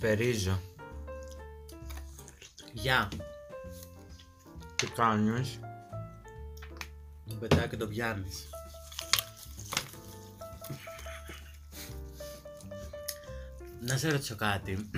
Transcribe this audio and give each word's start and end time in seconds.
Σφαιρίζω. 0.00 0.60
Γεια. 2.72 3.08
Τι 4.76 4.86
κάνεις; 4.86 5.60
Το 7.28 7.34
πετάω 7.34 7.66
και 7.66 7.76
το 7.76 7.86
πιάνεις. 7.86 8.48
Να 13.80 13.96
σε 13.96 14.10
ρωτήσω 14.10 14.36
κάτι. 14.36 14.90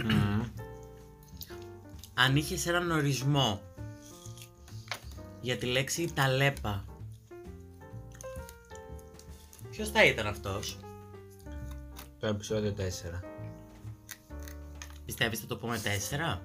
Αν 2.14 2.36
είχες 2.36 2.67
έναν 2.67 2.90
ορισμό 2.90 3.62
για 5.40 5.57
τη 5.57 5.67
λέξη 5.67 6.12
ταλέπα, 6.14 6.85
ποιος 9.71 9.90
θα 9.90 10.04
ήταν 10.04 10.26
αυτός; 10.26 10.79
Το 12.18 12.26
επεισόδιο 12.26 12.72
4. 12.72 13.29
Πιστεύεις 15.11 15.41
θα 15.41 15.46
το 15.46 15.57
πούμε 15.57 15.81
4? 15.85 16.39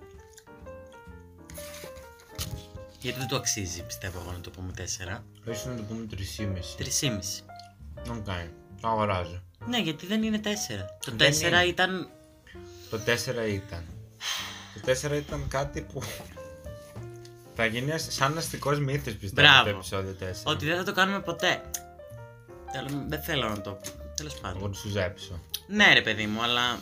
Γιατί 2.99 3.19
δεν 3.19 3.27
το 3.27 3.35
αξίζει, 3.35 3.83
πιστεύω 3.83 4.19
εγώ 4.19 4.31
να 4.31 4.39
το 4.39 4.49
πούμε 4.49 4.73
4. 4.77 5.19
Ίσως 5.51 5.65
να 5.65 5.75
το 5.75 5.81
πούμε 5.83 6.05
3,5. 6.11 6.75
3,5. 6.77 7.43
Οκ. 8.11 8.25
Το 8.81 8.87
αγοράζω. 8.87 9.41
Ναι, 9.67 9.77
γιατί 9.81 10.05
δεν 10.05 10.23
είναι 10.23 10.39
4. 10.43 10.47
Το 11.05 11.11
4 11.11 11.15
Δεν 11.15 11.33
είναι. 11.33 11.63
ήταν. 11.63 12.09
Το 12.89 12.97
4 13.05 13.47
ήταν. 13.47 13.83
Το 14.73 14.91
4 15.09 15.17
ήταν 15.17 15.47
κάτι 15.47 15.81
που. 15.81 16.01
Θα 17.55 17.65
γίνει 17.65 17.99
σαν 17.99 18.37
αστικός 18.37 18.79
μύθος 18.79 19.13
πιστεύω 19.15 19.47
Μπράβο. 19.47 19.63
το 19.63 19.69
επεισόδιο 19.77 20.15
4. 20.19 20.23
Ότι 20.43 20.65
δεν 20.65 20.77
θα 20.77 20.83
το 20.83 20.93
κάνουμε 20.93 21.19
ποτέ. 21.21 21.61
Τέλο- 22.71 23.05
Δεν 23.07 23.21
θέλω 23.21 23.49
να 23.49 23.61
το. 23.61 23.79
Τέλος 24.15 24.33
Εγώ 24.33 24.41
πάντων. 24.41 24.71
τους 24.71 24.79
σου 24.79 24.89
ζέψω. 24.89 25.39
Ναι, 25.67 25.93
ρε 25.93 26.01
παιδί 26.01 26.25
μου, 26.27 26.43
αλλά. 26.43 26.79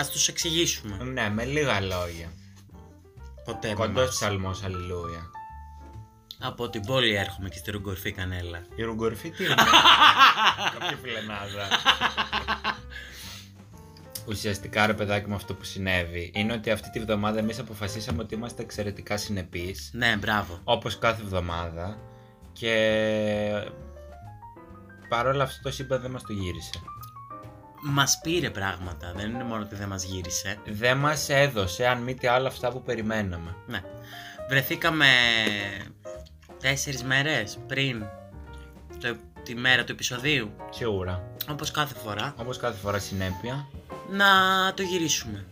Α 0.00 0.06
τους 0.12 0.28
εξηγήσουμε. 0.28 1.04
Ναι, 1.04 1.28
με 1.30 1.44
λίγα 1.44 1.80
λόγια. 1.80 2.32
Ποτέ 3.44 3.68
με 3.68 3.74
Κοντός 3.74 3.96
εμάς. 4.02 4.14
ψαλμός, 4.14 4.62
αλληλούια. 4.64 5.30
Από 6.40 6.68
την 6.70 6.82
πόλη 6.82 7.14
έρχομαι 7.14 7.48
και 7.48 7.58
στη 7.58 7.70
ρογκορφή 7.70 8.12
κανέλα. 8.12 8.62
Η 8.76 8.82
ρογκορφή 8.82 9.30
τι 9.30 9.44
είναι; 9.44 9.54
Κάποια 10.78 10.98
φιλενάδα. 11.02 11.68
Ουσιαστικά 14.28 14.86
ρε 14.86 14.94
παιδάκι 14.94 15.28
μου 15.28 15.34
αυτό 15.34 15.54
που 15.54 15.64
συνέβη 15.64 16.30
είναι 16.34 16.52
ότι 16.52 16.70
αυτή 16.70 16.90
τη 16.90 17.00
βδομάδα 17.00 17.38
εμείς 17.38 17.58
αποφασίσαμε 17.58 18.22
ότι 18.22 18.34
είμαστε 18.34 18.62
εξαιρετικά 18.62 19.16
συνεπείς 19.16 19.90
Ναι, 19.92 20.16
μπράβο. 20.16 20.60
όπως 20.64 20.98
κάθε 20.98 21.22
εβδομάδα 21.22 21.98
και 22.52 22.74
παρόλα 25.08 25.42
αυτό 25.44 25.62
το 25.62 25.70
σύμπαν 25.70 26.00
δεν 26.00 26.10
μας 26.10 26.22
το 26.22 26.32
γύρισε. 26.32 26.70
Μας 27.86 28.18
πήρε 28.22 28.50
πράγματα. 28.50 29.12
Δεν 29.16 29.30
είναι 29.30 29.44
μόνο 29.44 29.62
ότι 29.62 29.74
δεν 29.74 29.88
μας 29.88 30.04
γύρισε. 30.04 30.56
Δεν 30.66 30.96
μας 30.96 31.28
έδωσε 31.28 31.86
αν 31.86 32.02
μη 32.02 32.14
τι 32.14 32.26
άλλο 32.26 32.46
αυτά 32.46 32.70
που 32.70 32.82
περιμέναμε. 32.82 33.54
Ναι. 33.66 33.80
Βρεθήκαμε 34.48 35.06
τέσσερις 36.60 37.02
μέρες 37.04 37.58
πριν 37.66 38.04
το, 39.00 39.16
τη 39.42 39.54
μέρα 39.54 39.84
του 39.84 39.92
επεισοδίου. 39.92 40.50
Σίγουρα. 40.70 41.22
Όπως 41.50 41.70
κάθε 41.70 41.94
φορά. 41.94 42.34
Όπως 42.38 42.56
κάθε 42.58 42.78
φορά 42.78 42.98
συνέπεια, 42.98 43.66
Να 44.10 44.26
το 44.74 44.82
γυρίσουμε. 44.82 45.44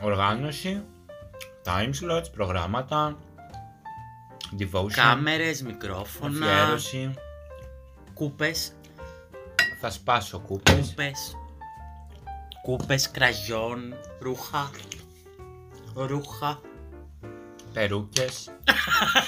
οργάνωση, 0.00 0.82
time 1.64 1.90
slots, 2.02 2.32
προγράμματα, 2.32 3.18
devotion, 4.58 4.92
Κάμερες, 4.92 5.62
μικρόφωνα, 5.62 6.46
αφιέρωση, 6.46 7.14
κούπες, 8.14 8.72
θα 9.84 9.90
σπάσω 9.90 10.38
κούπες, 10.38 10.88
κούπες, 10.88 11.36
κούπες 12.62 13.10
κραγιόν, 13.10 13.94
ρούχα, 14.20 14.70
ρούχα, 15.94 16.60
περούκες, 17.72 18.50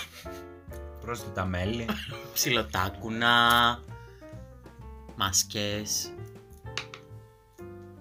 πρόσθετα 1.01 1.45
μέλη, 1.45 1.87
ψιλοτάκουνα, 2.33 3.81
μάσκες. 5.17 6.13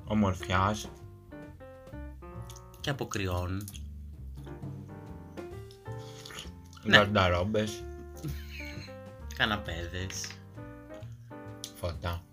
Ομορφιάς, 0.06 0.90
και 2.82 2.90
αποκριών. 2.90 3.64
Ναι. 6.84 6.98
γαρνταρόμπες, 6.98 7.84
Καναπέδες, 9.38 10.28
φώτα, 11.76 12.24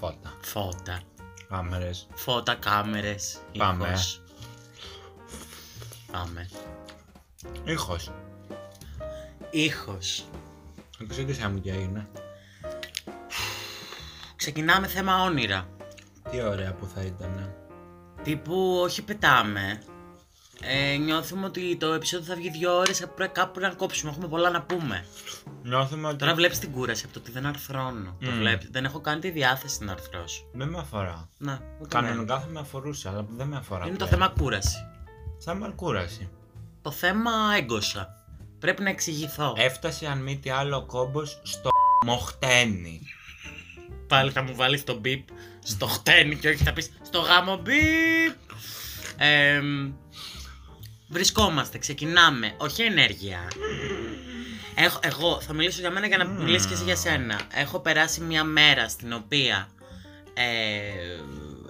φώτα, 0.00 0.36
φώτα, 0.40 1.00
κάμερες, 1.48 2.06
φώτα, 2.14 2.54
κάμερες, 2.54 3.38
Πάμε. 3.58 3.88
ήχος. 3.88 4.22
Πάμε. 6.12 6.48
ήχος. 7.64 8.10
Ήχος. 9.50 10.24
Εξήγησέ 11.00 11.48
μου 11.48 11.60
τι 11.60 11.70
έγινε. 11.70 12.08
Ξεκινάμε 14.36 14.86
θέμα 14.86 15.22
όνειρα. 15.22 15.68
Τι 16.30 16.42
ωραία 16.42 16.72
που 16.74 16.86
θα 16.94 17.02
ήταν. 17.02 17.54
Τύπου 18.22 18.78
όχι 18.82 19.02
πετάμε. 19.02 19.82
Ε, 20.60 20.96
νιώθουμε 20.96 21.46
ότι 21.46 21.76
το 21.76 21.92
επεισόδιο 21.92 22.26
θα 22.26 22.34
βγει 22.34 22.50
δύο 22.50 22.76
ώρες, 22.76 23.06
πρέπει 23.16 23.32
κάπου 23.32 23.60
να 23.60 23.68
κόψουμε, 23.70 24.10
έχουμε 24.10 24.28
πολλά 24.28 24.50
να 24.50 24.62
πούμε. 24.62 25.04
Νιώθουμε 25.62 26.08
ότι 26.08 26.16
Τώρα 26.16 26.34
βλέπεις 26.34 26.58
την 26.58 26.72
κούραση 26.72 27.02
από 27.04 27.14
το 27.14 27.20
ότι 27.20 27.30
δεν 27.30 27.46
αρθρώνω. 27.46 28.16
Το 28.20 28.30
Μμμ. 28.30 28.38
βλέπεις. 28.38 28.68
Δεν 28.70 28.84
έχω 28.84 29.00
κάνει 29.00 29.20
τη 29.20 29.30
διάθεση 29.30 29.84
να 29.84 29.92
αρθρώσω. 29.92 30.44
δεν 30.52 30.68
με 30.68 30.78
αφορά. 30.78 31.28
Να, 31.38 31.52
ούτε 31.80 31.98
εμένα. 31.98 32.10
Κανονικά 32.12 32.40
θα 32.40 32.46
με 32.46 32.60
αφορούσε, 32.60 33.08
αλλά 33.08 33.26
δεν 33.36 33.46
με 33.46 33.56
αφορά. 33.56 33.86
Είναι 33.86 33.96
το 33.96 34.06
πλέον. 34.06 34.10
θέμα 34.22 34.32
κούραση. 34.38 34.86
Σαν 35.38 35.56
μαλκούραση. 35.56 36.28
Το 36.82 36.90
θέμα 36.90 37.30
έγκωσα. 37.56 38.24
Πρέπει 38.58 38.82
να 38.82 38.90
εξηγηθώ. 38.90 39.54
Έφτασε 39.56 40.06
αν 40.06 40.18
μη 40.22 40.38
τι 40.38 40.50
άλλο 40.50 40.76
ο 40.76 40.84
κόμπος 40.84 41.40
στο 41.42 41.70
μοχτένι. 42.06 43.00
Πάλι 44.06 44.30
θα 44.30 44.42
μου 44.42 44.54
βάλεις 44.54 44.84
το 44.84 44.98
μπιπ 44.98 45.28
στο 45.62 45.86
χτένι 45.86 46.36
και 46.36 46.48
όχι 46.48 46.62
θα 46.64 46.72
πεις 46.72 46.90
στο 47.02 47.18
γάμο 47.20 47.56
μπιπ. 47.56 48.34
Ε, 49.16 49.60
βρισκόμαστε, 51.12 51.78
ξεκινάμε. 51.78 52.54
Όχι 52.56 52.82
ενέργεια. 52.82 53.48
Έχω, 54.74 54.98
εγώ 55.02 55.40
θα 55.40 55.52
μιλήσω 55.52 55.80
για 55.80 55.90
μένα 55.90 56.06
για 56.06 56.16
να 56.16 56.24
μιλήσεις 56.24 56.66
και 56.66 56.74
εσύ 56.74 56.84
για 56.84 56.96
σένα. 56.96 57.40
Έχω 57.54 57.78
περάσει 57.80 58.20
μια 58.20 58.44
μέρα 58.44 58.88
στην 58.88 59.12
οποία 59.12 59.68
ε, 60.34 60.42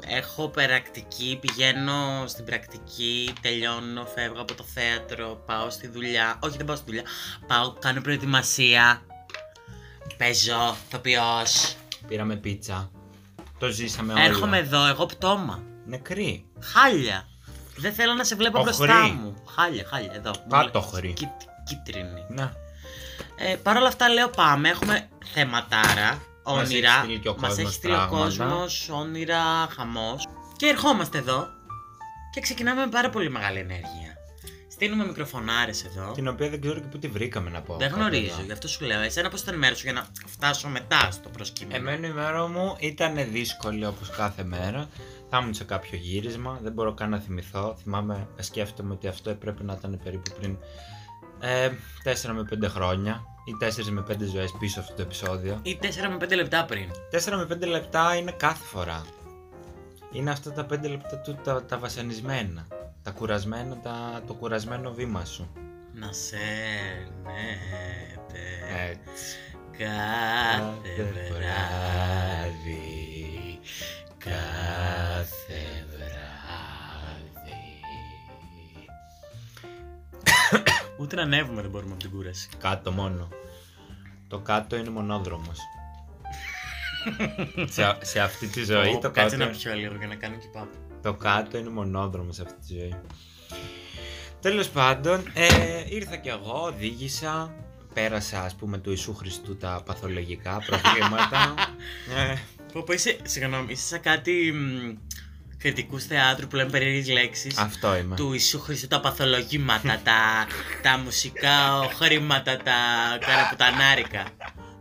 έχω 0.06 0.48
πρακτική, 0.48 1.38
πηγαίνω 1.40 2.24
στην 2.26 2.44
πρακτική, 2.44 3.32
τελειώνω, 3.40 4.04
φεύγω 4.14 4.40
από 4.40 4.54
το 4.54 4.64
θέατρο, 4.74 5.42
πάω 5.46 5.70
στη 5.70 5.88
δουλειά. 5.88 6.38
Όχι, 6.40 6.56
δεν 6.56 6.66
πάω 6.66 6.76
στη 6.76 6.84
δουλειά. 6.86 7.02
Πάω, 7.46 7.72
κάνω 7.72 8.00
προετοιμασία. 8.00 9.02
Παίζω, 10.18 10.76
ηθοποιός. 10.86 11.76
Πήραμε 12.08 12.36
πίτσα. 12.36 12.90
Το 13.58 13.68
ζήσαμε 13.68 14.12
όλα. 14.12 14.22
Έρχομαι 14.22 14.58
εδώ, 14.58 14.86
εγώ 14.86 15.06
πτώμα. 15.06 15.62
Νεκρή. 15.86 16.44
Χάλια. 16.60 17.28
Δεν 17.76 17.92
θέλω 17.92 18.12
να 18.14 18.24
σε 18.24 18.34
βλέπω 18.34 18.58
Οχρή. 18.58 18.74
μπροστά 18.76 19.02
μου. 19.06 19.42
Χάλια, 19.54 19.84
χάλια, 19.90 20.12
εδώ. 20.14 20.30
Πάτοχρη. 20.48 21.12
Κίτ, 21.12 21.28
κίτρινη. 21.64 22.24
Να. 22.28 22.52
Ε, 23.36 23.56
Παρ' 23.56 23.76
όλα 23.76 23.86
αυτά 23.88 24.08
λέω 24.08 24.28
πάμε, 24.28 24.68
έχουμε 24.68 25.08
θεματάρα, 25.34 26.22
Μας 26.44 26.68
όνειρα. 26.68 26.88
έχει 26.90 26.98
στείλει 27.04 27.18
και 27.18 27.28
ο 27.28 27.32
Μας 27.38 27.48
κόσμος 27.48 27.58
έχει 27.66 27.72
στείλει 27.74 27.92
ο 27.92 27.96
πράγματα. 27.96 28.24
κόσμος, 28.24 28.88
όνειρα, 28.92 29.42
χαμός. 29.76 30.28
Και 30.56 30.66
ερχόμαστε 30.66 31.18
εδώ 31.18 31.46
και 32.34 32.40
ξεκινάμε 32.40 32.80
με 32.84 32.90
πάρα 32.90 33.10
πολύ 33.10 33.30
μεγάλη 33.30 33.58
ενέργεια. 33.58 34.10
Στείλουμε 34.72 35.04
μικροφωνάρες 35.06 35.84
εδώ. 35.84 36.12
Την 36.12 36.28
οποία 36.28 36.48
δεν 36.48 36.60
ξέρω 36.60 36.80
και 36.80 36.86
πού 36.86 36.98
τη 36.98 37.08
βρήκαμε 37.08 37.50
να 37.50 37.60
πω. 37.60 37.76
Δεν 37.76 37.88
κάπου 37.88 38.00
γνωρίζω, 38.00 38.32
εδώ. 38.32 38.42
γι' 38.42 38.52
αυτό 38.52 38.68
σου 38.68 38.84
λέω. 38.84 39.00
Εσένα 39.00 39.28
πώς 39.28 39.40
ήταν 39.40 39.54
η 39.54 39.58
μέρα 39.58 39.74
σου 39.74 39.82
για 39.82 39.92
να 39.92 40.06
φτάσω 40.26 40.68
μετά 40.68 41.08
στο 41.10 41.28
προσκύμενο. 41.28 41.76
Εμένα 41.90 42.06
η 42.06 42.10
μέρα 42.12 42.46
μου 42.48 42.76
ήταν 42.78 43.14
δύσκολη 43.30 43.86
όπως 43.86 44.10
κάθε 44.10 44.44
μέρα. 44.44 44.88
Θα 45.34 45.40
ήμουν 45.40 45.54
σε 45.54 45.64
κάποιο 45.64 45.98
γύρισμα, 45.98 46.58
δεν 46.62 46.72
μπορώ 46.72 46.94
καν 46.94 47.10
να 47.10 47.18
θυμηθώ. 47.18 47.76
Θυμάμαι, 47.82 48.28
σκέφτομαι 48.38 48.92
ότι 48.92 49.08
αυτό 49.08 49.30
έπρεπε 49.30 49.62
να 49.62 49.72
ήταν 49.72 50.00
περίπου 50.04 50.30
πριν 50.38 50.56
ε, 51.40 51.68
4 51.68 52.32
με 52.34 52.48
5 52.64 52.68
χρόνια 52.68 53.24
ή 53.44 53.52
4 53.84 53.84
με 53.90 54.04
5 54.08 54.16
ζωές 54.32 54.54
πίσω 54.58 54.80
αυτό 54.80 54.94
το 54.94 55.02
επεισόδιο. 55.02 55.60
Ή 55.62 55.78
4 55.82 55.86
με 56.08 56.16
5 56.20 56.34
λεπτά 56.34 56.64
πριν. 56.64 56.90
4 57.12 57.46
με 57.48 57.56
5 57.56 57.66
λεπτά 57.66 58.16
είναι 58.16 58.32
κάθε 58.32 58.64
φορά. 58.64 59.04
Είναι 60.12 60.30
αυτά 60.30 60.52
τα 60.52 60.66
5 60.66 60.68
λεπτά 60.68 61.16
του 61.16 61.38
τα, 61.44 61.64
τα 61.64 61.78
βασανισμένα. 61.78 62.66
Τα 63.02 63.10
κουρασμένα, 63.10 63.76
τα, 63.76 64.22
το 64.26 64.34
κουρασμένο 64.34 64.92
βήμα 64.92 65.24
σου. 65.24 65.52
Να 65.94 66.12
σέρνετε 66.12 67.42
Έτσι. 68.90 69.36
κάθε 69.78 71.12
βράδυ. 71.32 73.11
Κάθε 74.24 75.86
βράδυ. 75.90 77.56
Ούτε 80.98 81.16
να 81.16 81.22
ανέβουμε 81.22 81.62
δεν 81.62 81.70
μπορούμε 81.70 81.92
από 81.92 82.00
την 82.00 82.10
κούραση. 82.10 82.48
Κάτω 82.58 82.92
μόνο. 82.92 83.28
Το 84.28 84.38
κάτω 84.38 84.76
είναι 84.76 84.90
μονόδρομος. 84.90 85.58
σε, 87.68 87.96
σε 88.00 88.20
αυτή 88.20 88.46
τη 88.46 88.64
ζωή 88.64 88.94
Ω, 88.94 88.98
το 88.98 89.10
Κάτσε 89.10 89.36
κάτω, 89.36 89.50
να 89.50 89.58
πιω 89.58 89.74
λίγο 89.74 89.94
για 89.94 90.06
να 90.06 90.14
κάνω 90.14 90.36
και 90.36 90.46
πάπ. 90.52 90.68
το 91.02 91.14
κάτω 91.14 91.58
είναι 91.58 91.70
μονόδρομος 91.70 92.34
σε 92.34 92.42
αυτή 92.42 92.54
τη 92.66 92.78
ζωή. 92.78 92.94
Τέλος 94.40 94.68
πάντων, 94.68 95.22
ε, 95.34 95.84
ήρθα 95.88 96.16
κι 96.16 96.28
εγώ, 96.28 96.62
οδήγησα, 96.62 97.54
πέρασα 97.94 98.42
ας 98.42 98.54
πούμε 98.54 98.78
του 98.78 98.90
Ιησού 98.90 99.14
Χριστού 99.14 99.56
τα 99.56 99.82
παθολογικά 99.86 100.62
προβλήματα. 100.66 101.54
ε, 102.16 102.36
Πω 102.72 102.82
πω 102.82 102.92
είσαι, 102.92 103.16
συγγνώμη, 103.22 103.72
είσαι 103.72 103.86
σαν 103.86 104.00
κάτι 104.00 104.54
κριτικούς 105.58 106.04
θεάτρου 106.04 106.46
που 106.46 106.56
λένε 106.56 106.70
περίεργες 106.70 107.08
λέξεις. 107.08 107.58
αυτό 107.58 107.96
είμαι. 107.96 108.16
Του 108.16 108.30
Ιησού 108.32 108.60
Χριστού 108.60 108.86
τα 108.86 109.00
παθολογήματα, 109.00 110.00
τα, 110.04 110.46
τα 110.82 110.98
μουσικά 110.98 111.88
χρήματα, 111.96 112.56
τα 112.56 112.72
καραπουτανάρικα. 113.26 114.24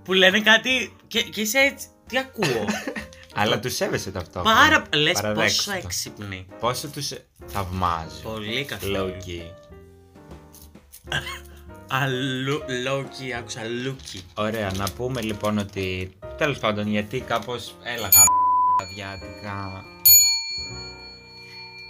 Που 0.04 0.14
λένε 0.14 0.42
κάτι 0.42 0.98
και, 1.08 1.22
και 1.22 1.42
είσαι 1.42 1.58
έτσι, 1.58 1.88
τι 2.08 2.18
ακούω; 2.18 2.66
Αλλά 3.36 3.60
τους 3.60 3.76
σέβεσαι 3.76 4.12
ταυτόχρονα. 4.12 4.56
Πάρα, 4.56 4.84
λες 4.96 5.14
Παραδέξου 5.14 5.56
πόσο 5.56 5.72
το. 5.72 5.78
έξυπνοι. 5.84 6.48
Πόσο 6.60 6.88
τους 6.88 7.12
θαυμάζω. 7.46 8.20
Πολύ 8.24 8.66
καθόλου. 8.66 8.96
Low 8.96 9.28
key. 9.28 9.42
Αλλού, 11.94 12.62
low-key, 12.88 13.32
άκουσα 13.38 13.62
λούκι. 13.84 14.24
Ωραία, 14.34 14.72
να 14.76 14.92
πούμε 14.92 15.22
λοιπόν 15.22 15.58
ότι 15.58 16.12
τέλος 16.42 16.60
πάντων 16.60 16.88
γιατί 16.88 17.20
κάπως 17.20 17.76
έλαγα 17.84 18.24
αδιάτικα. 18.82 19.84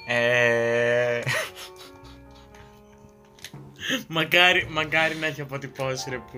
Ε, 0.08 1.22
μακάρι, 4.08 4.68
μακάρι 4.70 5.16
να 5.16 5.26
έχει 5.26 5.42
αποτυπώσει 5.42 6.10
ρε 6.10 6.18
που. 6.18 6.34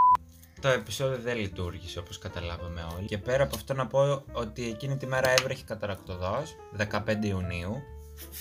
το 0.61 0.67
επεισόδιο 0.67 1.19
δεν 1.23 1.37
λειτουργήσε 1.37 1.99
όπως 1.99 2.19
καταλάβαμε 2.19 2.85
όλοι. 2.97 3.05
Και 3.05 3.17
πέρα 3.17 3.43
από 3.43 3.55
αυτό 3.55 3.73
να 3.73 3.87
πω 3.87 4.23
ότι 4.31 4.69
εκείνη 4.69 4.97
τη 4.97 5.05
μέρα 5.05 5.29
έβρεχε 5.29 5.63
καταρακτοδός, 5.67 6.55
15 6.91 6.99
Ιουνίου. 7.21 7.81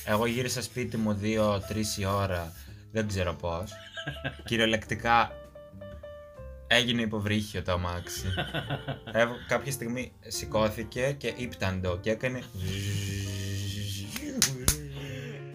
Εγώ 0.04 0.26
γύρισα 0.26 0.62
σπίτι 0.62 0.96
μου 0.96 1.20
2-3 1.22 1.25
η 1.98 2.04
ώρα, 2.04 2.52
δεν 2.92 3.08
ξέρω 3.08 3.34
πώς. 3.34 3.72
Κυριολεκτικά 4.48 5.41
έγινε 6.72 7.02
υποβρύχιο 7.02 7.62
το 7.62 7.72
αμάξι. 7.72 8.26
Έβ- 9.12 9.46
κάποια 9.48 9.72
στιγμή 9.72 10.12
σηκώθηκε 10.26 11.14
και 11.19 11.32
ύπταντο 11.36 11.98
και 12.00 12.10
έκανε... 12.10 12.42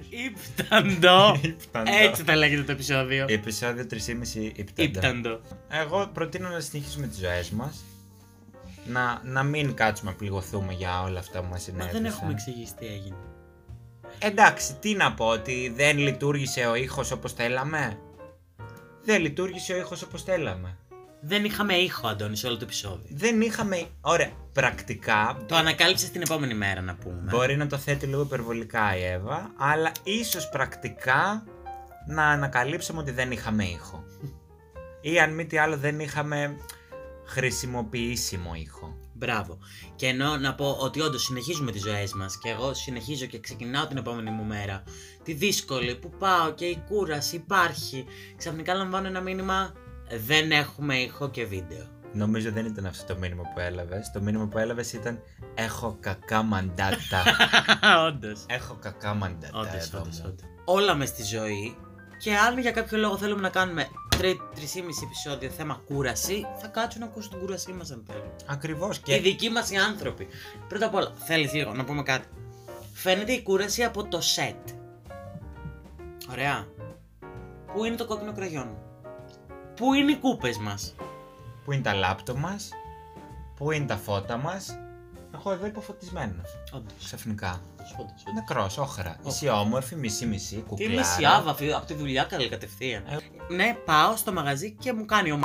Ήπταντο. 0.09 1.39
Ύπταντο. 1.41 1.91
Έτσι 2.01 2.23
θα 2.23 2.35
λέγεται 2.35 2.63
το 2.63 2.71
επεισόδιο. 2.71 3.25
Επεισόδιο 3.29 3.85
3,5 3.91 3.97
ύπταντο. 4.35 4.83
Ήπταντο. 4.83 5.41
Εγώ 5.69 6.09
προτείνω 6.13 6.49
να 6.49 6.59
συνεχίσουμε 6.59 7.07
τις 7.07 7.17
ζωές 7.17 7.49
μας. 7.49 7.83
Να, 8.85 9.21
να 9.23 9.43
μην 9.43 9.73
κάτσουμε 9.73 10.11
να 10.11 10.17
πληγωθούμε 10.17 10.73
για 10.73 11.01
όλα 11.01 11.19
αυτά 11.19 11.39
που 11.39 11.43
μας 11.45 11.51
Μα 11.51 11.57
συνέβησαν. 11.59 12.01
δεν 12.01 12.05
έχουμε 12.11 12.31
εξηγήσει 12.31 12.75
τι 12.75 12.85
έγινε. 12.85 13.15
Εντάξει, 14.19 14.73
τι 14.75 14.93
να 14.93 15.13
πω, 15.13 15.25
ότι 15.25 15.73
δεν 15.75 15.97
λειτουργήσε 15.97 16.65
ο 16.65 16.75
ήχος 16.75 17.11
όπως 17.11 17.33
θέλαμε. 17.33 17.97
Δεν 19.03 19.21
λειτουργήσε 19.21 19.73
ο 19.73 19.77
ήχος 19.77 20.01
όπως 20.01 20.23
θέλαμε. 20.23 20.77
Δεν 21.29 21.45
είχαμε 21.45 21.74
ήχο, 21.74 22.07
Αντώνη, 22.07 22.38
σε 22.38 22.47
όλο 22.47 22.57
το 22.57 22.63
επεισόδιο. 22.63 23.06
Δεν 23.09 23.41
είχαμε... 23.41 23.88
Ωραία, 24.01 24.31
πρακτικά 24.53 25.38
Το 25.47 25.56
ανακάλυψες 25.56 26.09
την 26.09 26.21
επόμενη 26.21 26.53
μέρα, 26.53 26.81
να 26.81 26.95
πούμε. 26.95 27.27
μπορεί 27.29 27.57
να 27.57 27.68
το 27.68 27.77
θέτει 27.77 28.06
λίγο 28.06 28.21
υπερβολικά 28.21 28.97
η 28.97 29.03
Εύα, 29.03 29.51
αλλά 29.57 29.91
ίσως 30.03 30.50
πρακτικά 30.50 31.44
να 32.07 32.24
ανακαλύψαμε 32.24 33.00
ότι 33.00 33.12
δεν 33.12 33.31
είχαμε 33.31 33.63
ήχο. 33.63 34.03
Ή 35.01 35.19
αν 35.19 35.33
μη 35.33 35.45
τι 35.45 35.57
άλλο 35.57 35.77
δεν 35.77 36.00
είχαμε 36.00 36.57
χρησιμοποιήσιμο 37.25 38.53
ήχο. 38.53 38.97
Μπράβο. 39.13 39.57
Και 39.95 40.07
ενώ 40.07 40.38
να 40.38 40.56
πω 40.56 40.77
ότι 40.80 41.01
όντως 41.01 41.23
συνεχίζουμε 41.23 41.71
τις 41.71 41.81
ζωές 41.81 42.13
μας 42.13 42.38
και 42.38 42.50
εγώ 42.50 42.73
συνεχίζω 42.73 43.25
και 43.25 43.39
ξεκινάω 43.39 43.88
την 43.88 43.97
επόμενη 43.97 44.30
μου 44.30 44.44
μέρα. 44.44 44.83
Τη 45.23 45.33
δύσκολη 45.33 45.95
που 45.95 46.09
πάω 46.09 46.53
και 46.53 46.65
η 46.65 46.83
κούραση 46.88 47.35
υπάρχει. 47.35 48.06
Ξαφνικά 48.38 48.73
λαμβάνω 48.73 49.07
ένα 49.07 49.21
μήνυμα. 49.21 49.73
Δεν 50.25 50.51
έχουμε 50.51 50.95
ήχο 50.95 51.30
και 51.30 51.45
βίντεο. 51.45 51.86
Νομίζω 52.13 52.51
δεν 52.51 52.65
ήταν 52.65 52.86
αυτό 52.86 53.13
το 53.13 53.19
μήνυμα 53.19 53.42
που 53.42 53.59
έλαβες. 53.59 54.12
Το 54.12 54.21
μήνυμα 54.21 54.48
που 54.48 54.57
έλαβες 54.57 54.94
ήταν 54.94 55.19
Έχω 55.56 55.98
κακά 56.00 56.42
μαντάτα. 56.42 57.24
όντως. 58.07 58.45
Έχω 58.48 58.77
κακά 58.81 59.13
μαντάτα. 59.13 59.59
Όντως, 59.59 59.74
εδώ 59.74 60.00
όντως, 60.00 60.19
μου. 60.19 60.24
όντως. 60.25 60.45
Όλα 60.65 60.95
μες 60.95 61.09
στη 61.09 61.24
ζωή. 61.24 61.77
Και 62.19 62.36
αν 62.36 62.59
για 62.59 62.71
κάποιο 62.71 62.98
λόγο 62.98 63.18
θέλουμε 63.18 63.42
να 63.42 63.50
κάνουμε 63.50 63.88
3,5 64.21 64.27
επεισόδιο 65.04 65.50
θέμα 65.50 65.81
κούραση, 65.86 66.45
θα 66.62 66.68
κάτσω 66.68 67.00
να 67.00 67.06
ακούσω 67.06 67.30
την 67.30 67.39
κούρασή 67.39 67.74
μας 67.74 67.92
αν 67.92 68.04
θέλουν. 68.07 68.31
Ακριβώς. 68.45 68.98
Οι 68.98 69.01
Και 69.04 69.19
δικοί 69.19 69.50
μας 69.50 69.71
οι 69.71 69.75
άνθρωποι. 69.75 70.27
Πρώτα 70.68 70.86
απ' 70.86 70.94
όλα, 70.95 71.12
θέλεις 71.15 71.54
λίγο 71.54 71.74
να 71.74 71.83
πούμε 71.83 72.04
κάτι. 72.04 72.27
Φαίνεται 72.94 73.31
η 73.31 73.42
κούραση 73.44 73.83
από 73.83 74.07
το 74.07 74.21
σετ. 74.21 74.69
Ωραία. 76.31 76.68
Πού 77.74 77.83
είναι 77.83 77.95
το 77.95 78.06
κόκκινο 78.06 78.33
κραγιόν; 78.33 78.77
Πού 79.77 79.94
είναι 79.94 80.12
οι 80.12 80.15
κούπες 80.18 80.57
μας; 80.57 80.95
πού 81.65 81.71
είναι 81.71 81.81
τα 81.81 81.94
λάπτο 81.94 82.35
μας, 82.35 82.69
πού 83.56 83.71
είναι 83.71 83.85
τα 83.85 83.95
φώτα 83.97 84.38
μας; 84.38 84.77
Εγώ 85.33 85.51
εδώ 85.51 85.65
υποφωτισμένο. 85.65 86.41
Όντως. 86.74 86.94
Ξαφνικά. 87.03 87.62
Όντως. 88.00 88.24
Νεκρός, 88.33 88.77
όχρα. 88.77 89.18
Εσύ 89.27 89.50
όμορφη, 89.50 89.95
μισή-μισή, 89.95 90.56
Τι 90.56 90.62
κουκλάρα. 90.62 90.94
μισή 90.94 91.25
άβα 91.25 91.51
από 91.51 91.85
τη 91.85 91.94
δουλειά 91.94 92.24
καλή 92.24 92.50
κατευθείαν. 92.50 93.03
Ε. 93.07 93.18
Ναι, 93.53 93.74
πάω 93.85 94.15
στο 94.15 94.33
μαγαζί 94.33 94.71
και 94.71 94.94
μου 94.94 95.06
κάνει 95.06 95.31
ο 95.31 95.39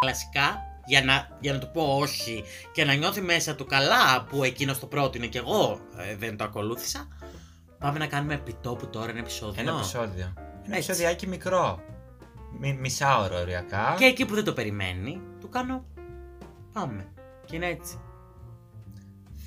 κλασικά 0.00 0.62
για 0.86 1.04
να, 1.04 1.28
για 1.40 1.52
να 1.52 1.58
του 1.58 1.70
πω 1.72 1.96
όχι 2.00 2.44
και 2.72 2.84
να 2.84 2.94
νιώθει 2.94 3.20
μέσα 3.20 3.54
του 3.54 3.66
καλά 3.66 4.24
που 4.24 4.44
εκείνος 4.44 4.78
το 4.78 4.86
πρότεινε 4.86 5.26
και 5.26 5.38
εγώ 5.38 5.80
ε, 5.96 6.16
δεν 6.16 6.36
το 6.36 6.44
ακολούθησα. 6.44 7.08
Πάμε 7.78 7.98
να 7.98 8.06
κάνουμε 8.06 8.34
επιτόπου 8.34 8.86
τώρα 8.86 9.10
ένα 9.10 9.18
επεισόδιο. 9.18 9.62
Ένα 9.62 9.72
επεισόδιο. 9.76 10.32
Ένα 10.36 10.76
Έτσι. 10.76 10.90
επεισόδιάκι 10.90 11.26
μικρό. 11.26 11.80
Μι, 12.58 12.72
μισάωρο 12.72 13.38
ωριακά. 13.38 13.94
Και 13.98 14.04
εκεί 14.04 14.24
που 14.26 14.34
δεν 14.34 14.44
το 14.44 14.52
περιμένει, 14.52 15.20
του 15.40 15.48
κάνω. 15.48 15.84
Πάμε. 16.72 17.06
Και 17.44 17.56
είναι 17.56 17.66
έτσι. 17.66 17.98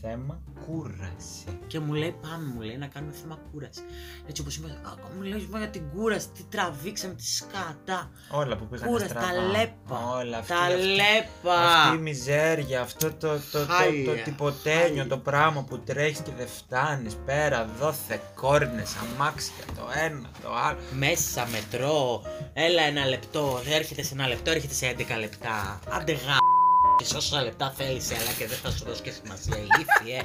Θέμα 0.10 0.40
κούραση. 0.66 1.60
Και 1.68 1.80
μου 1.80 1.94
λέει, 1.94 2.16
πάμε, 2.22 2.46
μου 2.56 2.62
λέει 2.62 2.78
να 2.78 2.88
κάνουμε 2.88 3.14
θέμα 3.22 3.38
κούραση. 3.52 3.82
Έτσι 4.30 4.42
όπως 4.42 4.56
είμαι, 4.58 4.70
«Α, 4.70 4.94
μου 5.16 5.22
λέει 5.22 5.48
«Μα 5.52 5.58
για 5.60 5.68
την 5.68 5.84
κούραση, 5.96 6.28
τι 6.30 6.44
τραβήξαμε, 6.44 7.14
τι 7.14 7.26
σκάτα. 7.26 8.10
Όλα 8.32 8.56
που 8.58 8.68
πήγαν 8.68 8.88
Κούραση, 8.88 9.10
στραβά. 9.10 9.28
τα 9.28 9.34
λέπα. 9.42 10.16
Όλα 10.18 10.38
αυτή, 10.38 10.54
τα 10.54 10.60
αυτή, 10.60 10.82
λέπα. 10.86 11.60
Αυτή 11.62 11.96
η 11.96 12.00
μιζέρια, 12.00 12.82
αυτό 12.82 13.14
το, 13.14 13.28
το, 13.52 13.66
το, 13.66 13.74
Χάλια, 13.74 14.16
το, 14.16 14.24
τυποτένιο, 14.24 14.82
χάλια. 14.88 15.08
το 15.08 15.18
πράγμα 15.18 15.64
που 15.64 15.80
τρέχεις 15.80 16.20
και 16.20 16.32
δεν 16.38 16.48
φτάνεις 16.48 17.16
πέρα, 17.26 17.70
δόθε 17.80 18.22
κόρνες, 18.36 18.96
αμάξια, 18.96 19.64
το 19.76 19.88
ένα, 20.06 20.30
το 20.44 20.56
άλλο. 20.56 20.80
Μέσα 20.94 21.48
μετρό, 21.52 22.22
έλα 22.54 22.82
ένα 22.84 23.06
λεπτό, 23.06 23.62
έρχεται 23.70 24.02
σε 24.04 24.14
ένα 24.14 24.28
λεπτό, 24.28 24.52
έρχεται 24.52 24.74
σε 24.74 24.96
11 24.98 25.20
λεπτά. 25.20 25.80
Άντε 25.90 26.12
γα. 26.12 26.57
Και 26.98 27.04
σε 27.04 27.18
όσα 27.18 27.44
λεπτά 27.44 27.72
θέλεις, 27.72 28.12
έλα 28.12 28.32
και 28.38 28.48
δεν 28.48 28.58
θα 28.58 28.72
σου 28.72 28.86
δώσω 28.86 29.02
και 29.02 29.12
σημασία. 29.12 29.58
Ηλίθιε. 29.58 30.24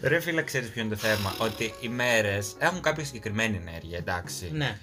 Ρε 0.00 0.20
φίλε, 0.20 0.42
ξέρεις 0.42 0.70
ποιο 0.70 0.82
είναι 0.82 0.94
το 0.94 1.00
θέμα, 1.00 1.34
ότι 1.38 1.74
οι 1.80 1.88
μέρες 1.88 2.54
έχουν 2.58 2.80
κάποια 2.80 3.04
συγκεκριμένη 3.04 3.56
ενέργεια, 3.56 3.98
εντάξει. 3.98 4.50
ναι. 4.52 4.78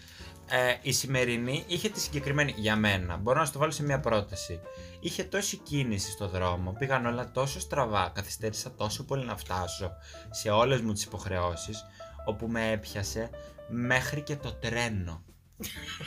Ε, 0.54 0.76
η 0.82 0.92
σημερινή 0.92 1.64
είχε 1.68 1.90
τη 1.90 2.00
συγκεκριμένη 2.00 2.54
για 2.58 2.76
μένα. 2.76 3.18
Μπορώ 3.18 3.40
να 3.40 3.46
σου 3.46 3.52
το 3.52 3.60
βάλω 3.60 3.72
σε 3.72 3.84
μια 3.84 4.00
πρόταση. 4.00 4.60
Είχε 5.00 5.24
τόση 5.24 5.58
κίνηση 5.58 6.12
στο 6.12 6.28
δρόμο, 6.28 6.76
πήγαν 6.80 7.06
όλα 7.06 7.32
τόσο 7.32 7.60
στραβά, 7.60 8.12
καθυστέρησα 8.16 8.72
τόσο 8.76 9.04
πολύ 9.04 9.26
να 9.26 9.38
φτάσω 9.38 9.92
σε 10.30 10.50
όλες 10.50 10.82
μου 10.82 10.94
τις 10.94 11.04
υποχρεώσεις, 11.04 11.86
όπου 12.26 12.48
με 12.48 12.72
έπιασε 12.72 13.30
μέχρι 13.68 14.22
και 14.22 14.36
το 14.36 14.54
τρένο. 14.54 15.24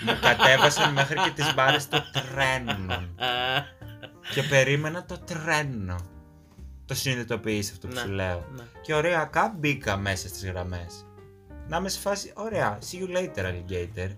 Μου 0.05 0.19
κατέβασαν 0.21 0.93
μέχρι 0.93 1.21
και 1.21 1.31
τις 1.31 1.55
μπάρες 1.55 1.89
των 1.89 2.03
τρένων. 2.13 3.15
και 4.35 4.43
περίμενα 4.43 5.05
το 5.05 5.19
τρένο. 5.19 5.97
Το 6.87 6.95
συνειδητοποιείς 6.95 7.71
αυτό 7.71 7.87
που 7.87 7.95
Ναι, 7.95 8.01
σου 8.01 8.09
λέω. 8.09 8.49
ναι. 8.57 8.63
Και 8.83 8.95
ωραία, 8.95 9.31
μπήκα 9.57 9.97
μέσα 9.97 10.29
στις 10.29 10.45
γραμμές. 10.45 11.07
Να 11.69 11.77
είμαι 11.77 11.89
σε 11.89 12.01
φάση, 12.01 12.33
ωραία, 12.35 12.79
see 12.91 12.97
you 13.03 13.17
later 13.17 13.45
alligator. 13.45 14.11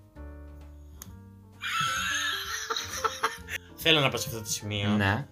Θέλω 3.77 4.01
να 4.01 4.09
πάω 4.09 4.21
σε 4.21 4.29
αυτό 4.29 4.41
το 4.41 4.49
σημείο. 4.51 4.89
Ναι. 4.89 5.27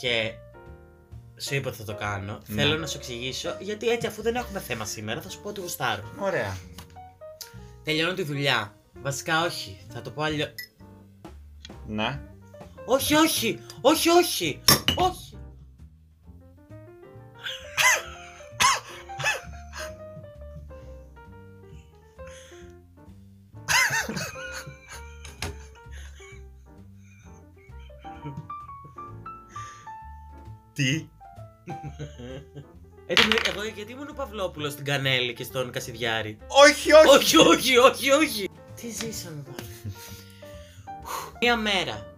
Και 0.00 0.32
σου 1.40 1.54
είπα 1.54 1.68
ότι 1.68 1.76
θα 1.78 1.84
το 1.84 1.94
κάνω. 1.94 2.38
Ναι. 2.46 2.62
Θέλω 2.62 2.76
να 2.76 2.86
σου 2.86 2.96
εξηγήσω 2.96 3.56
γιατί 3.60 3.88
έτσι, 3.88 4.06
αφού 4.06 4.22
δεν 4.22 4.34
έχουμε 4.34 4.60
θέμα 4.60 4.84
σήμερα, 4.84 5.20
θα 5.20 5.28
σου 5.28 5.40
πω 5.42 5.48
ότι 5.48 5.60
γουστάρω. 5.60 6.02
Ωραία. 6.18 6.56
Τελειώνω 7.84 8.14
τη 8.14 8.22
δουλειά. 8.22 8.74
Βασικά, 9.02 9.44
όχι. 9.44 9.86
Θα 9.88 10.02
το 10.02 10.10
πω 10.10 10.22
αλλιώ. 10.22 10.46
Ναι. 11.86 12.20
Όχι, 12.84 13.14
όχι! 13.14 13.58
Όχι, 13.80 14.08
όχι! 14.08 14.60
Όχι! 14.94 15.38
Τι; 30.72 31.08
Ε, 33.06 33.14
το 33.14 33.22
μεταξύ, 33.26 33.50
εγώ 33.54 33.64
γιατί 33.64 33.92
ήμουν 33.92 34.08
ο 34.08 34.12
Παυλόπουλος 34.12 34.72
στην 34.72 34.84
Κανέλη 34.84 35.32
και 35.32 35.44
στον 35.44 35.70
Κασιδιάρη; 35.70 36.38
Όχι, 36.48 36.92
όχι! 36.92 37.08
όχι, 37.08 37.36
όχι, 37.36 37.76
όχι, 37.78 38.10
όχι. 38.10 38.48
Τι 38.76 38.88
ζήσαμε 38.90 39.42
πάλι. 39.44 39.94
Μία 41.40 41.56
μέρα 41.56 42.14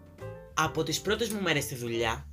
από 0.55 0.83
τις 0.83 1.01
πρώτες 1.01 1.29
μου 1.29 1.41
μέρες 1.43 1.65
στη 1.65 1.75
δουλειά 1.75 2.27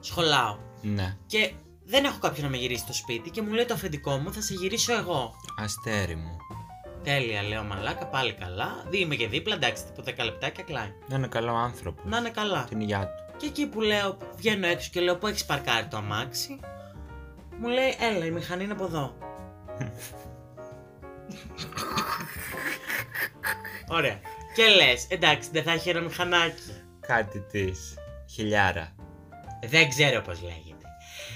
σχολάω 0.00 0.58
Ναι, 0.82 1.16
και 1.26 1.52
δεν 1.84 2.04
έχω 2.04 2.18
κάποιον 2.18 2.44
να 2.44 2.50
με 2.50 2.56
γυρίσει 2.56 2.80
στο 2.82 2.92
σπίτι 2.92 3.30
και 3.30 3.42
μου 3.42 3.52
λέει 3.52 3.64
το 3.64 3.74
αφεντικό 3.74 4.16
μου 4.16 4.32
θα 4.32 4.40
σε 4.40 4.54
γυρίσω 4.54 4.92
εγώ. 4.94 5.34
αστέρι 5.58 6.14
μου. 6.14 6.36
Τέλεια, 7.02 7.42
λέω 7.42 7.62
μαλάκα, 7.62 8.06
πάλι 8.06 8.32
καλά. 8.34 8.84
Δι 8.88 8.98
είμαι 8.98 9.14
και 9.14 9.28
δίπλα, 9.28 9.54
εντάξει, 9.54 9.84
τύπο 9.84 10.02
10 10.22 10.24
λεπτάκια 10.24 10.64
κλάει. 10.64 10.92
Να 11.08 11.16
είναι 11.16 11.26
καλό 11.28 11.54
άνθρωπο. 11.54 12.02
Να 12.04 12.16
είναι 12.18 12.30
καλά. 12.30 12.64
Την 12.64 12.80
υγειά 12.80 13.00
του. 13.06 13.34
Και 13.36 13.46
εκεί 13.46 13.66
που 13.66 13.80
λέω, 13.80 14.16
βγαίνω 14.36 14.66
έξω 14.66 14.90
και 14.92 15.00
λέω, 15.00 15.16
Πού 15.16 15.26
έχεις 15.26 15.44
παρκάρει 15.44 15.86
το 15.86 15.96
αμάξι, 15.96 16.60
μου 17.60 17.68
λέει, 17.68 17.96
Έλα, 18.00 18.24
η 18.24 18.30
μηχανή 18.30 18.64
είναι 18.64 18.72
από 18.72 18.84
εδώ. 18.84 19.16
Ωραία. 23.88 24.20
Και 24.54 24.62
λες, 24.68 25.06
εντάξει, 25.08 25.48
δεν 25.52 25.62
θα 25.62 25.72
έχει 25.72 25.88
ένα 25.88 26.00
μηχανάκι. 26.00 26.72
Κάτι 27.00 27.40
της. 27.40 27.94
Χιλιάρα. 28.30 28.94
Δεν 29.66 29.88
ξέρω 29.88 30.20
πώς 30.22 30.42
λέγεται. 30.42 30.64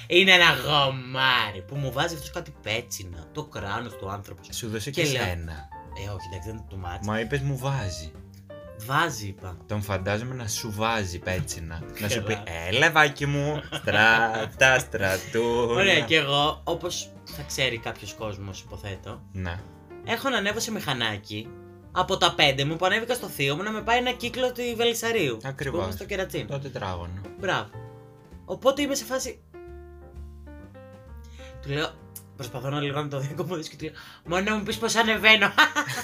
Είναι 0.07 0.33
ένα 0.33 0.45
γομάρι 0.65 1.63
που 1.67 1.77
μου 1.77 1.93
βάζει 1.93 2.15
αυτός 2.15 2.31
κάτι 2.31 2.55
πέτσινα. 2.63 3.27
Το 3.33 3.45
κράνος 3.45 3.97
του 3.97 4.11
άνθρωπου. 4.11 4.43
Σου 4.53 4.69
δώσε 4.69 4.91
και, 4.91 5.03
Και 5.03 5.11
λέω- 5.11 5.23
σένα. 5.23 5.69
Ε, 5.97 6.09
όχι, 6.09 6.27
εντάξει, 6.31 6.49
δεν 6.49 6.55
είναι 6.57 6.65
του 6.69 6.79
μάτς. 6.79 7.07
Μα 7.07 7.21
είπες 7.21 7.41
μου 7.41 7.59
βάζει. 7.59 8.13
Βάζει, 8.87 9.27
είπα. 9.27 9.57
Τον 9.67 9.83
φαντάζομαι 9.83 10.35
να 10.35 10.49
σου 10.49 10.73
βάζει 10.73 11.19
πέτσινα. 11.19 11.83
να 12.01 12.09
σου 12.09 12.23
πει 12.23 12.35
Καλά. 12.35 12.45
Έλα, 12.69 12.91
βάκι 12.91 13.27
μου. 13.27 13.63
Στράτα, 13.73 14.79
στρατού. 14.79 15.67
Ωραία, 15.71 16.01
και 16.01 16.17
εγώ, 16.17 16.61
όπως 16.65 17.13
θα 17.25 17.43
ξέρει 17.43 17.79
κάποιος 17.79 18.15
κόσμος, 18.15 18.61
υποθέτω, 18.61 19.23
Ναι. 19.33 19.59
έχω 20.07 20.29
να 20.29 20.37
ανέβω 20.37 20.61
σε 20.61 20.73
μηχανάκι 20.73 21.49
από 21.93 22.17
τα 22.17 22.35
πέντε 22.35 22.65
μου 22.65 22.77
που 22.77 22.85
ανέβηκα 22.87 23.15
στο 23.15 23.27
θείο 23.27 23.57
μου 23.57 23.63
να 23.63 23.71
με 23.71 23.83
πάει 23.83 23.99
ένα 23.99 24.13
κύκλο 24.13 24.53
του 24.53 24.63
Βελισσαρίου. 24.77 25.39
Ακριβώς. 25.45 25.79
Που 25.79 25.85
είμαι 25.85 25.95
στο 25.95 26.05
κερατσίνο. 26.05 26.47
Το 26.47 26.59
τετράγωνο. 26.59 27.21
Μπράβο. 27.39 27.71
Οπότε 28.45 28.83
είμαι 28.83 28.95
σε 28.95 29.05
φάση. 29.05 29.41
Του 31.63 31.69
λέω, 31.69 31.91
προσπαθώ 32.37 32.69
να 32.71 32.81
λίγο 32.81 33.03
να 33.03 33.09
το 33.09 33.19
διακομωδήσω 33.19 33.71
και 33.71 33.77
του 33.77 33.85
λέω, 33.85 33.93
Μόνο 34.25 34.51
να 34.51 34.57
μου 34.57 34.63
πεις 34.63 34.79
πώς 34.79 34.95
ανεβαίνω. 34.95 35.53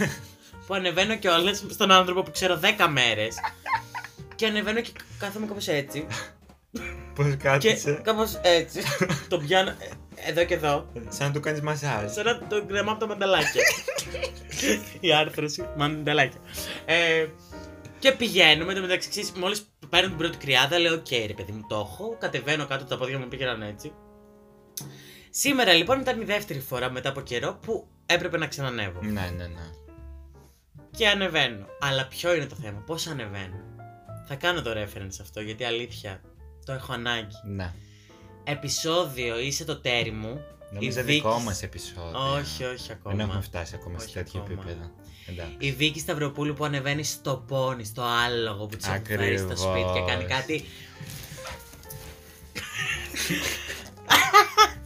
που 0.66 0.74
ανεβαίνω 0.74 1.16
κιόλας 1.16 1.64
στον 1.68 1.90
άνθρωπο 1.90 2.22
που 2.22 2.30
ξέρω 2.30 2.60
10 2.62 2.88
μέρες. 2.90 3.36
και 4.34 4.46
ανεβαίνω 4.46 4.80
και 4.80 4.92
κάθομαι 5.18 5.46
κάπως 5.46 5.68
έτσι. 5.68 6.06
Πώς 7.16 7.26
και 7.26 7.36
κάθισε. 7.36 8.00
κάπως 8.02 8.40
έτσι. 8.42 8.80
τον 9.28 9.46
πιάνω 9.46 9.70
ε, 9.70 9.74
εδώ 10.28 10.44
και 10.44 10.54
εδώ. 10.54 10.92
Σαν 11.08 11.26
να 11.26 11.32
του 11.32 11.40
κάνεις 11.40 11.60
μασάζ. 11.60 12.12
Σαν 12.12 12.24
να 12.24 12.46
τον 12.46 12.66
κρεμάω 12.66 12.94
από 12.94 13.00
τα 13.00 13.06
μανταλάκια. 13.06 13.62
Η 15.00 15.12
άρθρωση, 15.12 15.68
μανταλάκια. 15.76 16.40
Ε, 16.84 17.26
και 17.98 18.12
πηγαίνουμε, 18.12 18.74
το 18.74 18.80
μεταξύ 18.80 19.08
ξέρεις, 19.08 19.32
μόλις 19.32 19.66
παίρνω 19.88 20.08
την 20.08 20.16
πρώτη 20.16 20.36
κρυάδα, 20.36 20.78
λέω: 20.78 20.94
Οκ, 20.94 21.10
ρε 21.26 21.32
παιδί 21.32 21.52
μου, 21.52 21.64
το 21.68 21.76
έχω. 21.76 22.16
Κατεβαίνω 22.20 22.66
κάτω, 22.66 22.84
τα 22.84 22.96
πόδια 22.96 23.18
μου 23.18 23.28
πήγαιναν 23.28 23.62
έτσι. 23.62 23.92
Σήμερα 25.30 25.72
λοιπόν 25.72 26.00
ήταν 26.00 26.20
η 26.20 26.24
δεύτερη 26.24 26.60
φορά 26.60 26.90
μετά 26.90 27.08
από 27.08 27.20
καιρό 27.20 27.58
που 27.62 27.88
έπρεπε 28.06 28.38
να 28.38 28.46
ξανανέβω. 28.46 29.00
Ναι, 29.02 29.10
ναι, 29.36 29.46
ναι. 29.46 29.70
Και 30.90 31.08
ανεβαίνω. 31.08 31.66
Αλλά 31.80 32.06
ποιο 32.06 32.34
είναι 32.34 32.46
το 32.46 32.56
θέμα, 32.62 32.78
πώς 32.86 33.06
ανεβαίνω; 33.06 33.62
Θα 34.28 34.34
κάνω 34.34 34.62
το 34.62 34.70
reference 34.70 35.18
αυτό 35.20 35.40
γιατί 35.40 35.64
αλήθεια 35.64 36.20
το 36.66 36.72
έχω 36.72 36.92
ανάγκη. 36.92 37.34
Ναι. 37.44 37.72
Επισόδιο 38.44 39.38
είσαι 39.38 39.64
το 39.64 39.76
τέρι 39.80 40.10
μου. 40.10 40.40
Νομίζω 40.70 41.00
Η 41.00 41.02
δικό 41.02 41.30
Βίκη- 41.32 41.44
μας 41.44 41.62
επεισόδιο. 41.62 42.32
Όχι, 42.38 42.64
όχι 42.64 42.92
ακόμα. 42.92 43.14
Δεν 43.16 43.26
έχουμε 43.26 43.40
φτάσει 43.42 43.74
ακόμα 43.74 43.98
σε 43.98 44.04
Όχι 44.04 44.14
τέτοιο 44.14 44.40
ακόμα. 44.40 44.60
επίπεδο. 44.62 44.90
Εντάξει. 45.26 45.54
Η 45.58 45.72
Βίκη 45.72 45.98
Σταυροπούλου 46.00 46.54
που 46.54 46.64
ανεβαίνει 46.64 47.04
στο 47.04 47.44
πόνι, 47.48 47.84
στο 47.84 48.02
άλογο 48.02 48.66
που 48.66 48.76
της 48.76 48.86
έχει 48.88 49.02
φέρει 49.06 49.38
στο 49.38 49.46
Ακριβώς. 49.46 49.60
σπίτι 49.60 49.92
και 49.92 50.04
κάνει 50.12 50.24
κάτι. 50.24 50.64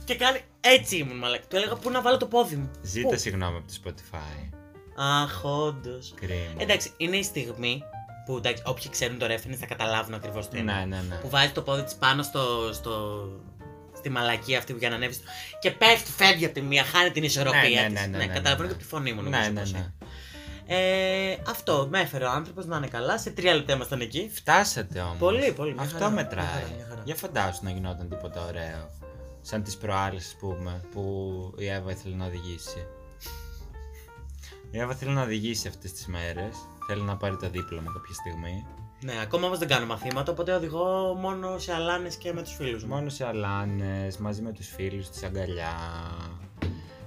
και 0.05 0.15
κάνει. 0.17 0.41
Έτσι 0.61 0.97
ήμουν, 0.97 1.17
μαλάκα. 1.19 1.45
Του 1.49 1.57
έλεγα 1.57 1.75
πού 1.77 1.91
να 1.91 2.03
βάλω 2.03 2.17
το 2.17 2.27
πόδι 2.27 2.57
μου; 2.57 2.71
Ζήτα 2.83 3.09
Πού; 3.09 3.19
συγγνώμη 3.19 3.57
από 3.57 3.67
το 3.67 3.75
Spotify. 3.85 4.49
Αχ, 4.97 5.45
όντως. 5.45 6.13
Κρίμα. 6.21 6.43
Εντάξει, 6.57 6.93
είναι 6.97 7.17
η 7.17 7.23
στιγμή 7.23 7.83
που 8.31 8.37
εντάξει, 8.37 8.63
όποιοι 8.67 8.89
ξέρουν 8.91 9.19
το 9.19 9.27
reference 9.27 9.57
θα 9.59 9.67
καταλάβουν 9.67 10.15
ακριβώς 10.15 10.49
τι 10.49 10.59
είναι. 10.59 10.73
Ναι, 10.73 10.85
ναι, 10.85 11.03
ναι. 11.09 11.15
Που 11.15 11.29
βάζει 11.29 11.51
το 11.53 11.63
πόδι 11.63 11.83
της 11.83 11.95
πάνω 11.95 12.23
στο, 12.23 12.71
στο, 12.73 13.23
στη 13.97 14.11
μαλακή 14.11 14.57
αυτή 14.57 14.73
που 14.73 14.79
για 14.79 14.89
να 14.89 14.95
ανέβεις. 14.95 15.17
στο- 15.17 15.25
Και 15.61 15.71
πέφτει, 15.71 16.11
φεύγει 16.11 16.45
από 16.45 16.55
τη 16.55 16.61
μία, 16.63 16.85
χάνει 16.85 17.11
την 17.11 17.23
ισορροπία 17.23 17.61
Ναι, 17.63 17.89
ναι, 17.89 17.95
της. 17.95 18.01
ναι, 18.01 18.07
ναι, 18.07 18.17
ναι, 18.17 18.27
καταλαβαίνω 18.27 18.63
ναι. 18.63 18.67
και 18.67 18.73
από 18.73 18.83
τη 18.83 18.85
φωνή 18.89 19.13
μου, 19.13 19.23
Ναι, 19.23 19.29
νομίζω. 19.31 19.51
ναι, 19.53 19.61
πως 19.61 19.73
ναι. 19.73 19.79
είναι. 19.79 19.93
Ε, 20.67 21.37
αυτό, 21.49 21.87
με 21.91 22.01
έφερε 22.01 22.25
ο 22.25 22.31
άνθρωπος 22.31 22.67
να 22.67 22.77
είναι 22.77 22.87
καλά. 22.89 23.19
Σε 23.19 23.31
τρία 23.31 23.55
λεπτά 23.55 23.73
ήμασταν 23.73 24.01
εκεί. 24.01 24.31
Φτάσατε 24.35 25.01
όμως. 25.01 25.17
Πολύ, 25.19 25.53
πολύ, 25.53 25.73
μια 25.73 25.83
Αυτό 25.83 25.95
χαρά, 25.99 26.11
μια 26.11 26.23
μετράει. 26.23 26.45
χαρά, 26.47 26.71
μια 26.77 26.87
χαρά. 26.89 27.03
Για 27.05 27.15
φαντάσου 27.15 27.61
να 27.65 27.71
γινόταν 27.71 28.09
τίποτα 28.09 28.45
ωραίο. 28.47 28.91
Σαν 29.43 29.63
τις 29.63 29.77
προάλλες, 29.77 30.27
ας 30.27 30.37
πούμε, 30.41 30.81
που 30.93 31.05
η 31.59 31.67
Εύα 31.69 31.91
ήθελε 31.91 32.15
να 32.17 32.27
οδηγήσει. 32.27 32.87
Η 34.71 34.79
Εύα 34.79 34.95
θέλει 34.95 35.11
να 35.11 35.23
οδηγήσει 35.23 35.69
αυτές 35.69 35.93
τις 35.93 36.07
μέρες. 36.07 36.57
Θέλει 36.93 37.03
να 37.03 37.17
πάρει 37.17 37.37
το 37.37 37.51
δίπλωμα 37.51 37.93
κάποια 37.93 38.15
στιγμή. 38.15 38.67
Ναι, 39.03 39.13
ακόμα 39.23 39.47
όμως 39.47 39.59
δεν 39.59 39.69
κάνω 39.69 39.87
μαθήματα, 39.87 40.33
οπότε 40.33 40.53
οδηγώ 40.53 41.15
μόνο 41.15 41.59
σε 41.59 41.73
αλάνες 41.75 42.17
και 42.17 42.33
με 42.33 42.43
τους 42.43 42.55
φίλους 42.55 42.85
μου. 42.85 42.95
Μόνο 42.95 43.09
σε 43.09 43.27
αλάνες, 43.27 44.17
μαζί 44.19 44.43
με 44.43 44.53
τους 44.53 44.69
φίλους 44.69 45.09
τη 45.11 45.27
αγκαλιά. 45.27 45.75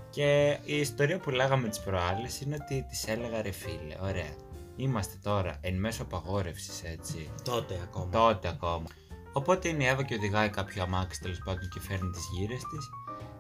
Και 0.09 0.59
η 0.63 0.75
ιστορία 0.77 1.19
που 1.19 1.29
λέγαμε 1.29 1.67
τις 1.67 1.79
προάλλες 1.79 2.41
είναι 2.41 2.57
ότι 2.61 2.85
της 2.89 3.07
έλεγα 3.07 3.41
ρε 3.41 3.51
φίλε, 3.51 3.95
ωραία, 4.01 4.35
είμαστε 4.75 5.15
τώρα 5.23 5.57
εν 5.61 5.75
μέσω 5.75 6.01
απαγόρευσης 6.01 6.83
έτσι, 6.83 7.29
Τότε 7.43 7.79
ακόμα. 7.83 8.09
τότε 8.11 8.47
ακόμα. 8.47 8.87
Οπότε 9.33 9.67
είναι 9.67 9.83
η 9.83 9.87
Εύα 9.87 10.03
και 10.03 10.15
οδηγάει 10.15 10.49
κάποιο 10.49 10.83
αμάξι 10.83 11.21
τέλος 11.21 11.39
πάντων 11.45 11.69
και 11.69 11.79
φέρνει 11.79 12.09
τις 12.09 12.23
γύρες 12.33 12.61
της 12.63 12.89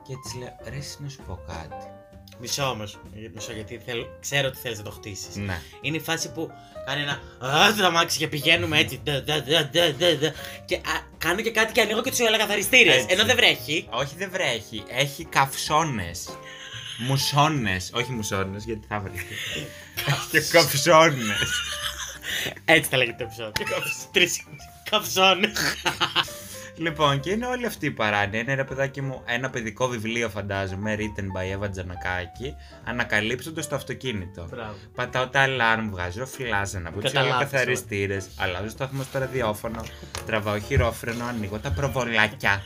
και 0.03 0.13
της 0.23 0.35
λέω 0.35 0.55
ρε 0.69 0.77
εσύ 0.77 1.03
να 1.03 1.09
σου 1.09 1.21
πω 1.27 1.39
κάτι. 1.47 1.85
Μισό 2.39 2.63
όμως. 2.63 2.99
Μισό 3.33 3.51
γιατί 3.51 3.81
θέλω, 3.85 4.17
ξέρω 4.21 4.47
ότι 4.47 4.57
θέλεις 4.57 4.77
να 4.77 4.83
το 4.83 4.91
χτίσεις. 4.91 5.35
Ναι. 5.35 5.61
Είναι 5.81 5.97
η 5.97 5.99
φάση 5.99 6.31
που 6.31 6.51
κάνει 6.85 7.01
ένα 7.01 7.19
Α, 7.55 7.73
το 7.75 7.85
αμάξι 7.85 8.17
και 8.17 8.27
πηγαίνουμε 8.27 8.79
έτσι. 8.79 9.01
ντα, 9.03 9.21
ντα, 9.21 9.43
ντα, 9.43 9.69
ντα, 9.71 9.93
ντα, 9.97 10.15
ντα. 10.15 10.33
Και 10.65 10.75
α, 10.75 10.81
κάνω 11.17 11.41
και 11.41 11.51
κάτι 11.51 11.71
και 11.71 11.81
ανοίγω 11.81 12.01
και 12.01 12.09
τους 12.09 12.19
ελεγχαθαριστήρε. 12.19 12.93
Έτσι. 12.93 13.05
Ενώ 13.09 13.25
δεν 13.25 13.35
βρέχει. 13.35 13.87
Όχι 13.89 14.15
δεν 14.17 14.29
βρέχει, 14.31 14.83
έχει 14.87 15.25
καυσώνες. 15.25 16.29
Μουσώνες, 16.97 17.91
όχι 17.93 18.11
μουσώνες 18.11 18.63
γιατί 18.63 18.85
θα 18.87 18.99
βρέχει. 18.99 19.67
και 20.31 20.39
καυσώνες. 20.39 21.51
Έτσι 22.65 22.89
θα 22.89 22.97
λέγεται 22.97 23.17
το 23.17 23.23
επεισόδιο. 23.23 23.83
Τρει 24.11 24.29
καψώνε. 24.89 25.51
Λοιπόν, 26.75 27.19
και 27.19 27.29
είναι 27.29 27.45
όλη 27.45 27.65
αυτή 27.65 27.85
η 27.85 27.91
παράνοια. 27.91 28.39
Είναι 28.39 28.53
ρε 28.53 28.63
παιδάκι 28.63 29.01
μου 29.01 29.21
ένα 29.25 29.49
παιδικό 29.49 29.87
βιβλίο, 29.87 30.29
φαντάζομαι, 30.29 30.95
written 30.99 31.23
by 31.23 31.57
Eva 31.57 31.71
Τζανακάκη, 31.71 32.55
ανακαλύψοντας 32.83 33.67
το 33.67 33.75
αυτοκίνητο. 33.75 34.47
Μπράβο. 34.49 34.75
Πατάω 34.95 35.27
τα 35.27 35.45
alarm, 35.47 35.87
βγάζω 35.89 36.25
φλάζανα, 36.25 36.91
που 36.91 36.99
Κατά 36.99 37.21
λάθος, 37.21 37.39
καθαριστήρε, 37.39 38.17
αλλάζω 38.37 38.69
σταθμό 38.69 39.03
στο 39.03 39.19
ραδιόφωνο, 39.19 39.83
τραβάω 40.25 40.59
χειρόφρενο, 40.59 41.25
ανοίγω 41.25 41.59
τα 41.59 41.71
προβολάκια. 41.71 42.61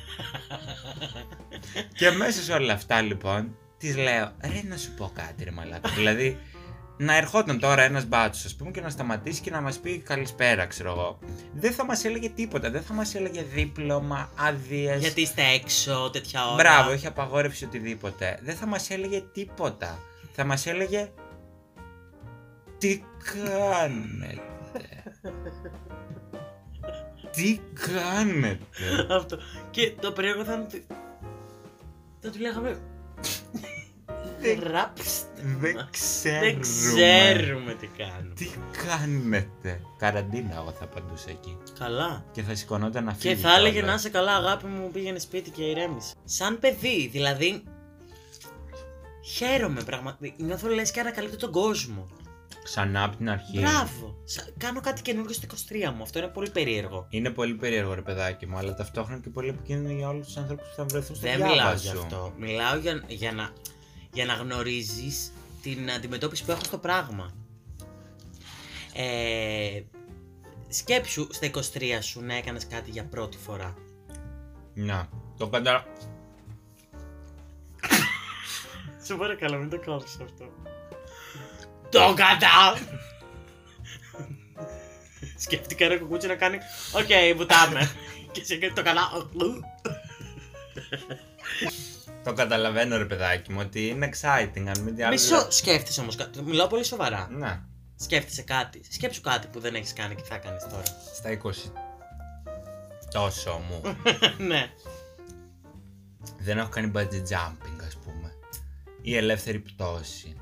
και 1.97 2.11
μέσα 2.11 2.41
σε 2.41 2.53
όλα 2.53 2.73
αυτά 2.73 3.01
λοιπόν, 3.01 3.55
τη 3.77 3.93
λέω, 3.93 4.31
ρε 4.41 4.61
να 4.67 4.77
σου 4.77 4.91
πω 4.97 5.11
κάτι, 5.13 5.43
ρε 5.43 5.51
μαλάκα. 5.51 5.89
δηλαδή, 5.89 6.37
να 6.97 7.15
ερχόταν 7.15 7.59
τώρα 7.59 7.81
ένας 7.81 8.05
μπάτσος, 8.05 8.45
ας 8.45 8.55
πούμε, 8.55 8.71
και 8.71 8.81
να 8.81 8.89
σταματήσει 8.89 9.41
και 9.41 9.51
να 9.51 9.61
μας 9.61 9.77
πει 9.79 9.99
καλησπέρα, 9.99 10.65
ξέρω 10.65 10.89
εγώ. 10.91 11.19
Δεν 11.53 11.71
θα 11.71 11.85
μας 11.85 12.05
έλεγε 12.05 12.29
τίποτα, 12.29 12.71
δεν 12.71 12.81
θα 12.81 12.93
μας 12.93 13.15
έλεγε 13.15 13.43
δίπλωμα, 13.43 14.29
άδειες. 14.35 15.01
Γιατί 15.01 15.21
είστε 15.21 15.41
έξω 15.41 16.09
τέτοια 16.13 16.45
ώρα. 16.45 16.55
Μπράβο, 16.55 16.91
έχει 16.91 17.07
απαγόρευση 17.07 17.65
οτιδήποτε. 17.65 18.39
Δεν 18.41 18.55
θα 18.55 18.65
μας 18.65 18.89
έλεγε 18.89 19.21
τίποτα. 19.33 19.99
Θα 20.31 20.43
μας 20.43 20.65
έλεγε. 20.65 21.11
Τι 22.77 23.03
κάνετε; 23.33 24.41
Τι 27.31 27.59
κάνετε; 27.73 28.65
Αυτό. 29.15 29.37
Και 29.69 29.95
το 30.01 30.11
περίεργο 30.11 30.43
θα 30.43 30.53
είναι 30.53 30.63
ότι. 30.63 30.85
Θα 32.19 32.29
του 32.29 32.39
λέγαμε. 32.39 32.79
Ράψτε. 34.71 35.26
Δεν 35.59 35.87
ξέρουμε. 35.91 36.51
Δεν 36.51 36.59
ξέρουμε 36.61 37.73
τι 37.73 37.87
κάνουμε. 37.97 38.33
Τι 38.35 38.49
κάνετε. 38.87 39.81
Καραντίνα, 39.97 40.55
εγώ 40.55 40.71
θα 40.79 40.83
απαντούσα 40.83 41.29
εκεί. 41.29 41.57
Καλά. 41.79 42.25
Και 42.31 42.41
θα 42.41 42.55
σηκωνόταν 42.55 43.03
να 43.03 43.13
φύγει. 43.13 43.35
Και 43.35 43.41
θα 43.41 43.55
έλεγε 43.55 43.71
κιόλας. 43.73 43.89
να 43.89 43.95
είσαι 43.95 44.09
καλά, 44.09 44.35
αγάπη 44.35 44.65
μου, 44.65 44.89
πήγαινε 44.91 45.19
σπίτι 45.19 45.49
και 45.49 45.63
ηρέμησε. 45.63 46.13
Σαν 46.23 46.59
παιδί, 46.59 47.07
δηλαδή. 47.11 47.63
Χαίρομαι 49.35 49.83
πραγματικά. 49.83 50.33
Νιώθω 50.37 50.67
λες 50.67 50.91
και 50.91 50.99
ανακαλύπτω 50.99 51.37
τον 51.37 51.51
κόσμο. 51.51 52.07
Ξανά 52.63 53.03
από 53.03 53.15
την 53.17 53.29
αρχή. 53.29 53.59
Μπράβο. 53.59 54.15
Σα- 54.23 54.41
Κάνω 54.51 54.81
κάτι 54.81 55.01
καινούργιο 55.01 55.33
στα 55.33 55.45
23 55.45 55.91
μου. 55.95 56.03
Αυτό 56.03 56.19
είναι 56.19 56.27
πολύ 56.27 56.49
περίεργο. 56.49 57.07
Είναι 57.09 57.29
πολύ 57.29 57.53
περίεργο 57.53 57.93
ρε 57.93 58.01
παιδάκι 58.01 58.45
μου, 58.47 58.57
αλλά 58.57 58.73
ταυτόχρονα 58.75 59.19
και 59.21 59.29
πολύ 59.29 59.49
επικίνδυνο 59.49 59.93
για 59.97 60.07
όλους 60.07 60.25
τους 60.25 60.37
ανθρώπους 60.37 60.67
που 60.67 60.73
θα 60.75 60.83
βρεθούν 60.85 61.15
στο 61.15 61.27
Δεν 61.27 61.35
διάβα 61.37 61.51
μιλάω 61.51 61.77
σου. 61.77 61.81
για 61.83 61.91
αυτό. 61.91 62.33
Μιλάω 62.37 62.77
για, 62.77 63.03
για 63.07 63.31
να, 63.31 63.49
για 64.17 64.25
να 64.25 64.33
γνωρίζεις 64.33 65.31
την 65.61 65.91
αντιμετώπιση 65.91 66.45
που 66.45 66.51
έχω 66.51 66.63
στο 66.63 66.77
πράγμα. 66.77 67.33
Ε, 68.93 69.81
σκέψου 70.69 71.27
στα 71.31 71.49
23 71.51 71.99
σου 72.01 72.21
να 72.21 72.35
έκανες 72.35 72.67
κάτι 72.67 72.89
για 72.89 73.03
πρώτη 73.05 73.37
φορά. 73.37 73.75
Να, 74.73 75.09
το 75.37 75.47
κατα... 75.47 75.85
Σου 79.05 79.17
παρακαλώ 79.17 79.57
μην 79.57 79.69
το 79.69 79.79
κόψεις 79.85 80.19
αυτό. 80.21 80.49
Το 81.89 82.13
κατά! 82.15 82.77
Σκέφτηκα 85.37 85.85
ένα 85.85 85.97
κουκούτσι 85.97 86.27
να 86.27 86.35
κάνει 86.35 86.57
Οκ, 86.93 87.35
βουτάμε. 87.37 87.91
και 88.31 88.43
σε 88.43 88.55
κάνει 88.55 88.73
το 88.73 88.83
καλά. 88.83 89.09
Το 92.27 92.33
καταλαβαίνω 92.33 92.97
ρε 92.97 93.05
παιδάκι 93.05 93.51
μου 93.51 93.59
ότι 93.61 93.87
είναι 93.87 94.09
exciting, 94.13 94.65
αν 94.75 94.79
μη 94.83 94.95
τι 94.95 95.03
άλλο. 95.03 95.11
Μισό 95.13 95.51
σκέφτεσαι 95.51 96.01
όμως 96.01 96.15
κάτι. 96.15 96.41
Μιλάω 96.41 96.67
πολύ 96.67 96.83
σοβαρά. 96.83 97.27
Ναι, 97.31 97.59
Σκέφτεσαι 97.95 98.41
κάτι. 98.41 98.81
Σκέψου 98.89 99.21
κάτι 99.21 99.47
που 99.47 99.59
δεν 99.59 99.75
έχεις 99.75 99.93
κάνει 99.93 100.15
και 100.15 100.23
θα 100.23 100.37
κάνεις 100.37 100.63
τώρα. 100.63 100.83
στα 101.15 101.39
20 101.43 101.71
τόσο 103.11 103.61
μου. 103.69 103.81
ναι. 104.49 104.69
Δεν 106.39 106.57
έχω 106.57 106.69
κάνει 106.69 106.91
bungee 106.95 107.21
jumping 107.33 107.79
ας 107.87 107.95
πούμε. 108.03 108.33
Ή 109.01 109.15
ελεύθερη 109.15 109.59
πτώση. 109.59 110.35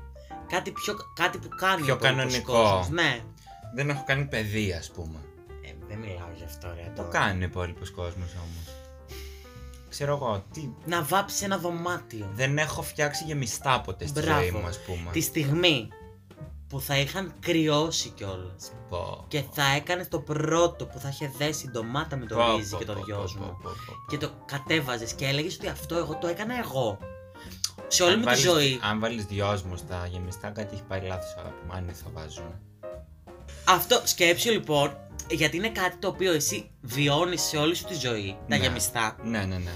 Κάτι, 0.48 0.70
πιο, 0.70 0.96
κάτι 1.14 1.38
που 1.38 1.48
κάνει 1.48 1.82
Πιο 1.82 1.92
ο 1.92 1.96
υπόλοιπος 1.96 2.22
κανονικό. 2.24 2.52
κόσμος. 2.52 2.88
Ναι. 2.88 3.20
Δεν 3.74 3.88
έχω 3.90 4.04
κάνει 4.06 4.24
παιδεία 4.24 4.78
ας 4.78 4.90
πούμε. 4.90 5.18
Ε, 5.64 5.70
δεν 5.88 5.98
μιλάω 5.98 6.28
γι' 6.36 6.44
αυτό 6.44 6.72
ρε. 6.74 6.92
Το 6.94 7.02
τώρα. 7.02 7.08
κάνει 7.08 7.42
ο 7.42 7.46
υπόλοιπο 7.46 7.84
κόσμος 7.94 8.32
όμως. 8.34 8.85
Ξέρω 9.88 10.14
εγώ, 10.14 10.44
τι. 10.52 10.70
Να 10.84 11.02
βάψεις 11.02 11.42
ένα 11.42 11.58
δωμάτιο. 11.58 12.30
Δεν 12.34 12.58
έχω 12.58 12.82
φτιάξει 12.82 13.24
γεμιστά 13.24 13.80
ποτέ 13.80 14.06
στη 14.06 14.20
Μπράβο. 14.20 14.40
ζωή 14.40 14.50
μου, 14.50 14.66
ας 14.66 14.78
πούμε. 14.82 15.10
Τη 15.12 15.20
στιγμή 15.20 15.88
που 16.68 16.80
θα 16.80 16.98
είχαν 16.98 17.32
κρυώσει 17.40 18.08
κιόλας. 18.08 18.72
Πω. 18.88 19.24
Και 19.28 19.42
θα 19.52 19.62
έκανε 19.76 20.04
το 20.06 20.18
πρώτο 20.20 20.86
που 20.86 20.98
θα 20.98 21.08
είχε 21.08 21.32
δέσει 21.38 21.68
ντομάτα 21.70 22.16
με 22.16 22.26
το 22.26 22.34
Πω, 22.36 22.56
ρύζι 22.56 22.70
πω, 22.70 22.78
και 22.78 22.84
το 22.84 22.92
πω, 22.92 23.04
δυόσμο. 23.04 23.44
πω, 23.46 23.56
πω, 23.62 23.70
πω. 23.86 23.92
Και 24.10 24.18
το 24.26 24.30
κατέβαζες 24.46 25.12
και 25.12 25.26
έλεγες 25.26 25.54
ότι 25.56 25.68
αυτό 25.68 25.96
εγώ 25.96 26.16
το 26.20 26.26
έκανα 26.26 26.58
εγώ. 26.58 26.98
Σε 27.88 28.02
όλη 28.02 28.12
Αν 28.12 28.18
μου 28.18 28.24
τη 28.24 28.30
βάλεις- 28.30 28.44
ζωή. 28.50 28.80
Αν 28.82 29.00
βάλεις 29.00 29.24
δυόσμο 29.24 29.76
στα 29.76 30.06
γεμιστά, 30.06 30.50
κάτι 30.50 30.74
έχει 30.74 30.82
πάει 30.82 31.00
λάθος, 31.00 31.34
αγάπη 31.38 31.66
μου. 31.66 31.72
Αν 31.72 31.90
θα 31.94 32.10
βάζουν. 32.12 32.60
Αυτό 33.68 34.00
σκέψου 34.04 34.50
λοιπόν, 34.50 34.96
γιατί 35.30 35.56
είναι 35.56 35.68
κάτι 35.68 35.96
το 35.96 36.08
οποίο 36.08 36.32
εσύ 36.32 36.70
βιώνεις 36.80 37.42
σε 37.42 37.56
όλη 37.56 37.74
σου 37.74 37.84
τη 37.84 37.94
ζωή, 37.94 38.36
τα 38.48 38.56
Ναι. 38.56 38.62
γεμιστά, 38.62 39.16
Ναι, 39.22 39.38
ναι, 39.38 39.56
ναι. 39.58 39.70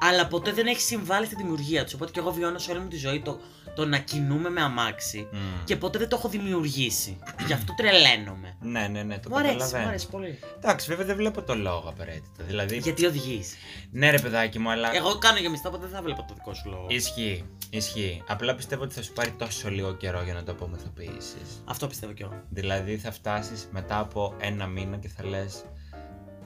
αλλά 0.00 0.26
ποτέ 0.26 0.52
δεν 0.52 0.66
έχει 0.66 0.80
συμβάλει 0.80 1.26
στη 1.26 1.34
δημιουργία 1.34 1.84
τους. 1.84 1.94
Οπότε 1.94 2.10
και 2.10 2.18
εγώ 2.20 2.30
βιώνω 2.32 2.58
σε 2.58 2.70
όλη 2.70 2.80
μου 2.80 2.88
τη 2.88 2.96
ζωή 2.96 3.20
το, 3.20 3.40
το 3.74 3.84
να 3.86 3.98
κινούμε 3.98 4.50
με 4.50 4.60
αμάξι 4.62 5.28
Μμ. 5.32 5.64
και 5.64 5.76
ποτέ 5.76 5.98
δεν 5.98 6.08
το 6.08 6.16
έχω 6.16 6.28
δημιουργήσει. 6.28 7.18
Γι' 7.46 7.52
αυτό 7.52 7.74
τρελαίνομαι. 7.74 8.56
Ναι, 8.60 8.88
ναι, 8.88 9.02
ναι, 9.02 9.18
το 9.18 9.28
Μου 9.28 9.36
αρέσει, 9.36 9.52
μου 9.52 9.58
καταλαβαίνω. 9.58 9.88
αρέσει 9.88 10.08
πολύ. 10.08 10.38
Εντάξει, 10.56 10.86
βέβαια 10.88 11.06
δεν 11.06 11.16
βλέπω 11.16 11.42
το 11.42 11.54
λόγο 11.54 11.88
απαραίτητα. 11.88 12.44
Δηλαδή. 12.46 12.76
Γιατί 12.78 13.06
οδηγείς. 13.06 13.54
Ναι, 13.90 14.10
ρε 14.10 14.18
παιδάκι 14.18 14.58
μου, 14.58 14.70
αλλά. 14.70 14.94
Εγώ 14.96 15.18
κάνω 15.18 15.38
γεμιστά, 15.38 15.68
οπότε 15.68 15.86
δεν 15.86 15.94
θα 15.94 16.02
βλέπω 16.02 16.24
το 16.28 16.34
δικό 16.34 16.54
σου 16.54 16.68
λόγο. 16.68 16.86
Ισχύει. 16.88 17.44
Ισχύει. 17.70 18.22
Απλά 18.26 18.54
πιστεύω 18.54 18.82
ότι 18.82 18.94
θα 18.94 19.02
σου 19.02 19.12
πάρει 19.12 19.30
τόσο 19.30 19.70
λίγο 19.70 19.94
καιρό 19.94 20.22
για 20.22 20.34
να 20.34 20.42
το 20.42 20.52
απομυθοποιήσεις. 20.52 21.62
Αυτό 21.64 21.86
πιστεύω 21.86 22.12
κι 22.12 22.22
εγώ. 22.22 22.42
Δηλαδή 22.48 22.98
θα 22.98 23.12
φτάσεις 23.12 23.68
μετά 23.72 23.98
από 23.98 24.34
ένα 24.40 24.66
μήνα 24.66 24.96
και 24.96 25.08
θα 25.08 25.24
λες. 25.24 25.64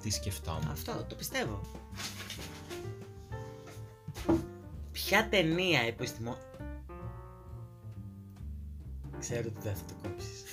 Τι 0.03 0.11
σκεφτόμουν. 0.11 0.71
Αυτό, 0.71 1.05
το 1.09 1.15
πιστεύω. 1.15 1.61
Ποια 4.93 5.29
ταινία 5.29 5.81
επιστημό... 5.81 6.37
Ξέρω 9.19 9.49
ότι 9.49 9.61
δεν 9.63 9.75
θα 9.75 9.83
το 9.89 10.09
κόψεις. 10.09 10.45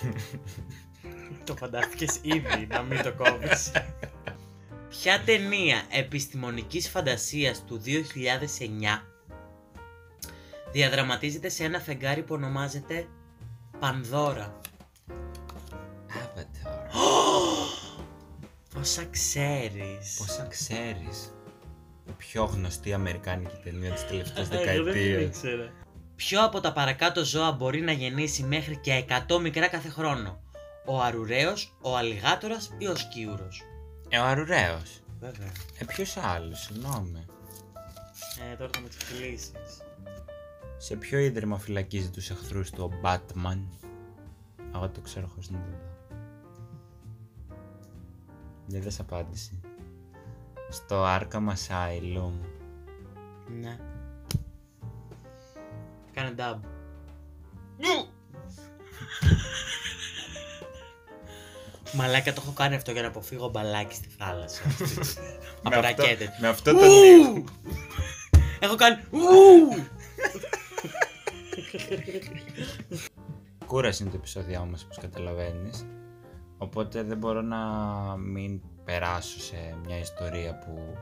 το 1.45 1.55
φαντάστηκες 1.55 2.19
ήδη 2.21 2.67
να 2.69 2.81
μην 2.81 3.03
το 3.03 3.13
κόβεις. 3.13 3.71
Ποια 4.89 5.21
ταινία 5.25 5.83
επιστημονικής 5.89 6.89
φαντασίας 6.89 7.65
του 7.65 7.81
2009 7.85 9.10
διαδραματίζεται 10.71 11.49
σε 11.49 11.63
ένα 11.63 11.79
φεγγάρι 11.79 12.21
που 12.23 12.33
ονομάζεται 12.33 13.07
Πανδώρα. 13.79 14.59
Avatar. 16.09 16.79
Πόσα 18.73 19.05
ξέρεις. 19.05 20.15
Πόσα 20.17 20.47
ξέρεις. 20.49 21.33
Η 22.07 22.11
πιο 22.17 22.43
γνωστή 22.43 22.93
αμερικάνικη 22.93 23.55
ταινία 23.63 23.91
της 23.91 24.05
τελευταίας 24.07 24.49
Εγώ 24.49 24.57
δεν 24.63 24.73
την 24.75 24.83
δεκαετίας. 24.83 25.21
ήξερα. 25.21 25.71
Ποιο 26.15 26.45
από 26.45 26.59
τα 26.59 26.73
παρακάτω 26.73 27.25
ζώα 27.25 27.51
μπορεί 27.51 27.81
να 27.81 27.91
γεννήσει 27.91 28.43
μέχρι 28.43 28.77
και 28.77 29.05
100 29.27 29.39
μικρά 29.41 29.67
κάθε 29.67 29.89
χρόνο. 29.89 30.41
Ο 30.85 31.01
αρουραίος, 31.01 31.77
ο 31.81 31.97
αλιγάτορας 31.97 32.71
ή 32.77 32.87
ο 32.87 32.95
σκίουρος. 32.95 33.61
Ε, 34.09 34.17
ο 34.17 34.23
Αρουραίος. 34.25 34.99
Βέβαια. 35.19 35.51
Ε, 35.79 35.85
ποιος 35.85 36.17
άλλος, 36.17 36.59
συγγνώμη. 36.61 37.25
Ε, 38.51 38.55
τώρα 38.55 38.69
θα 38.73 38.79
με 38.79 38.87
ξεφυλίσεις. 38.87 39.51
Σε 40.83 40.95
ποιο 40.95 41.19
ίδρυμα 41.19 41.57
φυλακίζει 41.57 42.09
τους 42.09 42.29
εχθρούς 42.29 42.69
του 42.69 42.91
ο 42.91 42.99
Batman; 43.05 43.57
Εγώ 44.75 44.89
το 44.89 45.01
ξέρω 45.01 45.27
χωρίς 45.27 45.49
να 45.49 45.57
το 45.59 45.65
δω. 45.69 45.77
Δεν 48.65 48.81
δες 48.81 48.99
απάντηση. 48.99 49.59
Στο 50.69 51.05
Arkham 51.05 51.47
Asylum. 51.47 52.31
Ναι. 53.61 53.77
Κάνε 56.13 56.33
dub. 56.37 56.59
Μαλάκα 61.93 62.33
το 62.33 62.41
έχω 62.43 62.53
κάνει 62.53 62.75
αυτό 62.75 62.91
για 62.91 63.01
να 63.01 63.07
αποφύγω 63.07 63.49
μπαλάκι 63.49 63.95
στη 63.95 64.07
θάλασσα. 64.17 64.61
Από 65.63 65.79
αυτό, 65.79 65.81
ρακέτες. 65.81 66.29
με 66.39 66.47
αυτό 66.47 66.73
το 66.73 66.85
νύχ. 66.85 67.49
Έχω 68.59 68.75
κάνει. 68.75 68.97
Ου! 72.89 72.97
Κούραση 73.67 74.01
είναι 74.03 74.11
το 74.11 74.17
επεισόδιο 74.17 74.65
μας, 74.65 74.83
όπως 74.83 74.97
καταλαβαίνεις. 74.97 75.85
Οπότε 76.57 77.03
δεν 77.03 77.17
μπορώ 77.17 77.41
να 77.41 77.57
μην 78.17 78.61
περάσω 78.85 79.39
σε 79.39 79.77
μια 79.85 79.97
ιστορία 79.97 80.57
που 80.57 80.97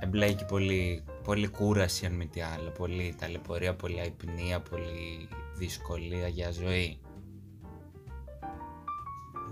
εμπλέκει 0.00 0.44
πολύ, 0.44 1.04
πολύ 1.24 1.48
κούραση 1.48 2.06
αν 2.06 2.12
μη 2.12 2.26
τι 2.26 2.40
άλλο. 2.40 2.70
Πολύ 2.70 3.14
ταλαιπωρία, 3.18 3.74
πολύ 3.74 4.00
αϊπνία, 4.00 4.60
πολύ 4.60 5.28
δυσκολία 5.54 6.28
για 6.28 6.50
ζωή. 6.50 7.00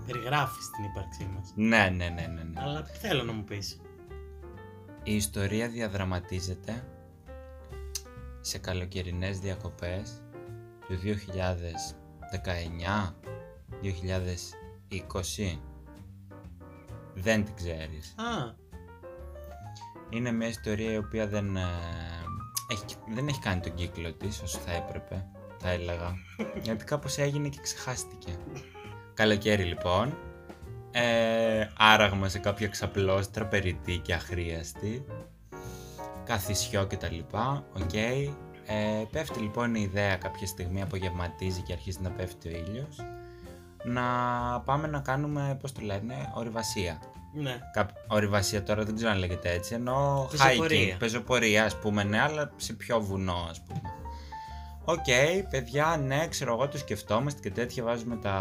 Περιγράφεις 0.05 0.69
την 0.69 0.83
ύπαρξή 0.83 1.29
μας. 1.35 1.53
Ναι, 1.55 1.89
ναι, 1.95 2.09
ναι, 2.09 2.27
ναι. 2.27 2.43
ναι. 2.43 2.61
Αλλά 2.61 2.83
θέλω 2.83 3.23
να 3.23 3.31
μου 3.31 3.43
πεις. 3.43 3.81
Η 5.03 5.15
ιστορία 5.15 5.69
διαδραματίζεται 5.69 6.83
σε 8.41 8.57
καλοκαιρινές 8.57 9.39
διακοπές 9.39 10.21
του 10.87 10.99
2019, 11.03 13.15
2020. 13.81 15.59
Δεν 17.13 17.45
την 17.45 17.55
ξέρεις. 17.55 18.15
Α, 18.17 18.53
Είναι 20.09 20.31
μια 20.31 20.47
ιστορία 20.47 20.91
η 20.91 20.97
οποία 20.97 21.27
δεν, 21.27 21.55
ε, 21.55 21.67
έχει, 22.71 22.83
δεν 23.13 23.27
έχει 23.27 23.39
κάνει 23.39 23.61
τον 23.61 23.73
κύκλο 23.73 24.13
της 24.13 24.41
όσο 24.41 24.59
θα 24.59 24.71
έπρεπε, 24.71 25.27
θα 25.57 25.69
έλεγα. 25.69 26.13
γιατί 26.63 26.85
κάπως 26.85 27.17
έγινε 27.17 27.49
και 27.49 27.59
ξεχάστηκε. 27.61 28.37
Καλοκαίρι 29.13 29.63
λοιπόν. 29.63 30.17
Ε, 30.91 31.67
άραγμα 31.77 32.29
σε 32.29 32.39
κάποια 32.39 32.67
ξαπλώστρα 32.67 33.47
περιττή 33.47 33.97
και 33.97 34.13
αχρείαστη. 34.13 35.05
Καθισιό 36.31 36.83
και 36.85 36.97
τα 36.97 37.09
λοιπά. 37.11 37.63
Οκ. 37.81 37.93
Ε, 37.93 39.05
πέφτει 39.11 39.39
λοιπόν 39.39 39.75
η 39.75 39.81
ιδέα 39.81 40.15
κάποια 40.15 40.47
στιγμή, 40.47 40.81
απογευματίζει 40.81 41.61
και 41.61 41.73
αρχίζει 41.73 41.97
να 42.01 42.09
πέφτει 42.09 42.47
ο 42.47 42.51
ήλιος. 42.51 42.95
Να 43.83 44.03
πάμε 44.65 44.87
να 44.87 44.99
κάνουμε, 44.99 45.57
πώς 45.61 45.71
το 45.71 45.81
λένε, 45.81 46.31
ορειβασία. 46.35 46.99
ναι. 47.33 47.57
Κάπ- 47.73 47.89
Ορειβασία 48.07 48.63
τώρα 48.63 48.83
δεν 48.83 48.95
ξέρω 48.95 49.11
αν 49.11 49.17
λέγεται 49.17 49.51
έτσι, 49.51 49.73
ενώ 49.73 50.27
Πεζοπορία. 50.31 50.95
hiking, 50.95 50.99
πεζοπορία 50.99 51.65
ας 51.65 51.79
πούμε, 51.79 52.03
ναι, 52.03 52.21
αλλά 52.21 52.51
σε 52.55 52.73
πιο 52.73 53.01
βουνό 53.01 53.47
ας 53.49 53.61
πούμε. 53.61 53.81
Οκ, 54.85 55.05
παιδιά, 55.49 55.97
ναι, 56.05 56.27
ξέρω 56.27 56.53
εγώ, 56.53 56.67
το 56.67 56.77
σκεφτόμαστε 56.77 57.39
και 57.41 57.51
τέτοια, 57.51 57.83
βάζουμε 57.83 58.15
τα 58.15 58.35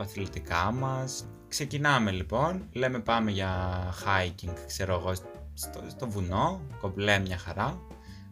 αθλητικά 0.00 0.72
μας. 0.72 1.26
Ξεκινάμε 1.48 2.10
λοιπόν, 2.10 2.68
λέμε 2.72 2.98
πάμε 2.98 3.30
για 3.30 3.78
hiking, 4.04 4.52
ξέρω 4.66 4.94
εγώ, 4.94 5.12
στο, 5.54 5.80
στο 5.90 6.08
βουνό, 6.10 6.60
κομπλέ 6.80 7.18
μια 7.18 7.38
χαρά. 7.38 7.80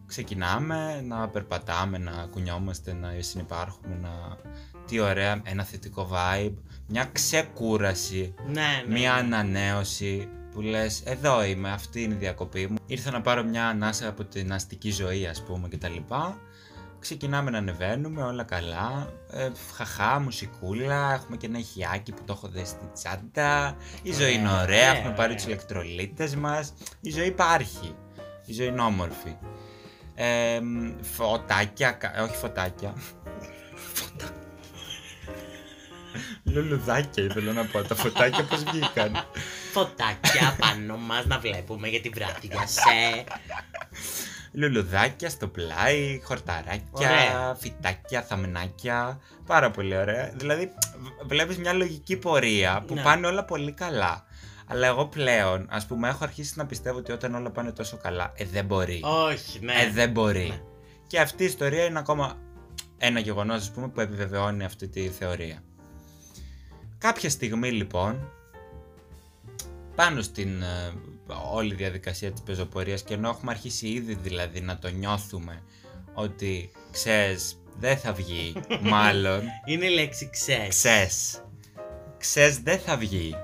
ξεκινάμε 0.05 1.01
να 1.07 1.27
περπατάμε, 1.29 1.97
να 1.97 2.27
κουνιόμαστε, 2.31 2.93
να 2.93 3.13
συνυπάρχουμε, 3.19 3.95
να... 4.01 4.37
Τι 4.87 4.99
ωραία, 4.99 5.41
ένα 5.43 5.63
θετικό 5.63 6.09
vibe, 6.11 6.53
μια 6.87 7.05
ξεκούραση, 7.05 8.33
Ναι, 8.47 8.53
ναι. 8.53 8.83
μια 8.87 9.13
ναι. 9.13 9.19
ανανέωση 9.19 10.27
που 10.51 10.61
λες 10.61 11.01
εδώ 11.05 11.43
είμαι, 11.43 11.71
αυτή 11.71 12.01
είναι 12.03 12.13
η 12.13 12.17
διακοπή 12.17 12.67
μου. 12.67 12.75
Ήρθα 12.85 13.11
να 13.11 13.21
πάρω 13.21 13.43
μια 13.43 13.67
ανάσα 13.67 14.07
από 14.07 14.23
την 14.25 14.53
αστική 14.53 14.91
ζωή 14.91 15.25
ας 15.27 15.43
πούμε 15.43 15.67
και 15.67 15.77
τα 15.77 15.89
λοιπά. 15.89 16.37
Ξεκινάμε 17.03 17.51
να 17.51 17.57
ανεβαίνουμε, 17.57 18.23
όλα 18.23 18.43
καλά. 18.43 19.13
Ε, 19.31 19.49
χαχά, 19.75 20.19
μουσικούλα, 20.19 21.13
έχουμε 21.13 21.37
και 21.37 21.45
ένα 21.45 21.57
ηχιάκι 21.57 22.11
που 22.11 22.23
το 22.25 22.33
έχω 22.33 22.47
δέσει 22.47 22.65
στην 22.65 22.87
τσάντα. 22.93 23.75
Η 24.03 24.13
ζωή 24.13 24.33
είναι 24.33 24.47
Ωραία, 24.49 24.61
ωραία, 24.61 24.89
ωραία, 24.89 24.91
έχουμε 24.91 25.09
πάρει 25.09 25.21
ωραία. 25.23 25.35
τους 25.35 25.45
ηλεκτρολίτες 25.45 26.35
μας. 26.35 26.73
Η 27.01 27.09
ζωή 27.11 27.27
υπάρχει. 27.27 27.95
Η 28.45 28.53
ζωή 28.53 28.67
είναι 28.67 28.81
όμορφη. 28.81 29.35
Ε, 30.15 30.59
μ, 30.61 30.91
φωτάκια, 31.01 31.91
κα- 31.91 32.17
ε, 32.17 32.21
όχι 32.21 32.35
φωτάκια. 32.35 32.93
Φωτα- 33.93 34.31
Λουλουδάκια 36.43 37.23
ήθελα 37.23 37.51
να 37.53 37.65
πω, 37.65 37.81
τα 37.81 37.95
φωτάκια 37.95 38.43
πώς 38.43 38.63
βγήκαν. 38.63 39.25
Φωτάκια 39.73 40.55
πάνω 40.59 40.97
μας 40.97 41.25
να 41.25 41.39
βλέπουμε 41.39 41.87
για 41.87 42.01
τη 42.01 42.09
βράδιασε. 42.09 43.23
Λουλουδάκια 44.53 45.29
στο 45.29 45.47
πλάι, 45.47 46.21
χορταράκια, 46.23 46.81
Ωραία. 46.91 47.55
φυτάκια, 47.59 48.21
θαμνάκια. 48.21 49.19
Πάρα 49.45 49.71
πολύ 49.71 49.97
ωραία. 49.97 50.33
Δηλαδή, 50.35 50.65
β- 50.97 51.27
βλέπεις 51.27 51.57
μια 51.57 51.73
λογική 51.73 52.17
πορεία 52.17 52.83
που 52.87 52.93
Ναι. 52.93 53.01
πάνε 53.01 53.27
όλα 53.27 53.43
πολύ 53.45 53.71
καλά. 53.71 54.23
Αλλά 54.67 54.87
εγώ 54.87 55.05
πλέον, 55.07 55.67
ας 55.69 55.85
πούμε, 55.85 56.07
έχω 56.09 56.23
αρχίσει 56.23 56.53
να 56.55 56.65
πιστεύω 56.65 56.97
ότι 56.97 57.11
όταν 57.11 57.35
όλα 57.35 57.51
πάνε 57.51 57.71
τόσο 57.71 57.97
καλά, 57.97 58.31
ε, 58.35 58.45
δεν 58.45 58.65
μπορεί. 58.65 58.99
Όχι, 59.03 59.59
ναι. 59.59 59.73
Ε, 59.73 59.89
δεν 59.91 60.11
μπορεί. 60.11 60.47
Ναι. 60.47 60.61
Και 61.07 61.19
αυτή 61.19 61.43
η 61.43 61.45
ιστορία 61.45 61.85
είναι 61.85 61.99
ακόμα 61.99 62.37
ένα 62.97 63.19
γεγονός, 63.19 63.57
ας 63.57 63.71
πούμε, 63.71 63.87
που 63.87 63.99
επιβεβαιώνει 64.01 64.63
αυτή 64.63 64.87
τη 64.87 65.07
θεωρία. 65.09 65.63
Κάποια 66.97 67.29
στιγμή, 67.29 67.71
λοιπόν, 67.71 68.31
πάνω 69.95 70.21
στην 70.21 70.61
ε, 70.61 70.93
όλη 71.53 71.73
διαδικασία 71.75 72.31
της 72.31 72.41
πεζοπορίας 72.41 73.03
και 73.03 73.13
ενώ 73.13 73.29
έχουμε 73.29 73.51
αρχίσει 73.51 73.87
ήδη 73.87 74.13
δηλαδή 74.13 74.61
να 74.61 74.77
το 74.79 74.87
νιώθουμε 74.87 75.61
ότι 76.13 76.71
ξέρεις 76.91 77.57
δεν 77.79 77.97
θα 77.97 78.13
βγει 78.13 78.53
μάλλον 78.81 79.41
Είναι 79.65 79.85
η 79.85 79.89
λέξη 79.93 80.29
ξέρεις. 80.29 80.67
ξέρεις 80.69 81.41
ξέρεις 82.17 82.57
δεν 82.59 82.79
θα 82.79 82.97
βγει 82.97 83.35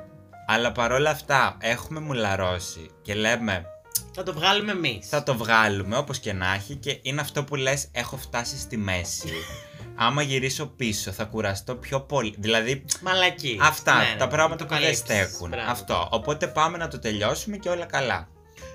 αλλά 0.48 0.72
παρόλα 0.72 1.10
αυτά 1.10 1.58
έχουμε 1.62 2.00
μουλαρώσει 2.00 2.90
και 3.02 3.14
λέμε 3.14 3.66
Θα 4.14 4.24
το 4.24 4.34
βγάλουμε 4.34 4.72
εμείς. 4.72 5.08
θα 5.08 5.24
το 5.24 5.36
βγάλουμε 5.38 5.98
όπως 5.98 6.20
και 6.20 6.34
να 6.34 6.54
έχει 6.54 6.76
και 6.76 7.00
είναι 7.02 7.22
αυτό 7.22 7.44
που 7.44 7.56
λες 7.56 7.88
έχω 7.92 8.18
φτάσει 8.18 8.60
στη 8.60 8.78
μέση 8.78 9.30
άμα 10.00 10.22
γυρίσω 10.22 10.66
πίσω 10.66 11.12
θα 11.12 11.24
κουραστώ 11.24 11.76
πιο 11.76 12.02
πολύ 12.02 12.36
δηλαδή 12.38 12.86
Μαλακή. 13.02 13.58
Αυτά 13.62 13.98
Ναι, 13.98 14.04
ναι, 14.04 14.16
τα 14.18 14.26
ναι, 14.26 14.32
πράγματα 14.32 14.58
το 14.58 14.64
που 14.64 14.70
δεν 14.70 14.80
καλύψεις. 14.82 15.06
στέκουν. 15.06 15.50
Μπράβο. 15.50 15.72
Αυτό. 15.72 16.08
Οπότε 16.12 16.48
πάμε 16.48 16.78
να 16.78 16.88
το 16.88 17.00
τελειώσουμε 17.00 17.58
και 17.58 17.70
όλα 17.70 17.86
καλά. 17.86 18.30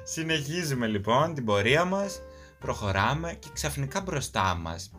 Συνεχίζουμε 0.04 0.87
λοιπόν 0.87 1.34
την 1.34 1.44
πορεία 1.44 1.84
μας, 1.84 2.20
προχωράμε 2.58 3.32
και 3.38 3.48
ξαφνικά 3.52 4.00
μπροστά 4.00 4.54
μας 4.54 4.90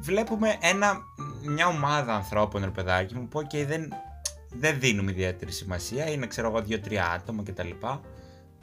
βλέπουμε 0.00 0.56
ένα, 0.60 0.98
μια 1.42 1.66
ομάδα 1.66 2.14
ανθρώπων, 2.14 2.64
ρε 2.64 2.70
παιδάκι 2.70 3.14
μου, 3.14 3.28
που 3.28 3.40
okay, 3.40 3.64
δεν, 3.66 3.92
δεν 4.50 4.80
δίνουμε 4.80 5.10
ιδιαίτερη 5.10 5.52
σημασία. 5.52 6.10
Είναι, 6.10 6.26
ξέρω 6.26 6.48
εγώ, 6.48 6.60
δύο-τρία 6.62 7.10
άτομα 7.10 7.42
κτλ. 7.42 7.70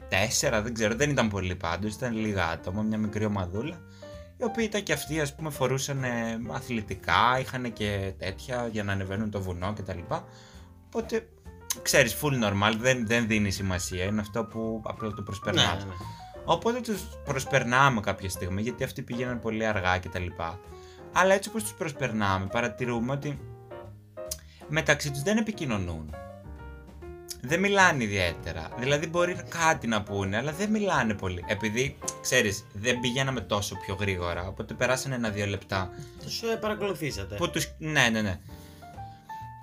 Τέσσερα, 0.08 0.62
δεν 0.62 0.74
ξέρω, 0.74 0.94
δεν 0.94 1.10
ήταν 1.10 1.28
πολύ 1.28 1.54
πάντως, 1.56 1.94
ήταν 1.94 2.16
λίγα 2.16 2.48
άτομα, 2.48 2.82
μια 2.82 2.98
μικρή 2.98 3.24
ομαδούλα. 3.24 3.80
Οι 4.38 4.44
οποίοι 4.44 4.64
ήταν 4.68 4.82
και 4.82 4.92
αυτοί, 4.92 5.20
ας 5.20 5.34
πούμε, 5.34 5.50
φορούσαν 5.50 6.04
ε, 6.04 6.38
αθλητικά, 6.52 7.38
είχαν 7.40 7.72
και 7.72 8.12
τέτοια 8.18 8.68
για 8.72 8.84
να 8.84 8.92
ανεβαίνουν 8.92 9.30
το 9.30 9.40
βουνό 9.40 9.72
κτλ. 9.72 9.98
Οπότε, 10.86 11.28
ξέρεις, 11.82 12.16
full 12.22 12.44
normal, 12.44 12.74
δεν, 12.78 13.06
δεν 13.06 13.26
δίνει 13.26 13.50
σημασία, 13.50 14.04
είναι 14.04 14.20
αυτό 14.20 14.44
που 14.44 14.82
απλά 14.86 15.08
το 15.08 15.14
Ναι, 15.18 15.22
προσπερνάς. 15.24 15.84
ναι, 15.84 15.90
ναι. 15.90 15.94
Οπότε 16.44 16.80
τους 16.80 17.02
προσπερνάμε 17.24 18.00
κάποια 18.00 18.28
στιγμή 18.30 18.62
γιατί 18.62 18.84
αυτοί 18.84 19.02
πηγαίναν 19.02 19.40
πολύ 19.40 19.66
αργά 19.66 19.98
κτλ. 19.98 20.26
Αλλά 21.12 21.34
έτσι 21.34 21.48
όπως 21.48 21.62
τους 21.62 21.72
προσπερνάμε 21.74 22.46
παρατηρούμε 22.46 23.12
ότι 23.12 23.40
μεταξύ 24.68 25.10
τους 25.10 25.22
δεν 25.22 25.36
επικοινωνούν. 25.36 26.14
Δεν 27.46 27.60
μιλάνε 27.60 28.02
ιδιαίτερα. 28.04 28.68
Δηλαδή 28.78 29.06
μπορεί 29.06 29.36
κάτι 29.48 29.86
να 29.86 30.02
πούνε, 30.02 30.36
αλλά 30.36 30.52
δεν 30.52 30.70
μιλάνε 30.70 31.14
πολύ. 31.14 31.44
Επειδή, 31.46 31.98
ξέρεις, 32.20 32.66
δεν 32.72 33.00
πηγαίναμε 33.00 33.40
τόσο 33.40 33.76
πιο 33.86 33.94
γρήγορα, 33.94 34.46
οπότε 34.48 34.74
περάσανε 34.74 35.14
ένα-δύο 35.14 35.46
λεπτά. 35.46 35.90
Τους 36.22 36.42
ε, 36.42 36.56
παρακολουθήσατε. 36.60 37.34
Που 37.34 37.50
τους... 37.50 37.68
Ναι, 37.78 38.08
ναι, 38.12 38.20
ναι. 38.22 38.38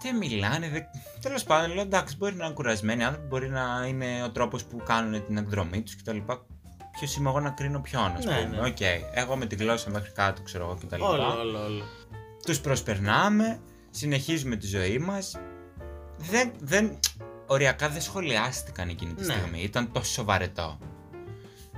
Δεν 0.02 0.18
μιλάνε, 0.18 0.70
δεν... 0.70 0.84
Τέλος 1.22 1.44
πάντων, 1.44 1.74
λέω 1.74 1.82
εντάξει, 1.84 2.16
μπορεί 2.18 2.36
να 2.36 2.46
είναι 2.46 2.54
κουρασμένοι 2.54 3.04
άνθρωποι, 3.04 3.28
μπορεί 3.28 3.50
να 3.50 3.86
είναι 3.88 4.24
ο 4.24 4.32
τρόπος 4.32 4.64
που 4.64 4.82
κάνουν 4.86 5.26
την 5.26 5.38
εκδρομή 5.38 5.82
τους 5.82 5.96
κτλ. 5.96 6.18
Ποιος 7.00 7.16
είμαι 7.16 7.30
εγώ 7.30 7.40
να 7.40 7.50
κρίνω 7.50 7.80
ποιον, 7.80 8.16
ας 8.18 8.26
Ναι, 8.26 8.36
πούμε. 8.44 8.58
ναι. 8.62 8.68
Οκ, 8.68 8.78
εγώ 9.14 9.36
με 9.36 9.46
τη 9.46 9.56
γλώσσα 9.56 9.90
μέχρι 9.90 10.12
κάτω, 10.12 10.42
ξέρω 10.42 10.64
εγώ 10.64 10.78
κτλ. 10.86 11.02
Όλο, 11.02 11.40
όλο, 11.40 11.64
όλο. 11.64 11.84
Τους 12.46 12.60
προσπερνάμε, 12.60 13.60
συνεχίζουμε 13.90 14.56
τη 14.56 14.68
ζωή 14.68 14.98
μας. 14.98 15.38
Δεν, 16.18 16.52
δεν, 16.60 17.00
οριακά 17.54 17.90
δεν 17.90 18.02
σχολιάστηκαν 18.02 18.90
εκείνη 18.90 19.14
τη 19.14 19.26
Ναι. 19.26 19.34
στιγμή. 19.34 19.62
Ήταν 19.62 19.92
τόσο 19.92 20.24
βαρετό. 20.24 20.80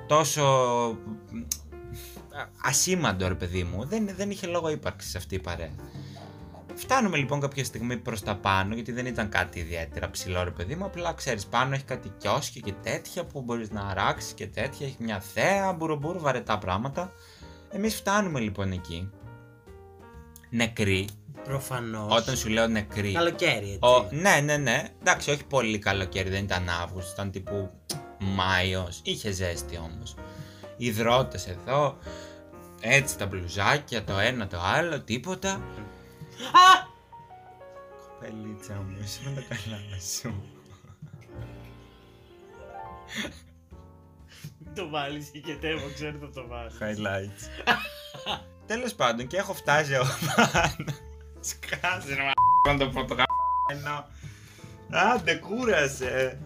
Τόσο 0.08 0.44
α- 2.30 2.50
ασήμαντο, 2.70 3.28
ρε 3.28 3.34
παιδί 3.36 3.64
μου. 3.64 3.86
Δεν, 3.86 4.10
δεν 4.16 4.30
είχε 4.32 4.48
λόγο 4.48 4.70
ύπαρξης 4.70 5.16
αυτή 5.16 5.36
η 5.36 5.40
παρέα. 5.40 5.72
Φτάνουμε 6.78 7.18
λοιπόν 7.18 7.40
κάποια 7.40 7.64
στιγμή 7.64 7.98
προς 7.98 8.22
τα 8.22 8.36
πάνω, 8.36 8.74
γιατί 8.74 8.92
δεν 8.92 9.06
ήταν 9.06 9.30
κάτι 9.30 9.60
ιδιαίτερα 9.60 10.10
ψηλό, 10.10 10.44
ρε 10.44 10.52
παιδί 10.52 10.76
μου. 10.76 10.86
Απλά 10.86 11.14
ξέρεις, 11.14 11.46
πάνω 11.46 11.74
έχει 11.76 11.84
κάτι 11.84 12.12
κιόσκι 12.18 12.62
και 12.62 12.74
τέτοια 12.84 13.26
που 13.26 13.42
μπορείς 13.42 13.72
να 13.72 13.82
αράξεις 13.82 14.34
και 14.34 14.48
τέτοια. 14.48 14.86
Έχει 14.88 14.96
μια 15.00 15.20
θέα, 15.20 15.74
μπουρουμπουρου, 15.74 16.20
βαρετά 16.20 16.58
πράγματα. 16.58 17.12
Εμείς 17.72 17.96
φτάνουμε 17.96 18.40
λοιπόν 18.40 18.72
εκεί. 18.72 19.10
Νεκροί. 20.50 21.08
Προφανώς. 21.44 22.16
Όταν 22.16 22.36
σου 22.36 22.50
λέω 22.50 22.68
νεκροί. 22.68 23.12
Καλοκαίρι, 23.12 23.72
έτσι. 23.72 23.80
Ο, 23.82 24.08
ναι, 24.12 24.40
ναι, 24.44 24.58
ναι. 24.58 24.88
Εντάξει, 25.00 25.32
όχι 25.32 25.46
πολύ 25.46 25.80
καλοκαίρι, 25.80 26.30
δεν 26.30 26.44
ήταν 26.44 26.70
Αύγουστο, 26.70 27.12
ήταν 27.12 27.32
τύπου 27.32 27.72
Μάιος. 28.20 29.00
Είχε 29.04 29.32
ζέστη 29.32 29.78
όμως. 29.78 30.16
Υδρότες 30.78 31.48
εδώ. 31.48 31.98
Έτσι 32.80 33.18
τα 33.18 33.26
μπλουζάκια, 33.26 34.04
το 34.04 34.20
ένα 34.20 34.48
το 34.48 34.60
άλλο, 34.60 35.02
τίποτα. 35.02 35.52
Α! 35.52 36.94
Κοπελίτσα 38.08 38.74
μου, 38.74 38.98
είσαι 39.04 39.20
με 39.36 39.42
τα 39.42 39.56
καλά 39.56 40.00
σου. 40.20 40.44
Μην 44.60 44.76
το 44.76 44.90
βάλεις 44.90 45.30
και 45.46 45.56
τέμω, 45.56 45.86
ξέρω 45.94 46.18
θα 46.20 46.30
το 46.30 46.48
βάλεις. 46.48 46.78
Highlights. 46.80 47.74
Τέλος 48.66 48.94
πάντων, 48.94 49.28
και 49.28 49.38
έχω 49.38 49.54
φτάσει 49.54 49.94
εγώ 49.94 50.06
πάνω. 50.36 50.76
Σκάσε 51.48 52.16
ρε 52.16 52.24
μα 52.24 52.74
να 52.74 52.80
το 52.80 52.90
πω 52.90 53.06
το 53.06 53.16
γαμμένο. 53.16 54.08
Άντε, 54.90 55.36
κούρασε. 55.36 56.40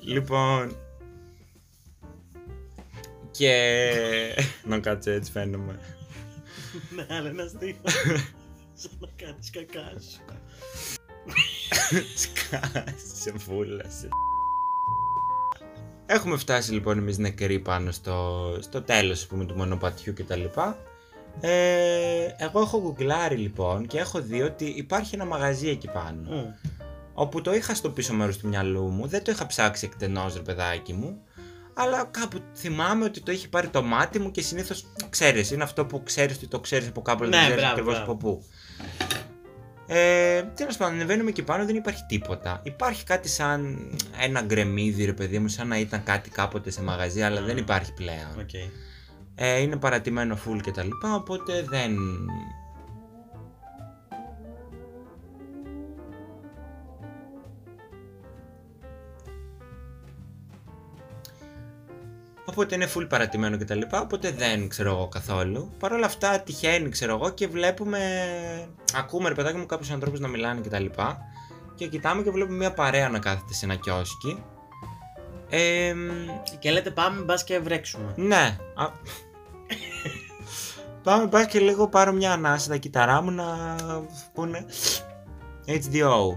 Λοιπόν. 0.00 0.76
Και. 3.30 4.44
Να 4.64 4.78
κάτσω 4.78 5.10
έτσι 5.10 5.30
φαίνομαι. 5.30 5.80
Ναι, 6.94 7.06
αλλά 7.10 7.28
ένα 7.28 7.46
στίχο. 7.46 7.80
Σαν 8.74 8.90
να 8.98 9.08
κάνεις 9.16 9.50
κακά 9.50 9.92
σου. 10.00 10.20
Σκάσε, 12.16 13.32
βούλασε. 13.36 14.08
Έχουμε 16.06 16.36
φτάσει 16.36 16.72
λοιπόν 16.72 16.98
εμείς 16.98 17.18
νεκροί 17.18 17.58
πάνω 17.58 17.90
στο, 17.90 18.56
στο 18.60 18.82
τέλος 18.82 19.20
ας 19.20 19.26
πούμε, 19.26 19.44
του 19.44 19.54
μονοπατιού 19.54 20.12
και 20.12 20.24
τα 20.24 20.36
λοιπά. 20.36 20.78
Ε, 21.40 22.26
εγώ 22.36 22.60
έχω 22.60 22.80
γκουγκλάρει 22.80 23.36
λοιπόν 23.36 23.86
και 23.86 23.98
έχω 23.98 24.20
δει 24.20 24.42
ότι 24.42 24.64
υπάρχει 24.64 25.14
ένα 25.14 25.24
μαγαζί 25.24 25.68
εκεί 25.68 25.88
πάνω. 25.88 26.20
Μμ. 26.30 26.44
Όπου 27.14 27.40
το 27.40 27.54
είχα 27.54 27.74
στο 27.74 27.90
πίσω 27.90 28.14
μέρος 28.14 28.36
του 28.38 28.48
μυαλού 28.48 28.82
μου, 28.82 29.06
δεν 29.06 29.22
το 29.24 29.30
είχα 29.30 29.46
ψάξει 29.46 29.86
εκτενώς 29.86 30.34
ρε 30.34 30.40
παιδάκι 30.40 30.92
μου. 30.92 31.18
Αλλά 31.74 32.04
κάπου 32.10 32.40
θυμάμαι 32.56 33.04
ότι 33.04 33.20
το 33.20 33.32
είχε 33.32 33.48
πάρει 33.48 33.68
το 33.68 33.82
μάτι 33.82 34.18
μου 34.18 34.30
και 34.30 34.42
συνήθως 34.42 34.84
ξέρεις, 35.10 35.50
είναι 35.50 35.62
αυτό 35.62 35.86
που 35.86 36.02
ξέρεις 36.02 36.36
ότι 36.36 36.46
το 36.46 36.60
ξέρεις 36.60 36.88
από 36.88 37.02
κάπου, 37.02 37.22
αλλά 37.24 37.30
Ναι, 37.40 37.48
δεν 37.48 37.56
ξέρεις 37.56 37.62
μπράβο, 37.64 37.72
ακριβώς 37.80 37.94
μπράβο. 37.94 38.12
από 38.12 38.26
πού. 38.30 38.44
Ε, 39.86 40.42
Τέλος 40.42 40.76
πάντων, 40.76 40.94
ανεβαίνουμε 40.94 41.30
εκεί 41.30 41.42
πάνω, 41.42 41.64
δεν 41.64 41.76
υπάρχει 41.76 42.04
τίποτα. 42.08 42.60
Υπάρχει 42.64 43.04
κάτι 43.04 43.28
σαν 43.28 43.78
ένα 44.20 44.40
γκρεμίδι, 44.42 45.04
ρε 45.04 45.12
παιδί 45.12 45.38
μου, 45.38 45.48
σαν 45.48 45.68
να 45.68 45.78
ήταν 45.78 46.02
κάτι 46.02 46.30
κάποτε 46.30 46.70
σε 46.70 46.82
μαγαζί, 46.82 47.22
αλλά 47.22 47.40
Α. 47.40 47.44
δεν 47.44 47.56
υπάρχει 47.56 47.92
πλέον. 47.92 48.38
Οκ. 48.40 48.50
Ε, 49.42 49.60
είναι 49.60 49.76
παρατημένο 49.76 50.38
full 50.46 50.60
και 50.62 50.70
τα 50.70 50.82
λοιπά, 50.82 51.14
οπότε 51.14 51.62
δεν... 51.62 51.96
Οπότε 62.44 62.74
είναι 62.74 62.88
full 62.94 63.06
παρατημένο 63.08 63.56
και 63.56 63.64
τα 63.64 63.74
λοιπά, 63.74 64.00
οπότε 64.00 64.30
δεν 64.30 64.68
ξέρω 64.68 64.90
εγώ 64.90 65.08
καθόλου. 65.08 65.70
Παρ' 65.78 65.92
όλα 65.92 66.06
αυτά 66.06 66.40
τυχαίνει 66.40 66.88
ξέρω 66.88 67.14
εγώ 67.14 67.30
και 67.30 67.46
βλέπουμε, 67.46 67.98
ακούμε 68.94 69.28
ρε 69.28 69.34
παιδάκι 69.34 69.56
μου 69.56 69.66
κάποιους 69.66 69.90
ανθρώπους 69.90 70.20
να 70.20 70.28
μιλάνε 70.28 70.60
και 70.60 70.68
τα 70.68 70.78
λοιπά. 70.78 71.18
Και 71.74 71.86
κοιτάμε 71.86 72.22
και 72.22 72.30
βλέπουμε 72.30 72.56
μια 72.56 72.72
παρέα 72.72 73.08
να 73.08 73.18
κάθεται 73.18 73.52
σε 73.54 73.64
ένα 73.64 73.74
κιόσκι. 73.74 74.42
Ε, 75.48 75.94
Και 76.58 76.70
λέτε 76.70 76.90
πάμε 76.90 77.22
μπας 77.22 77.44
και 77.44 77.58
βρέξουμε. 77.58 78.12
ναι. 78.16 78.56
Α... 78.74 78.86
Πάμε 81.10 81.26
πας 81.26 81.46
και 81.46 81.60
λίγο 81.60 81.88
πάρω 81.88 82.12
μια 82.12 82.32
ανάσα 82.32 82.68
τα 82.68 82.76
κυταρά 82.76 83.22
μου 83.22 83.30
να 83.30 83.76
πούνε 84.34 84.66
H2O. 85.66 86.36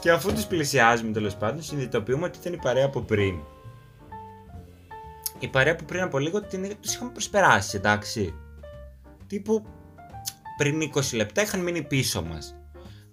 Και 0.00 0.10
αφού 0.10 0.32
τους 0.32 0.46
πλησιάζουμε 0.46 1.12
τέλος 1.12 1.36
πάντων, 1.36 1.62
συνειδητοποιούμε 1.62 2.24
ότι 2.26 2.38
ήταν 2.38 2.52
η 2.52 2.56
παρέα 2.56 2.84
από 2.84 3.00
πριν. 3.00 3.34
Η 5.38 5.48
παρέα 5.48 5.76
που 5.76 5.84
πριν 5.84 6.02
από 6.02 6.18
λίγο 6.18 6.42
την, 6.42 6.76
τους 6.80 6.94
είχαμε 6.94 7.10
προσπεράσει, 7.10 7.76
εντάξει. 7.76 8.34
Τύπου 9.26 9.64
πριν 10.56 10.92
20 10.94 11.16
λεπτά 11.16 11.42
είχαν 11.42 11.60
μείνει 11.60 11.82
πίσω 11.82 12.22
μας. 12.22 12.56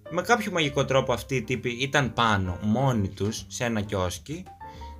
Με 0.09 0.21
κάποιο 0.21 0.51
μαγικό 0.51 0.85
τρόπο 0.85 1.13
αυτοί 1.13 1.35
οι 1.35 1.43
τύποι 1.43 1.69
ήταν 1.69 2.13
πάνω, 2.13 2.57
μόνοι 2.61 3.09
τους, 3.09 3.45
σε 3.47 3.63
ένα 3.63 3.81
κιόσκι 3.81 4.43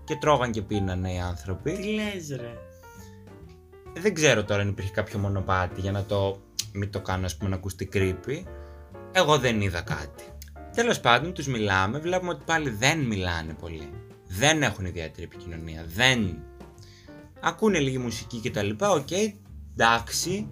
και 0.04 0.16
τρώγαν 0.16 0.52
και 0.52 0.62
πίνανε 0.62 1.14
οι 1.14 1.20
άνθρωποι. 1.20 1.72
Τι 1.72 1.84
λες 1.84 2.30
ρε. 2.30 2.71
Δεν 4.00 4.14
ξέρω 4.14 4.44
τώρα 4.44 4.62
αν 4.62 4.68
υπήρχε 4.68 4.92
κάποιο 4.92 5.20
μονοπάτι 5.20 5.82
για 5.82 5.92
να 5.92 6.04
το 6.04 6.42
μην 6.74 6.92
το 6.92 7.02
κάνω 7.02 7.26
ας 7.26 7.38
πούμε 7.38 7.50
να 7.50 7.56
ακουστεί 7.56 7.90
creepy. 7.94 8.44
Εγώ 9.12 9.38
δεν 9.38 9.62
είδα 9.62 9.82
κάτι. 9.82 10.24
Τέλος 10.76 11.00
πάντων 11.00 11.34
τους 11.34 11.48
μιλάμε, 11.48 12.00
βλέπουμε 12.00 12.32
ότι 12.32 12.44
πάλι 12.46 12.70
δεν 12.70 13.00
μιλάνε 13.00 13.54
πολύ. 13.54 13.90
Δεν 14.28 14.64
έχουν 14.64 14.86
ιδιαίτερη 14.86 15.24
επικοινωνία, 15.24 15.86
δεν... 15.88 16.44
Ακούνε 17.40 17.80
λίγη 17.80 17.98
μουσική 17.98 18.38
και 18.38 18.52
τα 18.52 18.64
λοιπά, 18.64 18.90
οκ, 18.92 19.12
εντάξει. 19.74 20.50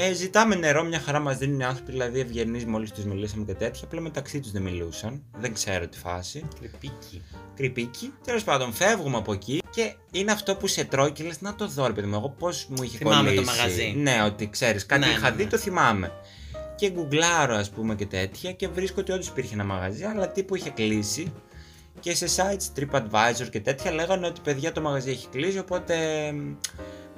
Ε, 0.00 0.12
ζητάμε 0.12 0.54
νερό, 0.54 0.84
μια 0.84 1.00
χαρά 1.00 1.18
μας 1.18 1.38
δίνουν 1.38 1.60
οι 1.60 1.64
άνθρωποι, 1.64 1.90
δηλαδή 1.92 2.20
ευγενείς 2.20 2.64
μόλις 2.64 2.92
τους 2.92 3.04
μιλήσαμε 3.04 3.44
και 3.44 3.54
τέτοια, 3.54 3.80
απλά 3.84 4.00
μεταξύ 4.00 4.40
τους 4.40 4.50
δεν 4.50 4.62
μιλούσαν, 4.62 5.22
δεν 5.38 5.54
ξέρω 5.54 5.88
τη 5.88 5.98
φάση 5.98 6.44
creepy 6.58 7.01
κη. 7.01 7.22
creepy 7.56 7.93
κη. 7.93 8.12
Τέλος 8.24 8.44
πάντων, 8.44 8.72
φεύγουμε 8.72 9.16
από 9.16 9.32
εκεί 9.32 9.60
και 9.70 9.94
είναι 10.10 10.32
αυτό 10.32 10.56
που 10.56 10.66
σε 10.66 10.84
τρώει 10.84 11.10
και 11.12 11.24
λες 11.24 11.40
να 11.40 11.54
το 11.54 11.68
δω, 11.68 11.86
ρε 11.86 11.92
παιδί 11.92 12.06
μου. 12.06 12.14
Εγώ 12.16 12.34
πώς 12.38 12.66
μου 12.68 12.82
είχε 12.82 12.96
Θυμάμαι 12.96 13.28
το 13.30 13.34
κολλήσει. 13.34 13.56
μαγαζί. 13.56 13.94
Ναι, 13.96 14.22
ότι 14.26 14.48
ξέρεις, 14.48 14.86
κάτι 14.86 15.06
Ναι, 15.06 15.10
είχα 15.12 15.30
ναι, 15.30 15.36
δει, 15.36 15.44
ναι. 15.44 15.50
το 15.50 15.58
θυμάμαι. 15.58 16.12
Και 16.76 16.90
γκουγκλάρω, 16.90 17.54
ας 17.54 17.70
πούμε, 17.70 17.94
και 17.94 18.06
τέτοια 18.06 18.52
και 18.52 18.68
βρίσκω 18.68 19.00
ότι 19.00 19.12
όντως 19.12 19.26
υπήρχε 19.28 19.54
ένα 19.54 19.64
μαγαζί, 19.64 20.04
αλλά 20.04 20.28
τύπου 20.28 20.54
είχε 20.54 20.70
κλείσει. 20.70 21.32
Και 22.00 22.14
σε 22.14 22.26
sites 22.36 22.78
TripAdvisor 22.80 23.48
και 23.50 23.60
τέτοια 23.60 23.92
λέγανε 23.92 24.26
ότι 24.26 24.40
παιδιά 24.44 24.72
το 24.72 24.80
μαγαζί 24.80 25.10
έχει 25.10 25.28
κλείσει, 25.28 25.58
οπότε 25.58 25.96
μ, 26.32 26.54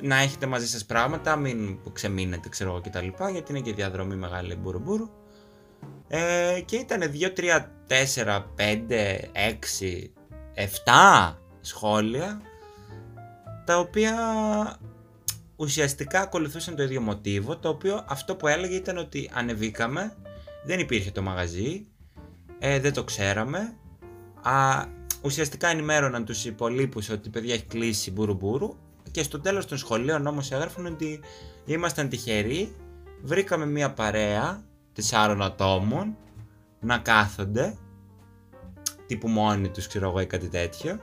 να 0.02 0.16
έχετε 0.16 0.46
μαζί 0.46 0.68
σας 0.68 0.84
πράγματα, 0.84 1.36
μην 1.36 1.78
ξεμείνετε 1.92 2.48
ξέρω 2.48 2.70
εγώ 2.70 2.80
κτλ. 2.80 3.24
Γιατί 3.32 3.52
είναι 3.52 3.60
και 3.60 3.72
διαδρομή 3.72 4.14
μεγάλη 4.14 4.54
μπουρου 4.54 4.78
μπουρου. 4.78 5.08
Ε, 6.08 6.60
και 6.64 6.76
ήταν 6.76 7.00
2, 7.00 7.32
3, 7.36 7.66
4, 7.88 8.44
5, 8.56 9.18
6, 9.32 10.10
7 10.54 11.34
σχόλια 11.60 12.40
τα 13.64 13.78
οποία 13.78 14.14
ουσιαστικά 15.56 16.20
ακολουθούσαν 16.20 16.76
το 16.76 16.82
ίδιο 16.82 17.00
μοτίβο 17.00 17.56
το 17.56 17.68
οποίο 17.68 18.04
αυτό 18.08 18.36
που 18.36 18.46
έλεγε 18.46 18.74
ήταν 18.74 18.96
ότι 18.96 19.30
ανεβήκαμε 19.34 20.16
δεν 20.64 20.78
υπήρχε 20.78 21.10
το 21.10 21.22
μαγαζί 21.22 21.86
ε, 22.58 22.80
δεν 22.80 22.92
το 22.92 23.04
ξέραμε 23.04 23.76
Α, 24.42 24.84
ουσιαστικά 25.22 25.68
ενημέρωναν 25.68 26.24
τους 26.24 26.44
υπολείπους 26.44 27.08
ότι 27.08 27.28
παιδιά 27.28 27.54
έχει 27.54 27.64
κλείσει 27.64 28.10
μπουρου 28.10 28.34
μπουρου 28.34 28.76
και 29.10 29.22
στο 29.22 29.40
τέλος 29.40 29.66
των 29.66 29.78
σχολείων 29.78 30.26
όμως 30.26 30.50
έγραφαν 30.50 30.86
ότι 30.86 31.20
ήμασταν 31.64 32.08
τυχεροί 32.08 32.76
βρήκαμε 33.22 33.66
μια 33.66 33.92
παρέα 33.92 34.64
τεσσάρων 34.92 35.42
ατόμων 35.42 36.16
να 36.80 36.98
κάθονται 36.98 37.76
τύπου 39.06 39.28
μόνοι 39.28 39.68
τους 39.68 39.86
ξέρω 39.86 40.08
εγώ 40.08 40.20
ή 40.20 40.26
κάτι 40.26 40.48
τέτοιο 40.48 41.00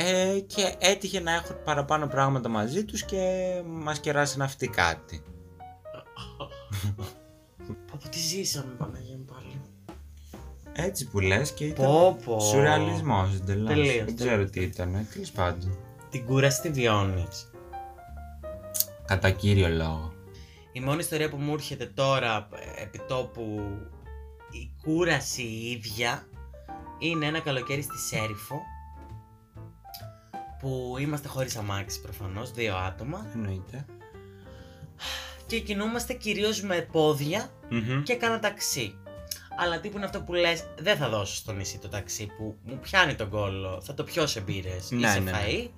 ε, 0.00 0.40
και 0.46 0.74
έτυχε 0.78 1.20
να 1.20 1.32
έχουν 1.32 1.62
παραπάνω 1.64 2.06
πράγματα 2.06 2.48
μαζί 2.48 2.84
τους 2.84 3.04
και 3.04 3.22
μας 3.66 4.00
κεράσαν 4.00 4.42
αυτοί 4.42 4.68
κάτι. 4.68 5.22
Από 7.92 8.08
τι 8.08 8.18
ζήσαμε 8.18 8.72
Παναγία 8.78 9.16
μου 9.16 9.24
πάλι. 9.24 9.37
Έτσι 10.80 11.08
που 11.08 11.20
λες 11.20 11.52
και 11.52 11.64
ήταν 11.64 11.86
Πω 11.86 12.18
πω. 12.24 12.40
σουρεαλισμός 12.40 13.34
εντελώς. 13.34 13.68
Τελείως, 13.68 14.04
Δεν 14.04 14.16
ξέρω 14.16 14.44
τι 14.44 14.60
ήταν, 14.60 15.06
τέλος 15.12 15.30
πάντων. 15.30 15.78
Την 16.10 16.24
κούραση 16.26 16.60
τη 16.60 16.70
βιώνεις. 16.70 17.50
Κατά 19.06 19.30
κύριο 19.30 19.68
λόγο. 19.68 20.12
Η 20.72 20.80
μόνη 20.80 20.98
ιστορία 20.98 21.28
που 21.30 21.36
μου 21.36 21.52
έρχεται 21.52 21.86
τώρα 21.86 22.48
ε, 22.78 22.82
επί 22.82 23.00
τόπου 23.08 23.60
η 24.50 24.70
κούραση 24.82 25.42
η 25.42 25.70
ίδια 25.70 26.26
είναι 26.98 27.26
ένα 27.26 27.40
καλοκαίρι 27.40 27.82
στη 27.82 27.98
Σέριφο 27.98 28.60
που 30.60 30.96
είμαστε 30.98 31.28
χωρίς 31.28 31.56
αμάξι 31.56 32.00
προφανώς, 32.00 32.50
δύο 32.52 32.76
άτομα 32.76 33.26
Εννοείται. 33.34 33.84
και 35.46 35.60
κινούμαστε 35.60 36.12
κυρίως 36.12 36.62
με 36.62 36.88
πόδια 36.92 37.48
Μμμ. 37.70 38.02
και 38.02 38.14
κάνα 38.14 38.38
ταξί. 38.38 38.94
Αλλά 39.60 39.80
τι 39.80 39.88
που 39.88 39.96
είναι 39.96 40.06
αυτό 40.06 40.22
που 40.22 40.32
λες, 40.32 40.64
δεν 40.78 40.96
θα 40.96 41.08
δώσω 41.08 41.34
στο 41.34 41.52
νησί 41.52 41.78
το 41.78 41.88
ταξί 41.88 42.26
που 42.36 42.56
μου 42.62 42.78
πιάνει 42.78 43.14
τον 43.14 43.28
κόλλο, 43.28 43.80
θα 43.84 43.94
το 43.94 44.04
πιω 44.04 44.26
σε 44.26 44.40
μπύρες 44.40 44.90
Ναι, 44.90 45.06
ή 45.06 45.10
σε 45.10 45.18
ναι, 45.18 45.30
ναι. 45.30 45.38
φαΐ 45.38 45.70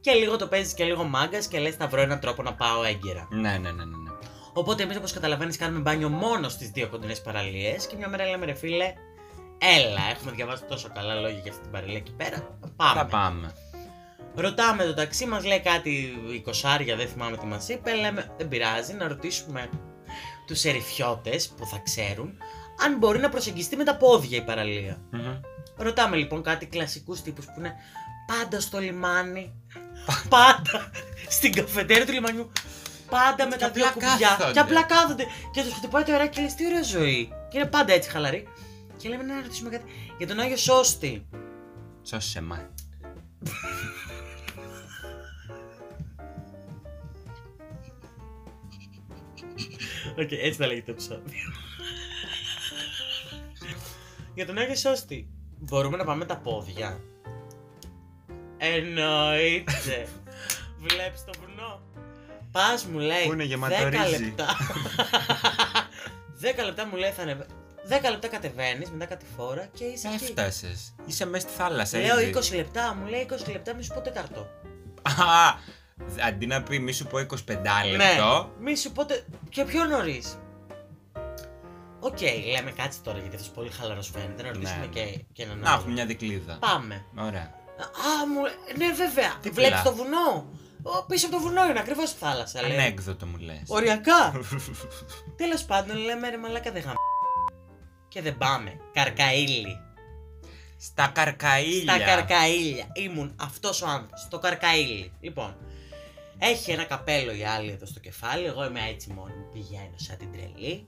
και 0.00 0.12
λίγο 0.12 0.36
το 0.36 0.46
παίζεις 0.46 0.74
και 0.74 0.84
λίγο 0.84 1.04
μάγκας 1.04 1.46
και 1.46 1.58
λες 1.58 1.74
θα 1.74 1.86
βρω 1.86 2.00
έναν 2.00 2.20
τρόπο 2.20 2.42
να 2.42 2.54
πάω 2.54 2.84
έγκαιρα. 2.84 3.28
Ναι, 3.30 3.40
ναι, 3.40 3.58
ναι, 3.58 3.70
ναι. 3.72 3.84
ναι. 3.84 4.10
Οπότε 4.52 4.82
εμείς, 4.82 4.96
όπως 4.96 5.12
καταλαβαίνεις, 5.12 5.56
κάνουμε 5.56 5.80
μπάνιο 5.80 6.08
μόνο 6.08 6.48
στις 6.48 6.70
δύο 6.70 6.88
κοντινές 6.88 7.20
παραλίες. 7.20 7.86
Και 7.86 7.96
μια 7.96 8.08
μέρα 8.08 8.26
λέμε, 8.26 8.46
ρε 8.46 8.54
φίλε, 8.54 8.92
έλα, 9.58 10.00
έχουμε 10.10 10.32
διαβάσει 10.32 10.64
τόσο 10.64 10.88
καλά 10.94 11.14
λόγια 11.14 11.38
για 11.38 11.50
αυτή 11.50 11.62
την 11.62 11.70
παραλία 11.70 11.96
εκεί 11.96 12.12
πέρα. 12.12 12.58
Πάμε. 12.76 13.00
Θα 13.00 13.06
πάμε. 13.06 13.52
Ρωτάμε 14.34 14.84
το 14.84 14.94
ταξί, 14.94 15.26
μας 15.26 15.44
λέει 15.44 15.60
κάτι 15.60 16.12
20 16.46 16.94
δεν 16.96 17.08
θυμάμαι 17.08 17.36
τι 17.36 17.46
μας 17.46 17.68
είπε. 17.68 17.94
Λέμε, 17.94 18.34
δεν 18.36 18.48
πειράζει, 18.48 18.92
να 18.92 19.08
ρωτήσουμε 19.08 19.68
τους 20.46 20.64
ερηφιώτε 20.64 21.40
που 21.56 21.66
θα 21.66 21.78
ξέρουν 21.84 22.36
αν 22.84 22.96
μπορεί 22.98 23.18
να 23.18 23.28
προσεγγιστεί 23.28 23.76
με 23.76 23.84
τα 23.84 23.96
πόδια 23.96 24.38
η 24.38 24.42
παραλία. 24.44 25.00
Μμμ. 25.10 25.40
Ρωτάμε 25.76 26.16
λοιπόν 26.16 26.42
κάτι 26.42 26.66
κλασικούς 26.66 27.22
τύπους 27.22 27.44
που 27.44 27.52
είναι 27.58 27.72
πάντα 28.26 28.60
στο 28.60 28.78
λιμάνι. 28.78 29.52
πάντα 30.28 30.90
στην 31.28 31.52
καφετέρια 31.52 32.06
του 32.06 32.12
λιμανιού. 32.12 32.50
Πάντα 33.10 33.44
με 33.46 33.50
Και 33.56 33.58
τα 33.58 33.70
δύο 33.70 33.86
απλά 33.88 34.08
κουμπιά. 34.10 34.28
κάθονται. 34.28 34.52
Και 34.52 34.58
απλά 34.58 34.82
κάθονται. 34.82 35.24
Και 35.52 35.62
τους 35.62 35.72
χτυπάει 35.72 36.02
το 36.02 36.12
αεράκι 36.12 36.36
και 36.36 36.42
λες: 36.42 36.54
Τι 36.54 36.66
ωραία 36.66 36.82
ζωή. 36.82 37.32
Και 37.50 37.58
είναι 37.58 37.66
πάντα 37.66 37.92
έτσι 37.92 38.10
χαλαρή. 38.10 38.48
Και 38.96 39.08
λέμε 39.08 39.22
να 39.22 39.40
ρωτήσουμε 39.42 39.70
κάτι 39.70 39.84
για 40.18 40.26
τον 40.26 40.38
Άγιο 40.40 40.56
Σώστη. 40.56 41.26
Σώσε 42.02 42.40
μας. 42.40 42.68
Οκ, 50.18 50.32
έτσι 50.32 50.52
θα 50.52 50.66
λέγεται 50.66 50.84
το 50.86 50.90
επεισόδιο. 50.92 51.38
Για 54.40 54.48
τον 54.48 54.58
Άγιο 54.58 54.74
Σώστη. 54.74 55.28
Μπορούμε 55.58 55.96
να 55.96 56.04
πάμε 56.04 56.18
με 56.18 56.24
τα 56.24 56.36
πόδια; 56.36 57.00
Εννοείται. 58.56 60.06
Βλέπεις 60.86 61.24
το 61.24 61.32
βουνό; 61.40 61.80
Πας 62.52 62.84
μου 62.86 62.98
λέει. 62.98 63.26
Πού 63.26 63.32
είναι 63.32 63.44
γεμάτο 63.44 63.74
10 63.74 63.88
ρύζι. 63.90 64.24
λεπτά. 64.24 64.46
10 66.62 66.64
λεπτά 66.64 66.86
μου 66.86 66.96
λέει 66.96 67.10
θα 67.10 67.22
ανεβα... 67.22 67.46
10 67.88 68.10
λεπτά 68.10 68.28
κατεβαίνεις 68.28 68.90
μετά 68.90 69.04
κατηφόρα 69.04 69.68
και 69.74 69.84
είσαι 69.84 70.08
εκεί. 70.08 70.24
Έφτασες; 70.24 70.94
Είσαι 71.06 71.26
μέσα 71.26 71.48
στη 71.48 71.56
θάλασσα. 71.56 71.98
Λέω 71.98 72.20
ήδη. 72.20 72.34
20 72.50 72.54
λεπτά, 72.56 72.94
μου 72.94 73.06
λέει 73.06 73.28
20 73.30 73.52
λεπτά, 73.52 73.74
μη 73.74 73.82
σου 73.82 73.94
πω 73.94 74.00
τέταρτο. 74.00 74.46
Α, 75.02 75.14
αντί 76.26 76.46
να 76.46 76.62
πει 76.62 76.78
μη 76.78 76.92
σου 76.92 77.06
πω 77.06 77.18
25 77.18 77.26
λεπτό. 77.26 77.96
Ναι, 77.96 78.70
μη 78.70 78.76
σου 78.76 78.92
πω 78.92 79.04
τε... 79.04 79.22
και 79.48 79.64
πιο 79.64 79.84
νωρίς. 79.84 80.38
Οκ, 82.00 82.20
λέμε 82.54 82.70
κάτσε 82.70 82.98
τώρα 83.04 83.18
γιατί 83.18 83.36
αυτός 83.36 83.50
πολύ 83.50 83.70
χαλαρός 83.70 84.10
φαίνεται. 84.10 84.42
Να 84.42 84.48
ρωτήσουμε 84.52 84.78
Ναι. 84.86 84.86
και, 84.86 85.24
και 85.32 85.42
έναν 85.42 85.58
Να 85.58 85.68
άλλο. 85.68 85.78
έχουμε 85.78 85.92
μια 85.92 86.06
δικλίδα. 86.06 86.56
Πάμε. 86.60 87.04
Ωραία. 87.18 87.58
Α, 87.80 88.26
μου 88.32 88.40
ναι, 88.76 88.92
βέβαια. 88.92 89.36
Τι 89.42 89.50
Βλέπεις 89.50 89.78
πουλά; 89.78 89.82
το 89.82 89.94
βουνό; 89.94 90.48
Ω, 90.82 91.04
πίσω 91.06 91.26
από 91.26 91.34
το 91.36 91.42
βουνό 91.42 91.66
είναι 91.68 91.78
ακριβώς 91.78 92.08
στη 92.08 92.18
θάλασσα. 92.18 92.60
Λέει. 92.62 92.72
Ανέκδοτο 92.78 93.26
μου 93.26 93.36
λες. 93.36 93.62
Οριακά. 93.66 94.32
Τέλος 95.40 95.64
πάντων, 95.64 95.96
λέμε 95.96 96.28
ρε 96.30 96.36
μαλάκα 96.38 96.72
δεν 96.72 96.82
γαμ... 96.82 96.94
Και 98.08 98.22
δεν 98.22 98.36
πάμε. 98.38 98.80
Καρκαήλι. 98.92 99.76
Στα 100.78 101.06
καρκαήλια. 101.06 101.94
Στα 101.94 102.04
καρκαήλια. 102.04 102.86
Ήμουν 102.94 103.34
αυτός 103.40 103.82
ο 103.82 103.86
άνθρωπος. 103.86 104.20
Στο 104.20 104.38
καρκαήλι. 104.38 105.12
Λοιπόν, 105.20 105.56
έχει 106.38 106.70
ένα 106.70 106.84
καπέλο 106.84 107.32
η 107.34 107.44
άλλη 107.44 107.70
εδώ 107.70 107.86
στο 107.86 108.00
κεφάλι. 108.00 108.44
Εγώ 108.44 108.64
είμαι 108.64 108.80
έτσι 108.88 109.12
μόνη 109.12 109.32
μου. 109.34 109.48
Πηγαίνω 109.52 109.94
σαν 109.96 110.16
την 110.16 110.32
τρελή. 110.32 110.86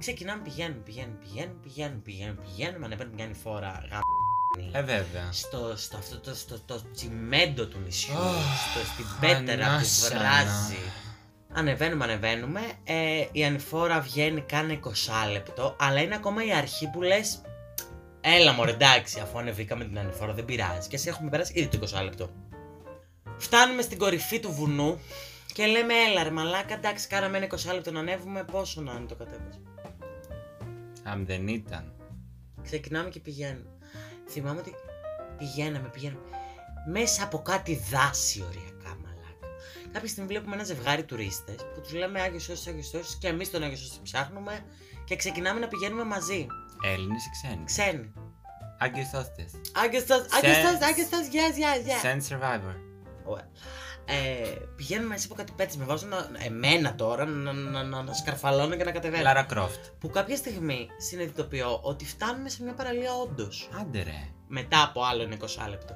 Ξεκινάμε, 0.00 0.42
πηγαίνουμε, 0.42 0.80
πηγαίνουμε, 0.84 1.18
πηγαίνουμε, 1.22 1.58
πηγαίνουμε, 1.62 2.00
πηγαίνουμε, 2.04 2.40
πηγαίνουμε. 2.44 2.84
Ανεβαίνουμε 2.84 3.14
μια 3.14 3.24
άλλη 3.24 3.34
φορά. 3.34 3.82
Γαμ... 3.90 4.00
μπαίνει. 4.56 4.70
Ε, 4.72 4.82
βέβαια. 4.82 5.32
στο, 5.32 5.76
στο, 5.76 5.96
αυτό 5.96 6.18
το, 6.18 6.34
στο, 6.34 6.58
το 6.66 6.82
τσιμέντο 6.94 7.66
του 7.66 7.78
νησιού, 7.84 8.14
Αχ, 8.16 8.70
στο, 8.70 8.92
στην 8.92 9.04
πέτερα 9.20 9.64
που 9.64 9.70
ανάσανα. 9.70 10.18
βράζει. 10.20 10.78
Ανεβαίνουμε, 11.52 12.04
ανεβαίνουμε. 12.04 12.60
Ε, 12.84 13.26
η 13.32 13.44
ανηφόρα 13.44 14.00
βγαίνει, 14.00 14.40
κάνει 14.40 14.80
20 14.84 14.88
λεπτό, 15.32 15.76
αλλά 15.78 16.00
είναι 16.00 16.14
ακόμα 16.14 16.44
η 16.44 16.52
αρχή 16.52 16.90
που 16.90 17.02
λες. 17.02 17.40
Έλα 18.20 18.52
μωρέ, 18.52 18.70
εντάξει, 18.70 19.20
αφού 19.20 19.38
ανεβήκαμε 19.38 19.84
την 19.84 19.98
ανηφόρα, 19.98 20.32
δεν 20.32 20.44
πειράζει. 20.44 20.88
Και 20.88 20.96
εσύ 20.96 21.08
έχουμε 21.08 21.30
περάσει 21.30 21.52
ήδη 21.56 21.78
το 21.78 21.86
20 21.98 22.02
λεπτό. 22.02 22.30
Φτάνουμε 23.38 23.82
στην 23.82 23.98
κορυφή 23.98 24.40
του 24.40 24.52
βουνού 24.52 25.00
και 25.52 25.66
λέμε, 25.66 25.94
έλα 25.94 26.22
ρε 26.22 26.30
μαλάκα, 26.30 26.74
εντάξει, 26.74 27.06
κάναμε 27.08 27.36
ένα 27.36 27.46
20 27.46 27.72
λεπτό 27.74 27.90
να 27.90 28.00
ανέβουμε, 28.00 28.44
πόσο 28.44 28.80
να 28.80 28.92
είναι 28.92 29.06
το 29.06 29.14
κατέβασμα. 29.14 29.69
Αν 31.04 31.26
δεν 31.26 31.48
ήταν. 31.48 31.92
Ξεκινάμε 32.62 33.08
και 33.08 33.20
πηγαίνουμε. 33.20 33.70
Θυμάμαι 34.28 34.60
ότι 34.60 34.72
πηγαίναμε, 35.38 35.88
πηγαίναμε. 35.88 36.20
Μέσα 36.90 37.24
από 37.24 37.38
κάτι 37.42 37.80
δάση 37.90 38.42
οριακά, 38.48 38.88
μαλάκα. 39.02 39.46
Κάποια 39.92 40.08
στιγμή 40.08 40.28
βλέπουμε 40.28 40.54
ένα 40.54 40.64
ζευγάρι 40.64 41.04
τουρίστες 41.04 41.56
που 41.74 41.80
τους 41.80 41.92
λέμε 41.92 42.20
Άγιος 42.20 42.42
Σώσο, 42.42 42.70
Άγιος 42.70 42.86
Σώσο 42.86 43.16
και 43.20 43.28
εμείς 43.28 43.50
τον 43.50 43.62
Άγιο 43.62 43.76
Σώσο 43.76 44.00
ψάχνουμε 44.02 44.64
και 45.04 45.16
ξεκινάμε 45.16 45.60
να 45.60 45.68
πηγαίνουμε 45.68 46.04
μαζί. 46.04 46.46
Έλληνες 46.84 47.24
ή 47.26 47.30
ξένοι; 47.30 47.64
Ξένοι. 47.64 48.12
Άγιος 48.78 49.08
Σώστε. 49.08 49.46
Άγιος 49.72 50.02
Σώσο, 50.02 50.26
Άγιος 50.30 50.56
Sen- 50.56 50.64
Σώσο, 50.70 50.84
Άγιος 50.84 51.08
Σώσο, 51.08 51.30
yes, 51.32 51.54
yes, 51.62 51.80
yes. 51.88 52.02
Send 52.06 52.20
survivor. 52.30 52.74
Ωραία. 53.24 53.48
Ε, 54.12 54.54
πηγαίνουμε 54.76 55.08
μέσα 55.08 55.26
από 55.26 55.34
κάτι 55.34 55.52
πέτσε. 55.56 55.78
Με 55.78 55.84
βάζουν 55.84 56.08
να, 56.08 56.28
εμένα 56.46 56.94
τώρα 56.94 57.24
να, 57.24 57.52
να, 57.52 57.82
να, 57.82 58.02
να 58.02 58.12
σκαρφαλώνω 58.12 58.76
και 58.76 58.84
να 58.84 58.90
κατεβαίνω. 58.90 59.22
Λάρα 59.22 59.42
Κρόφτ. 59.42 59.86
Που 59.98 60.10
κάποια 60.10 60.36
στιγμή 60.36 60.88
συνειδητοποιώ 60.98 61.80
ότι 61.82 62.06
φτάνουμε 62.06 62.48
σε 62.48 62.62
μια 62.62 62.72
παραλία 62.72 63.12
όντως. 63.14 63.68
Άντε 63.80 64.02
ρε. 64.02 64.28
Μετά 64.48 64.82
από 64.82 65.02
άλλο 65.04 65.22
ένα 65.22 65.36
20 65.36 65.68
λεπτό. 65.68 65.94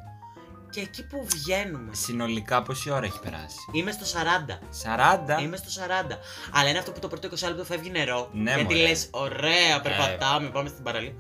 Και 0.71 0.81
εκεί 0.81 1.07
που 1.07 1.27
βγαίνουμε. 1.27 1.95
Συνολικά 1.95 2.63
πόση 2.63 2.91
ώρα 2.91 3.05
έχει 3.05 3.21
περάσει; 3.21 3.57
Είμαι 3.73 3.93
στο 3.93 4.05
40. 4.21 5.39
40. 5.39 5.43
Είμαι 5.43 5.57
στο 5.57 5.83
40. 6.11 6.17
Αλλά 6.53 6.69
είναι 6.69 6.79
αυτό 6.79 6.93
που 6.93 6.99
το 6.99 7.09
πρώτο 7.09 7.29
20 7.29 7.49
λεπτό 7.49 7.65
φεύγει 7.65 7.91
νερό. 7.91 8.29
Ναι, 8.33 8.55
γιατί 8.55 8.75
μωρέ. 8.75 8.87
λες, 8.87 9.09
ωραία, 9.11 9.81
περπατάμε, 9.83 10.49
πάμε 10.49 10.69
στην 10.69 10.83
παραλία. 10.83 11.13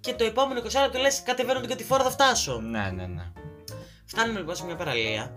Και 0.00 0.14
το 0.14 0.24
επόμενο 0.24 0.60
20 0.60 0.64
λεπτό 0.82 0.98
λες, 0.98 1.22
κατεβαίνω 1.22 1.60
την 1.60 1.68
κατηφόρα, 1.68 2.02
θα 2.02 2.10
φτάσω. 2.10 2.60
Ναι, 2.60 2.90
ναι, 2.94 3.06
ναι. 3.06 3.32
Φτάνουμε 4.04 4.38
λοιπόν 4.38 4.56
σε 4.56 4.64
μια 4.64 4.76
παραλία. 4.76 5.32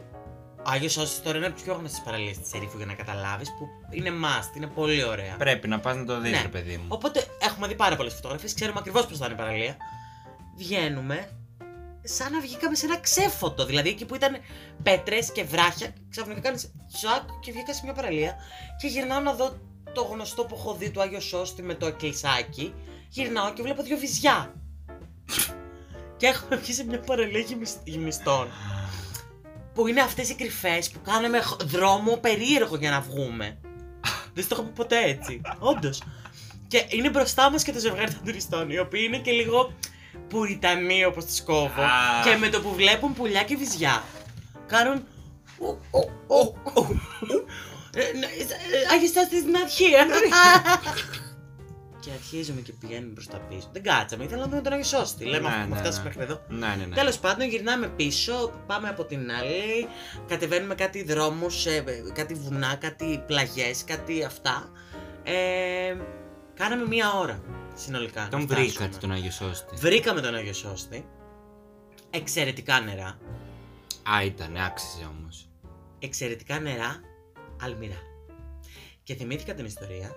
Ο 0.68 0.72
Άγιος 0.72 0.92
Σώση 0.92 1.22
τώρα 1.22 1.38
είναι 1.38 1.46
από 1.46 1.56
τις 1.56 1.64
πιο 1.64 1.74
γνωστές 1.74 2.02
παραλίες 2.06 2.38
της 2.40 2.54
Ερήφου 2.54 2.78
για 2.78 2.86
να 2.86 2.94
καταλάβεις 2.94 3.50
που 3.50 3.68
είναι 3.90 4.10
must, 4.10 4.56
είναι 4.58 4.68
πολύ 4.68 5.04
ωραία. 5.04 5.36
Πρέπει 5.38 5.68
να 5.68 5.80
πας 5.80 5.96
να 5.96 6.06
το 6.06 6.20
δεις, 6.20 6.32
Ναι. 6.32 6.42
ρε 6.42 6.48
παιδί 6.48 6.78
μου. 6.78 6.86
Οπότε 6.88 7.26
έχουμε 7.40 7.68
δει 7.68 7.76
πάρα 7.76 7.96
πολλές 7.96 8.14
φωτογραφίες, 8.14 8.54
ξέρουμε 8.54 8.80
ακριβώς 8.80 9.06
πώς 9.06 9.18
θα 9.18 9.26
είναι 9.26 9.34
η 9.34 9.38
παραλία. 9.38 9.78
Βγαίνουμε 10.58 11.30
σαν 12.04 12.32
να 12.32 12.40
βγήκαμε 12.42 12.76
σε 12.76 12.86
ένα 12.86 13.00
ξέφωτο. 13.00 13.66
Δηλαδή 13.66 13.90
εκεί 13.90 14.06
που 14.06 14.16
ήταν 14.16 14.38
πέτρες 14.84 15.32
και 15.32 15.44
βράχια, 15.44 15.94
ξαφνικά 16.10 16.40
κάνεις 16.40 16.72
τσακ 16.94 17.24
και 17.42 17.52
βγήκα 17.52 17.74
σε 17.74 17.82
μια 17.84 17.94
παραλία. 17.94 18.36
Και 18.82 18.88
γυρνάω 18.88 19.20
να 19.20 19.34
δω 19.34 19.58
το 19.94 20.02
γνωστό 20.02 20.46
που 20.46 20.56
έχω 20.56 20.74
δει 20.74 20.90
του 20.90 21.02
Άγιο 21.02 21.20
Σώστη 21.20 21.62
με 21.62 21.74
το 21.74 21.86
εκκλησάκι. 21.88 22.74
Γυρνάω 23.10 23.54
και 23.54 23.62
βλέπω 23.62 23.84
δύο 23.84 23.98
βυζιά. 23.98 24.54
και 26.18 26.28
έχουμε 26.28 26.56
βγει 26.56 26.74
σε 26.74 26.84
μια 26.86 27.00
παραλία 27.00 27.40
γυμνισ- 27.40 27.82
γυμνιστών. 27.84 28.48
Που 29.78 29.88
είναι 29.88 30.02
αυτέ 30.02 30.22
οι 30.22 30.34
κρυφέ 30.34 30.84
που 30.94 31.02
κάναμε 31.12 31.40
χ- 31.42 31.64
δρόμο 31.64 32.18
περίεργο 32.18 32.76
για 32.76 32.90
να 32.90 33.02
βγούμε. 33.02 33.58
Δεν 34.34 34.44
στο 34.44 34.56
έχω 34.56 34.64
πει 34.64 34.72
ποτέ 34.72 34.98
έτσι. 35.04 35.42
Όντω. 35.60 35.90
Και 36.68 36.86
είναι 36.90 37.10
μπροστά 37.10 37.52
μα 37.52 37.58
και 37.58 37.72
το 37.72 37.80
ζευγάρι 37.80 38.14
των 38.14 38.22
τουριστών, 38.26 38.70
οι 38.70 38.80
οποίοι 38.80 39.02
είναι 39.08 39.18
και 39.18 39.32
λίγο 39.32 39.74
πουριτανοί 40.30 41.06
όπω 41.06 41.20
του 41.24 41.44
κόβω. 41.46 41.82
Α. 41.82 42.24
Και 42.24 42.36
με 42.36 42.50
το 42.50 42.62
που 42.62 42.74
βλέπουν 42.74 43.14
πουλιά 43.14 43.44
και 43.44 43.56
βυζιά, 43.56 44.04
κάνουν. 44.68 45.06
ου, 45.60 45.80
ου, 45.92 46.12
ου, 46.28 46.56
ου. 46.74 47.46
Ε, 47.96 48.18
ναι, 48.18 48.26
ε, 48.26 48.94
Άγιος 48.94 49.10
Στάθης 49.10 49.42
is 49.44 49.46
not 49.46 49.70
here. 49.80 50.06
Και 52.08 52.14
αρχίζουμε 52.14 52.62
και 52.62 52.72
πηγαίνουμε 52.80 53.14
προς 53.14 53.28
τα 53.28 53.38
πίσω. 53.38 53.70
Δεν 53.74 53.84
κάτσαμε, 53.84 54.24
ήθελα 54.24 54.42
να 54.42 54.48
δούμε 54.50 54.62
τον 54.62 54.72
Άγιο 54.74 54.86
Σώστη. 54.86 55.26
Λέμε 55.26 55.50
Ναι, 55.50 55.56
αφού 55.56 55.70
ναι, 55.70 55.76
φτάσουμε 55.76 56.04
ναι. 56.10 56.16
μέχρι 56.16 56.24
εδώ. 56.32 56.42
Ναι, 56.48 56.76
ναι, 56.78 56.86
ναι. 56.86 56.96
Τέλος 56.96 57.20
πάντων, 57.20 57.48
γυρνάμε 57.50 57.88
πίσω, 57.88 58.52
πάμε 58.68 58.90
από 58.90 59.06
την 59.06 59.32
άλλη, 59.32 59.88
κατεβαίνουμε 60.28 60.76
κάτι 60.76 61.04
δρόμους, 61.04 61.66
κάτι 62.14 62.34
βουνά, 62.34 62.76
κάτι 62.76 63.24
πλαγιές, 63.28 63.84
κάτι 63.84 64.24
αυτά. 64.24 64.72
Ε, 65.24 65.96
κάναμε 66.54 66.88
μία 66.88 67.12
ώρα 67.14 67.42
συνολικά. 67.76 68.22
να 68.22 68.30
Τον 68.30 68.42
φτάσουμε. 68.42 68.66
βρήκατε 68.68 68.98
τον 68.98 69.12
Άγιο 69.12 69.32
Σώστη. 69.32 69.76
Βρήκαμε 69.76 70.22
τον 70.22 70.36
Άγιο 70.36 70.54
Σώστη. 70.54 71.06
Εξαιρετικά 72.10 72.80
νερά. 72.80 73.18
Α, 74.16 74.24
ήταν, 74.24 74.58
άξιζε 74.58 75.08
όμως. 75.20 75.50
Εξαιρετικά 76.00 76.60
νερά, 76.60 77.00
αλμυρά. 77.62 78.02
Και 79.04 79.16
θυμήθηκα 79.16 79.54
την 79.54 79.66
ιστορία 79.66 80.12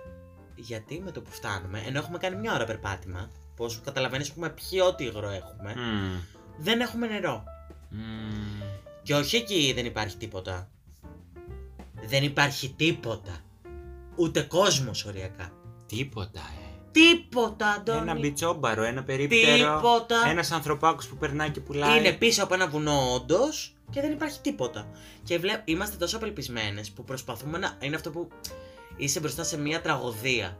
γιατί 0.61 1.01
με 1.05 1.11
το 1.11 1.21
που 1.21 1.31
φτάνουμε, 1.31 1.83
ενώ 1.87 1.97
έχουμε 1.97 2.17
κάνει 2.17 2.35
μια 2.35 2.53
ώρα 2.53 2.65
περπάτημα, 2.65 3.31
πώ 3.55 3.65
καταλαβαίνεις, 3.83 4.29
έχουμε 4.29 4.49
πιει 4.49 4.79
ό,τι 4.87 5.03
υγρό 5.03 5.29
έχουμε, 5.29 5.75
δεν 6.57 6.79
έχουμε 6.79 7.07
νερό. 7.07 7.43
Και 9.03 9.15
όχι 9.15 9.35
εκεί 9.35 9.71
δεν 9.75 9.85
υπάρχει 9.85 10.17
τίποτα. 10.17 10.69
Δεν 12.05 12.23
υπάρχει 12.23 12.73
τίποτα. 12.77 13.39
Ούτε 14.15 14.41
κόσμος 14.41 15.05
οριακά. 15.05 15.51
Τίποτα, 15.85 16.39
ε. 16.39 16.61
Τίποτα, 16.91 17.67
Αντώνη. 17.67 17.99
Ένα 17.99 18.19
μπιτσόμπαρο, 18.19 18.83
ένα 18.83 19.03
περίπτερο. 19.03 19.75
Τίποτα. 19.75 20.29
Ένας 20.29 20.51
ανθρωπάκος 20.51 21.07
που 21.07 21.15
περνάει 21.15 21.49
και 21.49 21.59
πουλάει. 21.59 21.99
Είναι 21.99 22.11
πίσω 22.11 22.43
από 22.43 22.53
ένα 22.53 22.67
βουνό 22.67 23.13
όντως 23.13 23.75
και 23.89 24.01
δεν 24.01 24.11
υπάρχει 24.11 24.39
τίποτα. 24.41 24.87
Και 25.23 25.37
βλέ... 25.37 25.61
είμαστε 25.65 25.97
τόσο 25.97 26.17
απελπισμένες 26.17 26.91
που 26.91 27.03
προσπαθούμε 27.03 27.57
να. 27.57 27.77
Είναι 27.79 27.95
αυτό 27.95 28.11
που 28.11 28.27
είσαι 29.03 29.19
μπροστά 29.19 29.43
σε 29.43 29.57
μια 29.57 29.81
τραγωδία. 29.81 30.57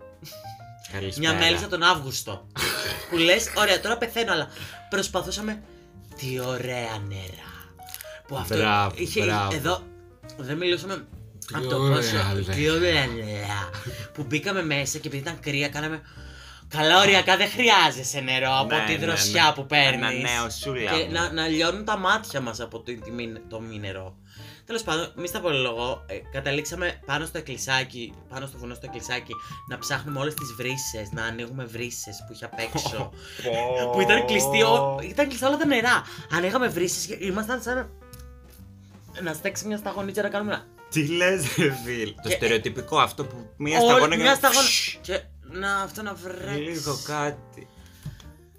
Καλησπέρα. 0.91 1.33
Μια 1.33 1.43
μέλισσα 1.43 1.67
τον 1.67 1.83
Αύγουστο. 1.83 2.47
που 3.09 3.17
λες, 3.17 3.51
ωραία, 3.57 3.79
τώρα 3.79 3.97
πεθαίνω, 3.97 4.31
αλλά 4.31 4.47
προσπαθούσαμε. 4.89 5.61
Τι 6.17 6.39
ωραία 6.39 7.01
νερά. 7.07 7.51
Που 8.27 8.35
αυτό 8.35 8.55
Μπράβο, 8.55 8.93
είχε. 8.97 9.23
μπράβο. 9.23 9.55
Εδώ 9.55 9.83
δεν 10.37 10.57
μιλούσαμε. 10.57 10.95
Τι 11.47 11.53
Από 11.55 11.67
το 11.67 11.77
ωραία, 11.77 11.95
πόσο. 11.95 12.35
λε. 12.47 12.53
Τι 12.53 12.69
ωραία 12.69 13.05
νερά. 13.07 13.69
που 14.13 14.23
μπήκαμε 14.23 14.63
μέσα 14.63 14.97
και 14.97 15.07
επειδή 15.07 15.21
ήταν 15.23 15.39
κρύα, 15.39 15.69
κάναμε. 15.69 16.01
Καλά, 16.67 16.99
ωριακά 16.99 17.37
δεν 17.37 17.49
χρειάζεσαι 17.49 18.19
νερό 18.19 18.57
από 18.59 18.75
Ναι, 18.75 18.83
τη 18.85 18.91
ναι, 18.91 19.05
δροσιά 19.05 19.43
ναι. 19.45 19.51
που 19.53 19.65
παίρνεις. 19.65 20.09
Ένα 20.09 20.11
νέο 20.11 20.49
σούλα. 20.49 20.91
Και 20.91 21.07
να, 21.11 21.31
να 21.31 21.47
λιώνουν 21.47 21.85
τα 21.85 21.97
μάτια 21.97 22.41
μας 22.41 22.59
από 22.59 22.79
το, 22.79 22.91
τη 23.03 23.11
μη- 23.11 23.41
το 23.49 23.59
μη 23.59 23.79
νερό. 23.79 24.15
Τέλος 24.71 24.85
πάντων, 24.85 25.11
μη 25.15 25.27
στα 25.27 25.39
πολυλογώ, 25.39 26.03
ε, 26.07 26.15
καταλήξαμε 26.31 26.99
πάνω 27.05 27.25
στο 27.25 27.37
εκκλησάκι, 27.37 28.13
πάνω 28.29 28.45
στο 28.45 28.57
βουνό 28.57 28.73
στο 28.73 28.85
εκκλησάκι, 28.85 29.33
να 29.69 29.77
ψάχνουμε 29.77 30.19
όλες 30.19 30.33
τις 30.33 30.53
βρύσες, 30.57 31.11
να 31.11 31.23
ανοίγουμε 31.23 31.65
βρύσες 31.65 32.23
που 32.27 32.33
είχε 32.33 32.45
απ' 32.45 32.59
έξω. 32.59 33.11
που 33.91 34.01
ήταν 34.01 34.25
κλειστή, 34.25 34.63
ό- 34.63 34.99
ήταν 35.03 35.27
κλειστά 35.27 35.47
όλα 35.47 35.57
τα 35.57 35.65
νερά. 35.65 36.03
Ανοίγαμε 36.31 36.67
βρύσες 36.67 37.05
και 37.05 37.25
ήμασταν 37.25 37.61
σαν. 37.61 37.75
να- 37.75 39.21
Να 39.21 39.33
στέξει 39.33 39.67
μια 39.67 39.77
σταγονίτσα 39.77 40.21
να 40.21 40.29
κάνουμε 40.29 40.53
ένα. 40.53 40.65
Τι 40.89 41.07
λες, 41.07 41.55
ρε 41.57 41.73
φίλ. 41.85 42.15
Το 42.23 42.29
Και- 42.29 42.35
στερεοτυπικό 42.35 42.97
αυτό 42.99 43.25
που 43.25 43.35
μία 43.57 43.77
Όλη- 43.79 43.89
σταγόνα 43.89 44.15
και 44.15 44.21
Μια 44.21 44.29
να- 44.31 44.35
σταγόνα. 44.35 44.67
Και 45.01 45.21
να 45.41 45.75
αυτό 45.81 46.01
να 46.01 46.13
βρέξει. 46.13 46.59
Λίγο 46.59 46.97
κάτι. 47.07 47.67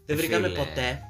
Δεν 0.07 0.17
βρήκαμε 0.17 0.49
Φίλε. 0.49 0.59
ποτέ. 0.59 1.03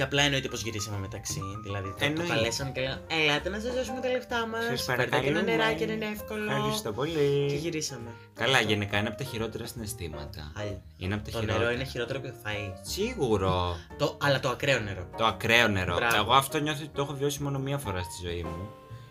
Και 0.00 0.06
απλά 0.06 0.22
εννοείται 0.22 0.48
πως 0.48 0.62
γυρίσαμε 0.62 0.98
μεταξύ. 0.98 1.40
Δηλαδή 1.62 1.88
το, 1.88 1.94
το 1.98 2.04
Εννοείται. 2.04 2.34
καλέσαμε 2.34 2.70
και 2.70 2.80
λέγαμε 2.80 3.00
Ελάτε 3.08 3.48
να 3.48 3.60
σας 3.60 3.74
δώσουμε 3.74 4.00
τα 4.00 4.08
λεφτά 4.08 4.46
μας. 4.46 4.64
Σας 4.64 4.82
Φέρτε 4.82 5.02
και 5.02 5.08
ένα 5.08 5.16
παρακαλούμε. 5.16 5.52
νεράκι, 5.56 5.86
να 5.86 5.92
είναι 5.92 6.04
εύκολο. 6.04 6.44
Ευχαριστώ 6.52 6.88
Και 6.88 6.94
πολύ. 6.94 7.56
γυρίσαμε. 7.56 8.10
Καλά, 8.34 8.60
γενικά 8.60 8.98
είναι 8.98 9.08
από 9.08 9.16
τα 9.18 9.24
χειρότερα 9.24 9.66
συναισθήματα. 9.66 10.52
Άλλη. 10.56 10.82
Είναι 10.96 11.14
από 11.14 11.24
τα 11.24 11.30
Το 11.30 11.38
χειρότερα. 11.38 11.58
νερό 11.64 11.74
είναι 11.74 11.84
χειρότερο 11.84 12.18
από 12.18 12.28
το 12.28 12.34
φαΐ. 12.44 12.72
Σίγουρο. 12.82 13.76
Το, 13.98 14.16
αλλά 14.22 14.40
το 14.40 14.48
ακραίο 14.48 14.80
νερό. 14.80 15.06
Το 15.16 15.24
ακραίο 15.24 15.68
νερό. 15.68 15.94
Μπράβο. 15.94 16.16
Εγώ 16.16 16.32
αυτό 16.32 16.58
νιώθω 16.58 16.82
ότι 16.84 16.92
το 16.94 17.02
έχω 17.02 17.14
βιώσει 17.14 17.42
μόνο 17.42 17.58
μία 17.58 17.78
φορά 17.78 18.02
στη 18.02 18.26
ζωή 18.28 18.42
μου. 18.42 18.68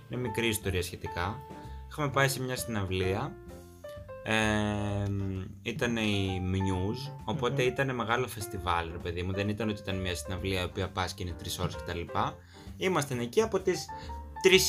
Είναι 0.09 0.21
μικρή 0.21 0.47
ιστορία 0.47 0.81
σχετικά. 0.83 1.35
Είχαμε 1.91 2.09
πάει 2.09 2.27
σε 2.27 2.41
μια 2.41 2.55
συναυλία. 2.55 3.31
Ε, 4.23 4.33
ήταν 5.61 5.97
η 5.97 6.41
Muse, 6.53 7.11
οποτε 7.23 7.63
ήταν 7.63 7.95
μεγάλο 7.95 8.27
φεστιβάλ, 8.27 8.91
ρε 8.91 8.97
παιδί 8.97 9.23
μου. 9.23 9.33
Δεν 9.33 9.49
ήταν 9.49 9.69
ότι 9.69 9.81
ήταν 9.81 9.95
μια 9.95 10.15
συναυλία 10.15 10.61
η 10.61 10.63
οποία 10.63 10.89
πας 10.89 11.13
και 11.13 11.23
είναι 11.23 11.35
τρεις 11.37 11.59
ώρες 11.59 11.75
κτλ. 11.75 11.99
Ήμασταν 12.77 13.19
εκεί 13.19 13.41
από 13.41 13.59
τις 13.59 13.85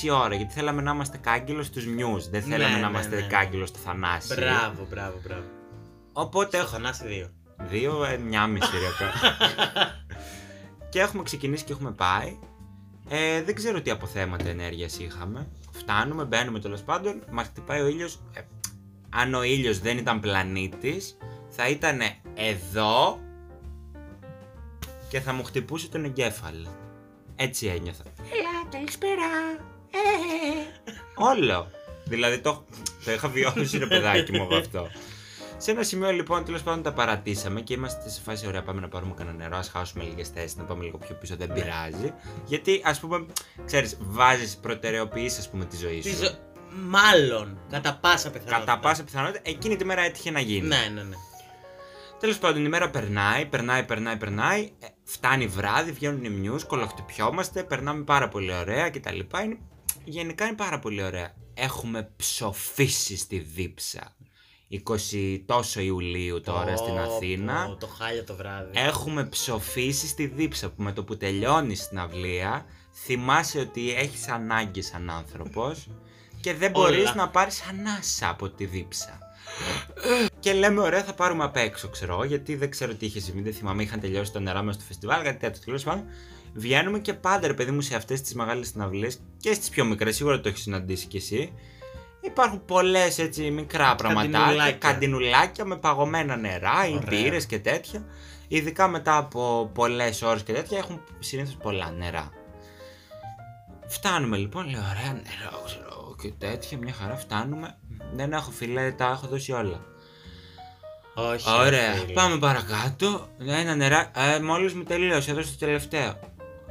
3 0.03 0.05
η 0.05 0.11
ώρα, 0.11 0.35
γιατί 0.35 0.53
θέλαμε 0.53 0.83
να 0.83 0.93
είμαστε 0.93 1.17
κάγκελος 1.19 1.67
στους 1.67 1.85
Muse. 1.85 2.31
Δεν 2.31 2.43
Ναι, 2.47 2.57
θέλαμε 2.57 2.75
ναι, 2.75 2.81
να 2.81 2.89
είμαστε 2.89 3.15
ναι, 3.15 3.21
ναι. 3.21 3.27
κάγκελος 3.27 3.69
στο 3.69 3.79
Θανάση. 3.79 4.35
Μπράβο, 4.35 4.87
μπράβο, 4.91 5.21
μπράβο. 5.23 5.45
Οπότε 6.13 6.59
Το 6.59 6.65
Θανάση 6.65 7.07
δύο. 7.07 7.31
Δύο, 7.69 8.05
ε, 8.05 8.17
μια 8.17 8.47
μισή 8.47 8.71
ριακά. 8.79 9.13
και 10.91 11.01
έχουμε 11.01 11.23
ξεκινήσει 11.23 11.65
και 11.65 11.73
έχουμε 11.73 11.91
πάει. 11.93 12.39
Ε, 13.09 13.43
δεν 13.43 13.55
ξέρω 13.55 13.83
τι 13.83 13.91
αποθέματα 13.91 14.49
ενέργειας 14.49 14.99
είχαμε. 14.99 15.49
Φτάνουμε, 15.73 16.25
μπαίνουμε 16.25 16.61
τέλος 16.61 16.83
πάντων, 16.83 17.23
μας 17.31 17.47
χτυπάει 17.47 17.81
ο 17.81 17.87
ήλιος. 17.87 18.21
Αν 19.11 19.35
ο 19.35 19.43
ήλιος 19.43 19.79
δεν 19.79 19.99
ήταν 19.99 20.21
πλανήτης, 20.21 21.17
θα 21.49 21.69
ήταν 21.69 22.01
εδώ. 22.35 23.19
και 25.09 25.21
θα 25.21 25.33
μου 25.33 25.45
χτυπούσε 25.45 25.89
τον 25.89 26.05
εγκέφαλο. 26.05 26.69
Έτσι 27.37 27.67
ένιωθα. 27.67 28.03
Έλα, 28.19 28.69
καλησπέρα. 28.71 29.27
Ε. 29.91 30.91
Όλο. 31.15 31.71
Δηλαδή 32.05 32.39
το, 32.39 32.65
το 33.05 33.13
είχα 33.13 33.29
βιώσει 33.29 33.79
ρε 33.79 33.87
παιδάκι 33.87 34.33
μου 34.33 34.43
από 34.43 34.57
αυτό. 34.57 34.87
Σε 35.57 35.71
ένα 35.71 35.83
σημείο 35.83 36.11
λοιπόν 36.11 36.45
τέλος 36.45 36.63
πάντων 36.63 36.83
τα 36.83 36.93
παρατήσαμε 36.93 37.61
και 37.61 37.75
είμαστε 37.75 38.09
σε 38.09 38.21
φάση 38.21 38.47
ωραία. 38.47 38.63
Πάμε 38.63 38.81
να 38.81 38.89
πάρουμε 38.89 39.15
κανένα 39.17 39.37
νερό. 39.37 39.57
Α 39.57 39.63
χάσουμε 39.73 40.05
λίγες 40.05 40.29
θέσεις, 40.29 40.57
να 40.57 40.65
πάμε 40.65 40.85
λίγο 40.85 40.99
πιο 40.99 41.15
πίσω. 41.15 41.37
Δεν 41.37 41.53
πειράζει. 41.53 42.13
Γιατί 42.47 42.81
ας 42.85 43.01
πούμε, 43.01 43.27
ξέρεις, 43.65 43.97
βάζεις 44.01 44.57
προτεραιοποιήσει 44.57 45.39
ας 45.39 45.51
πούμε 45.51 45.65
τη 45.65 45.77
ζωή 45.77 45.99
Τη 45.99 46.11
σου. 46.11 46.39
Ζω- 46.71 46.79
Μάλλον, 46.89 47.59
κατά 47.71 47.99
πάσα 48.01 48.31
πιθανότητα. 48.31 48.59
Κατά 48.59 48.79
πάσα 48.79 49.05
πιθανότητα 49.05 49.41
εκείνη 49.45 49.77
τη 49.77 49.85
μέρα 49.85 50.01
έτυχε 50.03 50.31
να 50.31 50.41
γίνει. 50.41 50.67
Ναι, 50.67 50.91
ναι, 50.95 51.03
ναι. 51.03 51.17
Τέλος 52.21 52.39
πάντων, 52.39 52.65
η 52.65 52.69
μέρα 52.69 52.91
περνάει, 52.91 53.47
περνάει, 53.47 53.85
περνάει, 53.85 54.17
περνάει. 54.17 54.61
ε, 54.79 54.87
φτάνει 55.05 55.47
βράδυ, 55.47 55.93
βγαίνουν 55.93 56.25
οι 56.25 56.29
μνιούς, 56.29 56.65
κολοχτυπιόμαστε, 56.65 57.63
περνάμε 57.65 58.05
πάρα 58.05 58.29
πολύ 58.29 58.55
ωραία 58.55 58.91
κτλ. 58.91 59.19
Είναι, 59.45 59.59
γενικά 60.05 60.45
είναι 60.47 60.55
πάρα 60.57 60.79
πολύ 60.79 61.03
ωραία. 61.03 61.35
Έχουμε 61.55 62.11
ψοφήσει 62.17 63.17
στη 63.17 63.39
δίψα. 63.39 64.17
20 65.13 65.43
τόσο 65.47 65.81
Ιουλίου 65.81 66.41
τώρα 66.41 66.77
στην 66.77 66.95
Πω, 66.95 67.01
Αθήνα. 67.01 67.67
πω, 67.67 67.77
Το 67.77 67.87
χάλια 67.87 68.25
το 68.25 68.37
βράδυ. 68.37 68.71
Έχουμε 68.75 69.25
ψοφήσει 69.25 70.07
στη 70.07 70.27
δίψα 70.27 70.71
που 70.71 70.83
με 70.83 70.93
το 70.93 71.05
που 71.05 71.17
τελειώνει 71.17 71.75
την 71.77 71.99
αυλία 71.99 72.65
θυμάσαι 73.05 73.59
ότι 73.59 73.95
έχεις 73.95 74.29
ανάγκη 74.29 74.83
σαν 74.83 75.11
άνθρωπος 75.11 75.89
και 76.41 76.55
δεν 76.55 76.73
Όλα. 76.75 76.89
μπορείς 76.89 77.15
να 77.15 77.29
πάρεις 77.29 77.63
ανάσα 77.71 78.29
από 78.29 78.49
τη 78.49 78.65
δίψα. 78.65 79.19
και 80.41 80.53
λέμε 80.53 80.81
ωραία 80.81 81.03
θα 81.05 81.15
πάρουμε 81.15 81.45
απ' 81.45 81.57
έξω 81.57 81.89
ξέρω 81.89 82.13
εγώ, 82.13 82.25
γιατί 82.25 82.55
δεν 82.57 82.71
ξέρω 82.71 82.95
τι 82.95 83.07
είχε 83.07 83.21
συμβεί, 83.21 83.43
δεν 83.43 83.55
θυμάμαι 83.55 83.83
είχαν 83.83 84.01
τελειώσει 84.01 84.33
το 84.33 84.41
νερά 84.41 84.63
μέσα 84.63 84.79
στο 84.79 84.87
φεστιβάλ, 84.89 85.23
κάτι 85.23 85.39
τέτοιο 85.39 85.61
τέλος 85.65 85.83
πάντων. 85.83 86.05
Βγαίνουμε 86.55 86.99
και 86.99 87.13
πάντα 87.15 87.47
ρε 87.47 87.55
παιδί 87.55 87.71
μου 87.71 87.81
σε 87.81 87.95
αυτές 87.97 88.21
τις 88.21 88.35
μεγάλες 88.35 88.69
συναυλίες 88.69 89.21
και 89.37 89.53
στις 89.55 89.69
πιο 89.69 89.85
μικρές, 89.85 90.17
σίγουρα 90.17 90.41
το 90.41 90.49
έχεις 90.49 90.63
συναντήσει 90.63 91.07
κι 91.07 91.17
εσύ. 91.17 91.53
Υπάρχουν 92.21 92.65
πολλές 92.65 93.19
έτσι 93.19 93.51
μικρά 93.51 93.95
πραγματάκια, 93.95 94.39
Καντινουλάκια. 94.39 94.77
καντινουλάκια 94.79 95.65
με 95.65 95.77
παγωμένα 95.77 96.37
νερά 96.37 96.89
ή 96.89 96.95
Ωραία. 96.95 97.21
μπύρες 97.23 97.47
και 97.47 97.59
τέτοια. 97.59 98.05
Ειδικά 98.49 98.89
μετά 98.89 99.17
από 99.17 99.71
πολλές 99.75 100.23
ώρες 100.23 100.43
και 100.43 100.53
τέτοια 100.53 100.79
έχουν 100.79 101.01
συνήθως 101.19 101.57
πολλά 101.63 101.91
νερά. 101.91 102.31
Φτάνουμε 103.87 104.37
λοιπόν, 104.37 104.71
λέω 104.71 104.81
ωραία 104.81 105.13
νερό 105.13 105.63
ξέρω 105.65 105.85
εγώ, 105.90 105.90
και 106.23 106.33
τέτοια, 106.39 106.79
μια 106.79 106.93
χαρά 106.93 107.17
φτάνουμε. 107.17 107.77
Δεν 108.15 108.33
έχω 108.33 108.51
φιλέ, 108.51 108.93
τα 108.93 109.07
έχω 109.07 109.27
δώσει 109.27 109.53
όλα. 109.53 109.85
Όχι. 111.15 111.51
Ωραία, 111.51 111.93
φίλε. 111.95 112.13
πάμε 112.13 112.39
παρακάτω. 112.39 113.29
Ένα 113.39 113.75
νερά, 113.75 114.11
ε, 114.15 114.41
μόλις 114.41 114.73
μου 114.75 114.83
τελείωσε, 114.83 115.31
έδωσε 115.31 115.51
το 115.51 115.59
τελευταίο. 115.59 116.19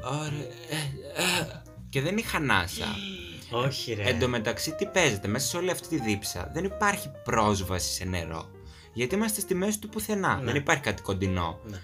Ωραία, 0.03 0.47
ε, 0.69 0.75
ε, 1.15 1.61
και 1.89 2.01
δεν 2.01 2.17
είχα 2.17 2.39
νάσα. 2.39 2.85
Όχι, 3.65 3.93
ρε. 3.93 4.03
Εν 4.03 4.19
τω 4.19 4.27
μεταξύ, 4.27 4.75
τι 4.75 4.85
παίζεται, 4.85 5.27
μέσα 5.27 5.47
σε 5.47 5.57
όλη 5.57 5.71
αυτή 5.71 5.87
τη 5.87 5.99
δίψα 5.99 6.49
δεν 6.53 6.63
υπάρχει 6.63 7.11
πρόσβαση 7.23 7.93
σε 7.93 8.05
νερό. 8.05 8.49
Γιατί 8.93 9.15
είμαστε 9.15 9.41
στη 9.41 9.55
μέση 9.55 9.79
του 9.79 9.89
πουθενά. 9.89 10.35
Ναι. 10.35 10.43
Δεν 10.43 10.55
υπάρχει 10.55 10.83
κάτι 10.83 11.01
κοντινό. 11.01 11.59
Ναι. 11.63 11.81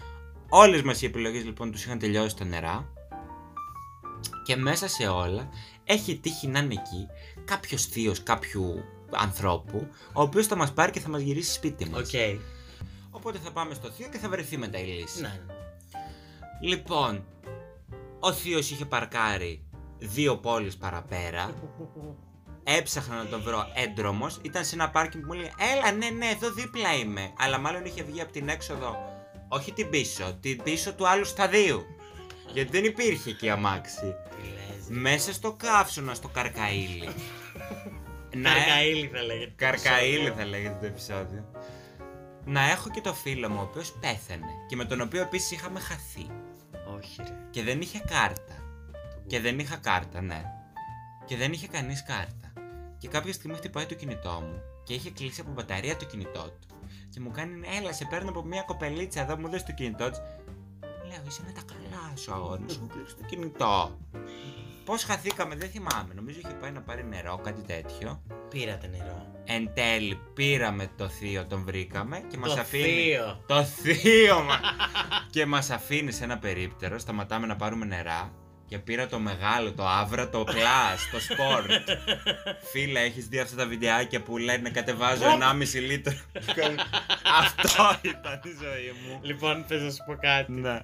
Όλες 0.50 0.82
μας 0.82 1.02
οι 1.02 1.06
επιλογές 1.06 1.44
λοιπόν 1.44 1.72
τους 1.72 1.84
είχαν 1.86 2.00
τελειώσει 2.00 2.36
τα 2.36 2.46
νερά 2.46 2.90
και 4.46 4.56
μέσα 4.56 4.88
σε 4.88 5.08
όλα 5.08 5.50
έχει 5.84 6.18
τύχει 6.18 6.48
να 6.48 6.60
είναι 6.60 6.74
εκεί 6.74 7.08
κάποιος 7.46 7.86
θείος 7.86 8.24
κάποιου 8.24 8.84
ανθρώπου 9.12 9.88
ο 10.14 10.22
οποίος 10.22 10.48
θα 10.48 10.56
μας 10.56 10.74
πάρει 10.74 10.92
και 10.92 11.00
θα 11.00 11.10
μας 11.10 11.22
γυρίσει 11.22 11.54
σπίτι 11.54 11.90
μας. 11.90 12.00
Οκ. 12.00 12.40
Οπότε 13.10 13.38
θα 13.44 13.52
πάμε 13.52 13.74
στο 13.74 13.90
θείο 13.90 14.08
και 14.12 14.18
θα 14.18 14.30
βρεθεί 14.30 14.58
μετά 14.58 14.80
η 14.80 14.86
λύση. 14.86 15.22
Ναι. 15.22 15.40
Λοιπόν, 16.62 17.26
ο 18.20 18.34
θείος 18.34 18.72
είχε 18.72 18.86
παρκάρει 18.86 19.66
δύο 19.98 20.38
πόλεις 20.38 20.78
παραπέρα. 20.78 21.54
Έψαχνα 22.64 23.16
να 23.16 23.26
τον 23.26 23.42
βρω 23.42 23.68
έντρομος. 23.74 24.40
Ήταν 24.42 24.66
σε 24.66 24.76
ένα 24.76 24.90
πάρκινγκ 24.90 25.24
που 25.24 25.34
μου 25.34 25.40
λέει 25.40 25.52
Έλα, 25.74 25.92
ναι, 25.92 26.10
ναι, 26.10 26.26
εδώ 26.26 26.52
δίπλα 26.52 26.96
είμαι. 26.96 27.34
Αλλά 27.38 27.58
μάλλον 27.58 27.86
είχε 27.86 28.04
βγει 28.04 28.22
από 28.22 28.32
την 28.32 28.50
έξοδο, 28.50 28.96
όχι 29.48 29.72
την 29.72 29.90
πίσω, 29.90 30.38
την 30.42 30.64
πίσω 30.64 30.94
του 30.94 31.08
άλλου 31.08 31.26
σταδίου. 31.26 31.86
Γιατί 32.54 32.72
δεν 32.72 32.84
υπήρχε 32.84 33.30
εκεί 33.30 33.50
αμάξι. 33.50 34.16
Τι 34.88 34.94
λες. 34.94 35.02
ρε. 35.04 35.10
Μέσα 35.10 35.34
στο 35.34 35.52
καύσωνα, 35.54 36.14
στο 36.14 36.28
καρκαίλι. 36.28 37.10
να, 38.44 38.50
Καρκαΐλι 38.50 39.10
θα 39.12 39.22
λέγεται. 39.22 39.54
Καρκαίλι 39.56 40.32
θα 40.32 40.46
λέγεται 40.46 40.78
το 40.80 40.86
επεισόδιο. 40.86 41.46
Να 42.46 42.70
έχω 42.70 42.90
και 42.90 43.02
το 43.02 43.14
φίλο 43.14 43.50
μου, 43.50 43.60
ο 43.60 43.62
οποίος 43.62 43.92
πέθανε 43.92 44.52
και 44.68 44.76
με 44.76 44.86
τον 44.86 45.02
οποίο 45.02 45.22
επίσης 45.22 45.52
είχαμε 45.52 45.80
χαθεί. 45.80 46.30
Όχι, 46.98 47.16
ρε. 47.18 47.38
Και 47.50 47.64
δεν 47.64 47.82
είχε 47.82 48.00
κάρτα. 48.00 48.64
Και 49.28 49.40
δεν 49.40 49.60
είχα 49.60 49.76
κάρτα, 49.76 50.22
ναι. 50.22 50.44
Και 51.26 51.38
δεν 51.38 51.52
είχε 51.52 51.68
κανείς 51.68 52.04
κάρτα. 52.04 52.54
Και 52.98 53.08
κάποια 53.08 53.34
στιγμή 53.34 53.56
χτυπάει 53.56 53.86
το 53.86 53.94
κινητό 53.94 54.42
μου 54.42 54.62
και 54.84 54.94
είχε 54.94 55.12
κλείσει 55.12 55.42
από 55.42 55.52
μπαταρία 55.52 55.98
το 55.98 56.06
κινητό 56.06 56.44
του. 56.44 56.68
Και 57.10 57.20
μου 57.20 57.32
κάνει, 57.32 57.68
έλα, 57.80 57.94
σε 57.94 58.06
παίρνω 58.10 58.30
από 58.30 58.44
μια 58.44 58.62
κοπελίτσα 58.62 59.22
εδώ, 59.22 59.38
μου 59.38 59.50
δώσει 59.50 59.66
το 59.66 59.72
κινητό 59.72 60.10
της. 60.10 60.22
Λέω, 61.08 61.22
είσαι 61.28 61.42
με 61.46 61.52
τα 61.52 61.62
καλά 61.66 62.16
σου, 62.16 62.34
αγόρι 62.34 62.62
μου, 62.62 62.70
σου 62.70 62.82
μου 62.82 62.88
κλείσει 62.88 63.16
το 63.16 63.26
κινητό. 63.26 64.00
Πώς 64.86 65.04
χαθήκαμε, 65.04 65.56
δεν 65.56 65.70
θυμάμαι. 65.70 66.14
Νομίζω 66.14 66.40
είχε 66.44 66.54
πάει 66.62 66.72
να 66.72 66.82
πάρει 66.82 67.06
νερό, 67.06 67.42
κάτι 67.44 67.62
τέτοιο. 67.62 68.22
Πήρατε 68.50 68.88
νερό. 68.88 69.34
Εν 69.46 69.70
τέλει 69.74 70.20
πήραμε 70.34 70.90
το 70.98 71.10
θείο, 71.10 71.46
τον 71.46 71.64
βρήκαμε 71.64 72.24
και 72.32 72.38
μας 72.38 72.54
Το 72.54 72.62
αφήνει. 72.62 72.84
θείο. 72.84 73.44
Το 73.48 73.64
θείο 73.64 74.42
μας! 74.42 74.60
και 75.34 75.46
μας 75.46 75.70
αφήνει 75.70 76.12
σε 76.12 76.24
ένα 76.24 76.38
περίπτερο, 76.38 77.00
σταματάμε 77.00 77.48
να 77.48 77.56
πάρουμε 77.56 77.86
νερά 77.86 78.32
και 78.68 78.78
πήρα 78.80 79.08
το 79.08 79.20
μεγάλο, 79.20 79.74
το 79.74 79.88
άβρα, 79.88 80.30
το 80.30 80.44
plus, 80.48 81.00
το 81.12 81.18
sport. 81.18 81.70
Φίλε, 82.72 83.00
έχεις 83.00 83.28
δει 83.28 83.40
αυτά 83.40 83.56
τα 83.56 83.66
βιντεάκια 83.68 84.22
που 84.22 84.38
λένε 84.38 84.70
κατεβάζω 84.70 85.24
1,5 85.24 85.82
λίτρο. 85.88 86.14
Αυτό 87.42 88.00
ήταν 88.02 88.40
η 88.44 88.50
ζωή 88.62 88.94
μου. 89.08 89.20
Λοιπόν, 89.22 89.66
θες 89.68 89.82
να 89.82 89.90
σου 89.90 90.04
πω 90.06 90.16
κάτι. 90.22 90.52
Ναι, 90.52 90.80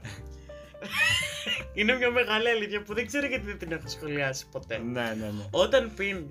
Είναι 1.74 1.94
μια 1.94 2.10
μεγάλη 2.10 2.50
αλήθεια 2.50 2.82
που 2.82 2.94
δεν 2.94 3.08
ξέρω 3.08 3.26
γιατί 3.28 3.46
δεν 3.46 3.58
την 3.58 3.72
έχω 3.72 3.88
σχολιάσει 3.88 4.46
ποτέ. 4.52 4.78
ναι, 4.78 5.02
ναι. 5.02 5.26
ναι. 5.26 5.46
Όταν 5.52 5.92
πίνει. 5.96 6.30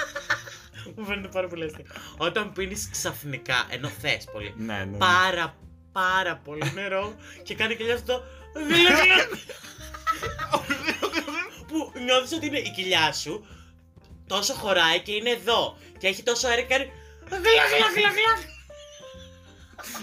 Μου 0.96 1.04
φαίνεται 1.04 1.28
πάρα 1.28 1.48
πολύ 1.48 1.64
αστείο. 1.64 1.84
Όταν 2.16 2.52
πίνεις 2.52 2.88
ξαφνικά, 2.92 3.66
ενώ 3.70 3.88
θες 3.88 4.24
πολύ, 4.32 4.54
Ναι, 4.56 4.74
ναι, 4.74 4.84
ναι. 4.84 4.96
πάρα 4.98 5.56
πάρα 5.92 6.36
πολύ 6.44 6.72
νερό 6.74 7.14
και 7.42 7.54
κάνει 7.54 7.76
κοιλιά 7.76 7.96
σου 7.96 8.02
το. 8.06 8.22
γλυκ, 8.54 8.88
γλυκ. 8.88 9.46
που 11.68 11.92
νιώθεις 12.04 12.32
ότι 12.32 12.46
είναι 12.46 12.58
η 12.58 12.70
κοιλιά 12.70 13.12
σου 13.12 13.46
τόσο 14.26 14.54
χωράει 14.54 15.00
και 15.00 15.12
είναι 15.12 15.30
εδώ 15.30 15.78
και 15.98 16.06
έχει 16.06 16.22
τόσο 16.22 16.48
αέρα 16.48 16.60
και 16.60 16.66
κάνει. 16.74 16.90
γλυκ, 17.28 17.42
γλυκ, 17.42 17.92
γλυκ, 17.94 18.12
γλυκ. 18.12 18.56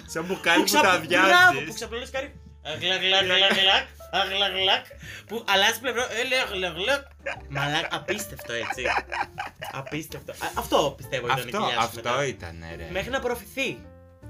Σαν 0.05 0.25
μπουκάλι 0.25 0.57
που 0.59 0.63
ξα- 0.65 0.81
τα 0.81 0.87
Μπράβο, 0.87 1.05
που 1.07 1.15
αδειάζεις. 1.47 1.75
ξαπλώνεις 1.75 2.09
κάνει. 2.09 2.33
Γλακ, 2.81 3.01
γλακ, 3.01 3.23
γλακ, 3.23 3.53
γλακ, 3.61 3.87
γλακ, 4.35 4.51
γλακ, 4.61 4.85
Που 5.27 5.43
αλλάζει 5.47 5.79
πλευρό. 5.79 6.01
ε, 6.01 6.23
λέει, 6.27 6.39
γλακ, 6.53 6.75
γλακ. 6.77 7.03
Μαλάκα, 7.49 7.87
απίστευτο 7.91 8.53
έτσι. 8.53 8.83
Απίστευτο. 9.71 10.31
Α, 10.31 10.35
Αυτό 10.55 10.93
πιστεύω 10.97 11.25
ήταν 11.25 11.37
η 11.37 11.41
Αυτό, 11.41 11.57
κοιλιά 11.57 11.73
σου 11.73 11.79
αυτό 11.79 12.09
μετά. 12.09 12.25
ήταν, 12.25 12.55
ρε. 12.77 12.87
Μέχρι 12.91 13.09
να 13.09 13.17
απορροφηθεί. 13.17 13.77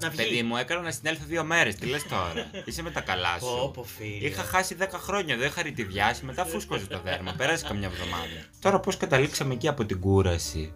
Να 0.02 0.10
βγει. 0.10 0.18
Παιδί 0.24 0.44
μου, 0.44 0.58
έκανα 0.58 0.82
να 0.82 0.92
συνέλθω 0.92 1.24
δύο 1.28 1.44
μέρες, 1.44 1.76
τι 1.76 1.86
λες 1.86 2.04
τώρα; 2.08 2.34
Είσαι 2.66 2.82
με 2.82 2.92
τα 2.92 3.02
καλά 3.02 3.34
σου. 3.40 3.46
Πω, 3.46 3.72
πω, 3.74 3.84
φίλε. 3.84 4.28
Είχα 4.28 4.44
χάσει 4.44 4.76
10 4.80 4.88
χρόνια, 5.00 5.38
δεν 5.38 5.48
είχα 5.48 5.62
ρητιδιάσει, 5.62 6.26
μετά 6.26 6.46
φούσκωσε 6.46 6.86
το 6.86 7.00
δέρμα. 7.04 7.34
Πέρασε 7.38 7.66
καμιά 7.68 7.88
εβδομάδα. 7.88 8.28
Τώρα 8.62 8.80
πώς 8.80 8.98
καταλήξαμε 8.98 9.54
εκεί 9.54 9.68
από 9.68 9.86
την 9.86 10.00
κούραση; 10.00 10.74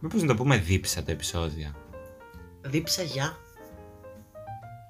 Μήπως 0.00 0.20
να 0.22 0.26
το 0.28 0.34
πούμε 0.34 0.56
δίψα 0.56 1.02
τα 1.02 1.12
επεισόδια; 1.12 1.74
Δίψα 2.60 3.02
για; 3.02 3.36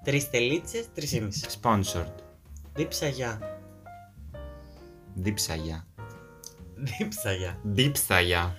Τρεις 0.04 0.30
τελίτσες, 0.30 0.92
τρεις 0.94 1.12
ή 1.12 1.20
μισή. 1.20 1.46
Sponsored. 1.62 2.14
Δίψα 2.74 3.08
για. 3.08 3.60
Δίψα 5.14 5.54
για. 5.54 5.86
Δίψα 6.74 7.32
για. 7.32 7.58
Δίψα 7.62 8.20
για. 8.20 8.56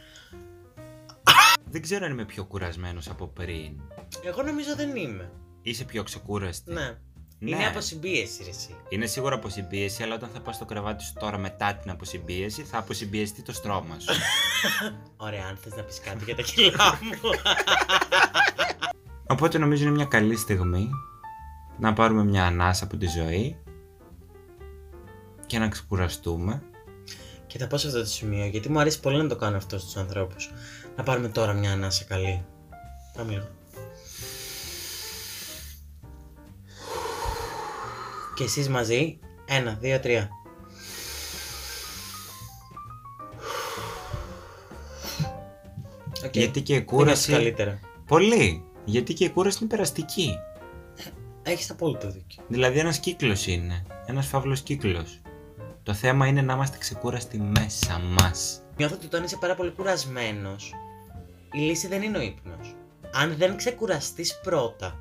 δεν 1.69 1.81
ξέρω 1.81 2.05
αν 2.05 2.11
είμαι 2.11 2.25
πιο 2.25 2.45
κουρασμένος 2.45 3.09
από 3.09 3.27
πριν. 3.27 3.81
Εγώ 4.23 4.41
νομίζω 4.43 4.75
δεν 4.75 4.95
είμαι. 4.95 5.31
Είσαι 5.61 5.83
πιο 5.83 6.03
ξεκούραστη. 6.03 6.73
Ναι. 6.73 6.97
Ναι. 7.39 7.49
Είναι 7.49 7.67
αποσυμπίεση, 7.67 8.43
ρε, 8.43 8.49
εσύ. 8.49 8.75
Είναι 8.89 9.05
σίγουρα 9.05 9.35
αποσυμπίεση, 9.35 10.03
αλλά 10.03 10.15
όταν 10.15 10.29
θα 10.33 10.41
πας 10.41 10.55
στο 10.55 10.65
κρεβάτι 10.65 11.03
σου 11.03 11.13
τώρα 11.19 11.37
μετά 11.37 11.75
την 11.75 11.91
αποσυμπίεση, 11.91 12.63
θα 12.63 12.77
αποσυμπιεστεί 12.77 13.41
το 13.41 13.53
στρώμα 13.53 13.99
σου. 13.99 14.13
Ωραία, 15.25 15.45
αν 15.45 15.57
θες 15.57 15.75
να 15.75 15.83
πεις 15.83 15.99
κάτι 15.99 16.23
για 16.23 16.35
τα 16.35 16.41
κιλά 16.41 16.99
μου. 17.01 17.29
Οπότε 19.27 19.57
νομίζω 19.57 19.83
είναι 19.83 19.93
μια 19.93 20.05
καλή 20.05 20.35
στιγμή 20.35 20.89
να 21.79 21.93
πάρουμε 21.93 22.23
μια 22.23 22.45
ανάσα 22.45 22.83
από 22.83 22.97
τη 22.97 23.07
ζωή 23.07 23.57
και 25.45 25.59
να 25.59 25.67
ξεκουραστούμε. 25.67 26.61
και 27.47 27.57
θα 27.59 27.67
πω 27.67 27.77
σε 27.77 27.87
αυτό 27.87 27.99
το 27.99 28.05
σημείο, 28.05 28.45
γιατί 28.45 28.69
μου 28.69 28.79
αρέσει 28.79 28.99
πολύ 28.99 29.21
να 29.21 29.27
το 29.27 29.35
κάνω 29.35 29.57
αυτό 29.57 29.79
στους 29.79 29.95
ανθρώπους. 29.95 30.51
Να 30.95 31.03
πάρουμε 31.03 31.27
τώρα 31.27 31.53
μια 31.53 31.71
ανάσα 31.71 32.03
καλή. 32.03 32.45
Πάμε 33.17 33.31
λίγο. 33.31 33.47
Και 38.35 38.43
εσείς 38.43 38.69
μαζί. 38.69 39.19
Ένα, 39.45 39.77
δύο, 39.79 39.99
τρία. 39.99 40.29
Οκ. 46.25 46.35
Γιατί 46.35 46.61
και 46.61 46.73
η 46.73 46.75
Δεν 46.75 46.85
νιώθεις 46.85 47.25
κούραση. 47.25 47.31
καλύτερα. 47.31 47.79
Πολύ. 48.07 48.63
Γιατί 48.85 49.13
και 49.13 49.23
η 49.23 49.29
κούραση 49.29 49.57
είναι 49.61 49.69
περαστική. 49.69 50.35
Έχεις 51.53 51.69
απόλυτο 51.69 52.11
δίκιο. 52.11 52.43
Δηλαδή 52.47 52.79
ένας 52.79 52.99
κύκλος 52.99 53.47
είναι. 53.47 53.85
Ένας 54.05 54.27
φαύλος 54.27 54.61
κύκλος. 54.61 55.21
Το 55.83 55.93
θέμα 55.93 56.27
είναι 56.27 56.41
να 56.41 56.53
είμαστε 56.53 56.77
ξεκούραστοι 56.77 57.37
μέσα 57.37 57.99
μας. 57.99 58.61
Νιώθω 58.77 58.95
ότι 58.95 59.05
όταν 59.05 59.23
είσαι 59.23 59.37
πάρα 59.37 59.55
πολύ 59.55 59.71
κουρασμένος, 59.71 60.73
η 61.51 61.59
λύση 61.59 61.87
δεν 61.87 62.01
είναι 62.01 62.17
ο 62.17 62.21
ύπνος. 62.21 62.75
Αν 63.13 63.35
δεν 63.37 63.57
ξεκουραστείς 63.57 64.39
πρώτα 64.43 64.99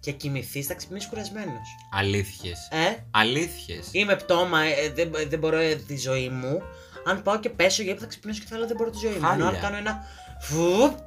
και 0.00 0.12
κοιμηθείς, 0.12 0.66
θα 0.66 0.74
ξυπνήσεις 0.74 1.08
κουρασμένος. 1.08 1.68
Αλήθειες. 1.92 2.68
Ε, 2.70 3.04
Αλήθειες. 3.10 3.88
είμαι 3.92 4.16
πτώμα, 4.16 4.60
ε, 4.60 4.90
δεν, 4.94 5.10
δεν 5.28 5.38
μπορώ 5.38 5.56
ε, 5.56 5.74
τη 5.74 5.98
ζωή 5.98 6.28
μου. 6.28 6.62
Αν 7.04 7.22
πάω 7.22 7.40
και 7.40 7.48
πέσω 7.48 7.82
για 7.82 7.92
ύπνο, 7.92 8.02
θα 8.04 8.08
ξυπνήσω 8.08 8.40
και 8.40 8.46
θα 8.48 8.58
λέω 8.58 8.66
δεν 8.66 8.76
μπορώ 8.76 8.90
τη 8.90 8.98
ζωή 8.98 9.12
μου. 9.12 9.20
Χάλια. 9.20 9.34
Ενώ 9.34 9.56
αν 9.56 9.60
κάνω 9.60 9.76
ένα 9.76 10.04
φουπ, 10.40 10.98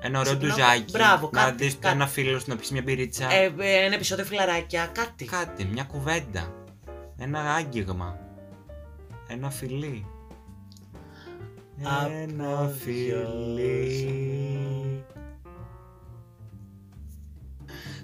Ένα 0.00 0.18
ωραίο 0.20 0.32
Ξυπνάω. 0.36 0.56
ντουζάκι. 0.56 0.84
Μπράβο, 0.92 1.30
να 1.32 1.42
κάτι, 1.42 1.64
δεις 1.64 1.74
το 1.74 1.78
κάτι. 1.80 1.94
ένα 1.94 2.06
φίλο 2.06 2.38
σου 2.38 2.44
να 2.48 2.56
πεις 2.56 2.70
μια 2.70 2.82
μπυρίτσα. 2.82 3.32
ε, 3.32 3.44
ε, 3.58 3.84
ένα 3.84 3.94
επεισόδιο 3.94 4.24
φιλαράκια, 4.24 4.86
κάτι. 4.92 5.24
Κάτι, 5.24 5.64
μια 5.64 5.84
κουβέντα. 5.84 6.54
Ένα 7.18 7.40
άγγιγμα. 7.54 8.18
Ένα 9.28 9.50
φιλί. 9.50 10.06
Ένα 12.22 12.72
φιλί. 12.78 13.84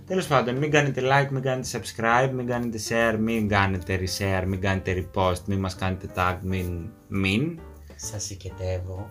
Τέλος 0.07 0.27
πάντων, 0.27 0.57
μην 0.57 0.71
κάνετε 0.71 1.01
like, 1.05 1.29
μην 1.31 1.43
κάνετε 1.43 1.69
subscribe, 1.81 2.31
μην 2.33 2.47
κάνετε 2.47 2.79
share, 2.89 3.17
μην 3.19 3.49
κάνετε 3.49 4.01
reshare, 4.01 4.45
μην 4.47 4.61
κάνετε 4.61 5.07
repost, 5.15 5.41
μην 5.47 5.59
μας 5.59 5.75
κάνετε 5.75 6.09
tag, 6.17 6.37
μην... 6.43 6.91
μην. 7.09 7.59
Σας 7.97 8.25
συγκετεύω. 8.25 9.11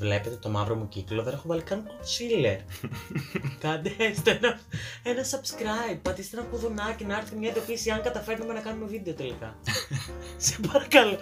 Βλέπετε 0.00 0.36
το 0.36 0.48
μαύρο 0.48 0.74
μου 0.74 0.88
κύκλο, 0.88 1.22
δεν 1.22 1.32
έχω 1.32 1.42
βάλει 1.46 1.62
καν 1.62 1.82
concealer. 1.88 2.58
Κάντε 3.62 3.94
έστω 3.98 4.30
ένα, 4.30 4.60
ένα 5.02 5.22
subscribe, 5.22 5.98
πατήστε 6.02 6.36
ένα 6.36 6.46
κουδουνάκι 6.46 7.04
να 7.04 7.16
έρθει 7.16 7.36
μια 7.36 7.48
ειδοποίηση 7.50 7.90
αν 7.90 8.02
καταφέρνουμε 8.02 8.52
να 8.52 8.60
κάνουμε 8.60 8.86
βίντεο 8.86 9.14
τελικά. 9.14 9.56
Σε 10.36 10.56
παρακαλώ. 10.72 11.18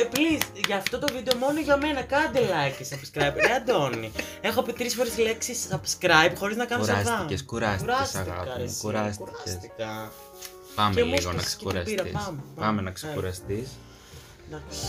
Ε, 0.00 0.08
please, 0.12 0.42
για 0.66 0.76
αυτό 0.76 0.98
το 0.98 1.06
βίντεο 1.14 1.38
μόνο 1.38 1.60
για 1.60 1.76
μένα 1.76 2.02
κάντε 2.02 2.40
like 2.40 2.74
και 2.78 2.86
subscribe. 2.90 3.34
Ρε 3.46 3.52
Αντώνη, 3.54 4.12
έχω 4.40 4.62
πει 4.62 4.72
τρεις 4.72 4.94
φορές 4.94 5.12
τη 5.12 5.22
λέξη 5.22 5.54
subscribe 5.70 6.32
χωρίς 6.36 6.56
να 6.56 6.64
κάνω 6.64 6.84
σαβά. 6.84 7.00
Κουράστηκες, 7.02 7.44
κουράστηκες 7.44 8.14
αγάπη 8.14 8.48
ρε 8.48 8.58
μου, 8.58 8.64
εσύ, 8.64 8.80
κουράστηκες. 8.80 9.32
κουράστηκα. 9.42 10.12
Πάμε 10.74 10.94
Και 10.94 11.04
μου 11.04 11.14
λίγο 11.14 11.32
να 11.32 11.38
έσκασε 11.38 11.56
και 11.56 11.64
την 11.64 11.72
πύρα, 11.72 11.82
ξεκουραστείς. 11.82 12.12
πάμε, 12.12 12.42
Πάμε 12.54 12.66
πάμε. 12.66 12.80
να 12.82 12.90
ξεκουραστείς. 12.90 13.68
Εντάξει. 14.48 14.86